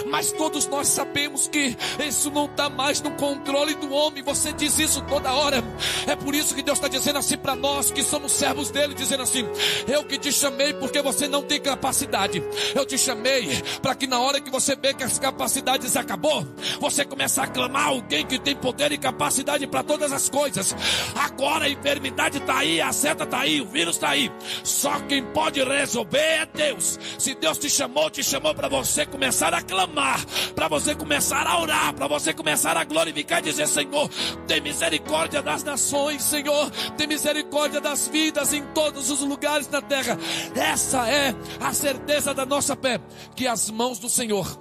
Mas 0.07 0.31
todos 0.31 0.67
nós 0.67 0.87
sabemos 0.87 1.47
que 1.47 1.77
isso 2.05 2.29
não 2.31 2.45
está 2.45 2.69
mais 2.69 3.01
no 3.01 3.11
controle 3.11 3.75
do 3.75 3.91
homem. 3.91 4.23
Você 4.23 4.51
diz 4.53 4.77
isso 4.79 5.01
toda 5.03 5.33
hora. 5.33 5.63
É 6.07 6.15
por 6.15 6.35
isso 6.35 6.55
que 6.55 6.61
Deus 6.61 6.77
está 6.77 6.87
dizendo 6.87 7.19
assim 7.19 7.37
para 7.37 7.55
nós 7.55 7.91
que 7.91 8.03
somos 8.03 8.31
servos 8.31 8.69
dele, 8.69 8.93
dizendo 8.93 9.23
assim: 9.23 9.47
Eu 9.87 10.03
que 10.03 10.17
te 10.17 10.31
chamei 10.31 10.73
porque 10.73 11.01
você 11.01 11.27
não 11.27 11.43
tem 11.43 11.59
capacidade. 11.59 12.43
Eu 12.75 12.85
te 12.85 12.97
chamei 12.97 13.61
para 13.81 13.95
que 13.95 14.07
na 14.09 14.19
hora 14.19 14.41
que 14.41 14.49
você 14.49 14.75
vê 14.75 14.93
que 14.93 15.03
as 15.03 15.19
capacidades 15.19 15.95
acabou, 15.95 16.45
você 16.79 17.05
começa 17.05 17.43
a 17.43 17.47
clamar 17.47 17.87
alguém 17.87 18.25
que 18.25 18.39
tem 18.39 18.55
poder 18.55 18.91
e 18.91 18.97
capacidade 18.97 19.67
para 19.67 19.83
todas 19.83 20.11
as 20.11 20.27
coisas. 20.27 20.75
Agora 21.15 21.65
a 21.65 21.69
enfermidade 21.69 22.39
está 22.39 22.57
aí, 22.57 22.81
a 22.81 22.91
seta 22.91 23.23
está 23.23 23.41
aí, 23.41 23.61
o 23.61 23.67
vírus 23.67 23.95
está 23.95 24.09
aí. 24.09 24.31
Só 24.63 24.99
quem 25.01 25.23
pode 25.23 25.63
resolver 25.63 26.17
é 26.17 26.45
Deus. 26.45 26.99
Se 27.19 27.35
Deus 27.35 27.59
te 27.59 27.69
chamou, 27.69 28.09
te 28.09 28.23
chamou 28.23 28.55
para 28.55 28.67
você 28.67 29.05
começar 29.05 29.53
a 29.53 29.61
clamar, 29.61 30.25
para 30.55 30.67
você 30.67 30.95
começar 30.95 31.45
a 31.45 31.61
orar, 31.61 31.93
para 31.93 32.07
você 32.07 32.33
começar 32.33 32.75
a 32.75 32.83
glorificar 32.83 33.39
e 33.39 33.43
dizer: 33.43 33.67
Senhor, 33.67 34.09
tem 34.47 34.59
misericórdia 34.59 35.41
das 35.41 35.63
nações, 35.63 36.23
Senhor, 36.23 36.71
tem 36.97 37.05
misericórdia 37.05 37.79
das 37.79 38.07
vidas 38.07 38.53
em 38.53 38.63
todos 38.73 39.11
os 39.11 39.21
lugares 39.21 39.67
da 39.67 39.81
terra. 39.81 40.17
Essa 40.55 41.07
é 41.07 41.35
a 41.59 41.73
certeza 41.73 42.33
da 42.33 42.45
nossa 42.45 42.75
fé, 42.75 42.99
que 43.35 43.47
as 43.47 43.69
mãos 43.69 43.98
do 43.99 44.09
Senhor 44.09 44.59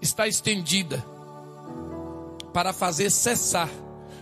está 0.00 0.26
estendida 0.26 1.04
para 2.52 2.72
fazer 2.72 3.10
cessar 3.10 3.68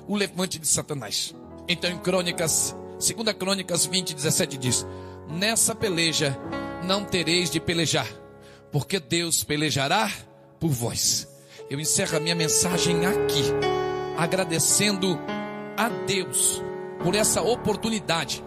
o 0.06 0.16
levante 0.16 0.58
de 0.58 0.66
Satanás. 0.66 1.34
Então 1.68 1.90
em 1.90 1.98
Crônicas, 1.98 2.74
2 2.94 3.36
Crônicas 3.36 3.86
20, 3.86 4.14
17 4.14 4.56
diz: 4.56 4.86
Nessa 5.28 5.74
peleja 5.74 6.36
não 6.84 7.04
tereis 7.04 7.50
de 7.50 7.60
pelejar, 7.60 8.08
porque 8.70 9.00
Deus 9.00 9.44
pelejará 9.44 10.10
por 10.60 10.70
vós. 10.70 11.28
Eu 11.68 11.80
encerro 11.80 12.16
a 12.16 12.20
minha 12.20 12.34
mensagem 12.34 13.04
aqui, 13.06 13.42
agradecendo 14.16 15.18
a 15.76 15.88
Deus 16.06 16.62
por 17.02 17.14
essa 17.14 17.42
oportunidade 17.42 18.42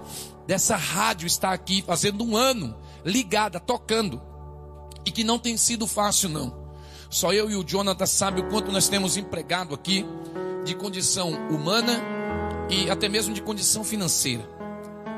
dessa 0.47 0.75
rádio 0.75 1.27
estar 1.27 1.51
aqui 1.51 1.83
fazendo 1.85 2.23
um 2.23 2.35
ano 2.35 2.75
ligada, 3.05 3.59
tocando 3.59 4.28
e 5.09 5.11
que 5.11 5.23
não 5.23 5.39
tem 5.39 5.57
sido 5.57 5.87
fácil, 5.87 6.29
não. 6.29 6.53
Só 7.09 7.33
eu 7.33 7.49
e 7.49 7.55
o 7.55 7.63
Jonathan 7.63 8.05
sabem 8.05 8.43
o 8.43 8.47
quanto 8.47 8.71
nós 8.71 8.87
temos 8.87 9.17
empregado 9.17 9.73
aqui 9.73 10.05
de 10.63 10.75
condição 10.75 11.31
humana 11.49 11.99
e 12.69 12.91
até 12.91 13.09
mesmo 13.09 13.33
de 13.33 13.41
condição 13.41 13.83
financeira. 13.83 14.47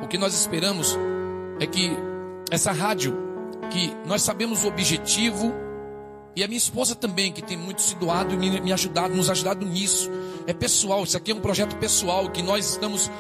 O 0.02 0.08
que 0.08 0.18
nós 0.18 0.34
esperamos 0.34 0.98
é 1.60 1.68
que 1.68 1.92
essa 2.50 2.72
rádio, 2.72 3.18
que 3.70 3.94
nós 4.06 4.22
sabemos 4.22 4.64
o 4.64 4.68
objetivo, 4.68 5.54
e 6.34 6.42
a 6.42 6.48
minha 6.48 6.58
esposa 6.58 6.96
também, 6.96 7.34
que 7.34 7.42
tem 7.42 7.58
muito 7.58 7.82
se 7.82 7.94
doado 7.96 8.34
e 8.34 8.38
me, 8.38 8.62
me 8.62 8.72
ajudado, 8.72 9.14
nos 9.14 9.30
ajudado 9.30 9.66
nisso. 9.66 10.10
É 10.48 10.54
pessoal, 10.54 11.04
isso 11.04 11.18
aqui 11.18 11.32
é 11.32 11.36
um 11.36 11.42
projeto 11.42 11.76
pessoal 11.76 12.30
que 12.30 12.42
nós 12.42 12.66
estamos, 12.66 13.12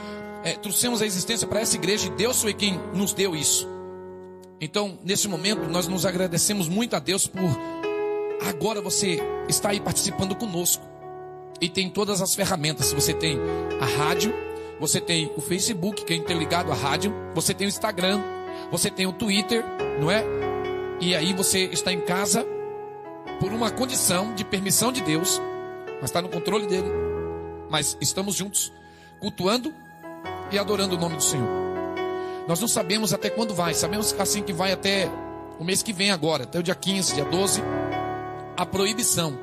é, 0.41 0.53
trouxemos 0.53 1.01
a 1.01 1.05
existência 1.05 1.45
para 1.45 1.59
essa 1.59 1.76
igreja 1.76 2.07
e 2.07 2.11
Deus 2.11 2.41
foi 2.41 2.53
quem 2.53 2.80
nos 2.93 3.13
deu 3.13 3.36
isso. 3.36 3.81
Então, 4.62 4.99
nesse 5.03 5.28
momento, 5.28 5.68
nós 5.68 5.88
nos 5.88 6.05
agradecemos 6.05 6.70
muito 6.70 6.95
a 6.95 6.99
Deus 6.99 7.26
por 7.26 7.49
agora 8.47 8.80
você 8.80 9.20
está 9.49 9.70
aí 9.70 9.80
participando 9.80 10.36
conosco. 10.36 10.86
E 11.59 11.68
tem 11.68 11.89
todas 11.89 12.22
as 12.22 12.36
ferramentas. 12.36 12.93
Você 12.93 13.12
tem 13.12 13.39
a 13.80 13.86
rádio, 13.86 14.32
você 14.80 15.01
tem 15.01 15.32
o 15.36 15.41
Facebook, 15.41 16.05
que 16.05 16.14
é 16.14 16.16
interligado 16.16 16.72
à 16.72 16.76
rádio, 16.76 17.12
você 17.34 17.55
tem 17.55 17.66
o 17.66 17.70
Instagram, 17.70 18.22
você 18.72 18.91
tem 18.91 19.07
o 19.07 19.12
Twitter, 19.12 19.64
não 19.99 20.12
é? 20.12 20.24
E 20.99 21.16
aí 21.16 21.34
você 21.34 21.66
está 21.66 21.91
em 21.91 22.01
casa 22.01 22.45
por 23.39 23.51
uma 23.51 23.72
condição 23.72 24.36
de 24.36 24.45
permissão 24.45 24.91
de 24.91 25.01
Deus, 25.01 25.41
mas 25.95 26.05
está 26.05 26.22
no 26.22 26.30
controle 26.30 26.68
dele. 26.68 26.89
Mas 27.68 27.97
estamos 27.99 28.36
juntos, 28.36 28.72
cultuando 29.20 29.74
e 30.51 30.59
adorando 30.59 30.95
o 30.95 30.99
nome 30.99 31.16
do 31.16 31.24
Senhor. 31.24 31.70
Nós 32.48 32.60
não 32.60 32.68
sabemos 32.68 33.14
até 33.14 33.30
quando 33.30 33.54
vai, 33.54 33.74
sabemos 33.74 34.14
assim 34.20 34.42
que 34.42 34.54
vai 34.54 34.72
até 34.72 35.10
o 35.60 35.64
mês 35.64 35.84
que 35.84 35.94
vem 35.94 36.12
agora, 36.12 36.44
até 36.44 36.60
o 36.60 36.64
dia 36.64 36.76
15, 36.76 37.14
dia 37.14 37.26
12, 37.26 37.62
a 38.58 38.66
proibição. 38.66 39.38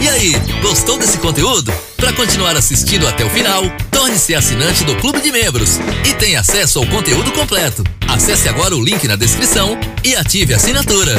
E 0.00 0.08
aí, 0.08 0.32
gostou 0.60 0.98
desse 0.98 1.18
conteúdo? 1.18 1.72
Para 1.96 2.12
continuar 2.14 2.56
assistindo 2.56 3.06
até 3.06 3.24
o 3.24 3.30
final, 3.30 3.62
torne-se 3.90 4.34
assinante 4.34 4.82
do 4.82 4.96
Clube 4.96 5.20
de 5.20 5.30
Membros 5.30 5.78
e 6.04 6.14
tenha 6.14 6.40
acesso 6.40 6.80
ao 6.80 6.86
conteúdo 6.86 7.30
completo. 7.30 7.84
Acesse 8.08 8.48
agora 8.48 8.74
o 8.74 8.82
link 8.82 9.06
na 9.06 9.14
descrição 9.14 9.78
e 10.02 10.16
ative 10.16 10.54
a 10.54 10.56
assinatura. 10.56 11.14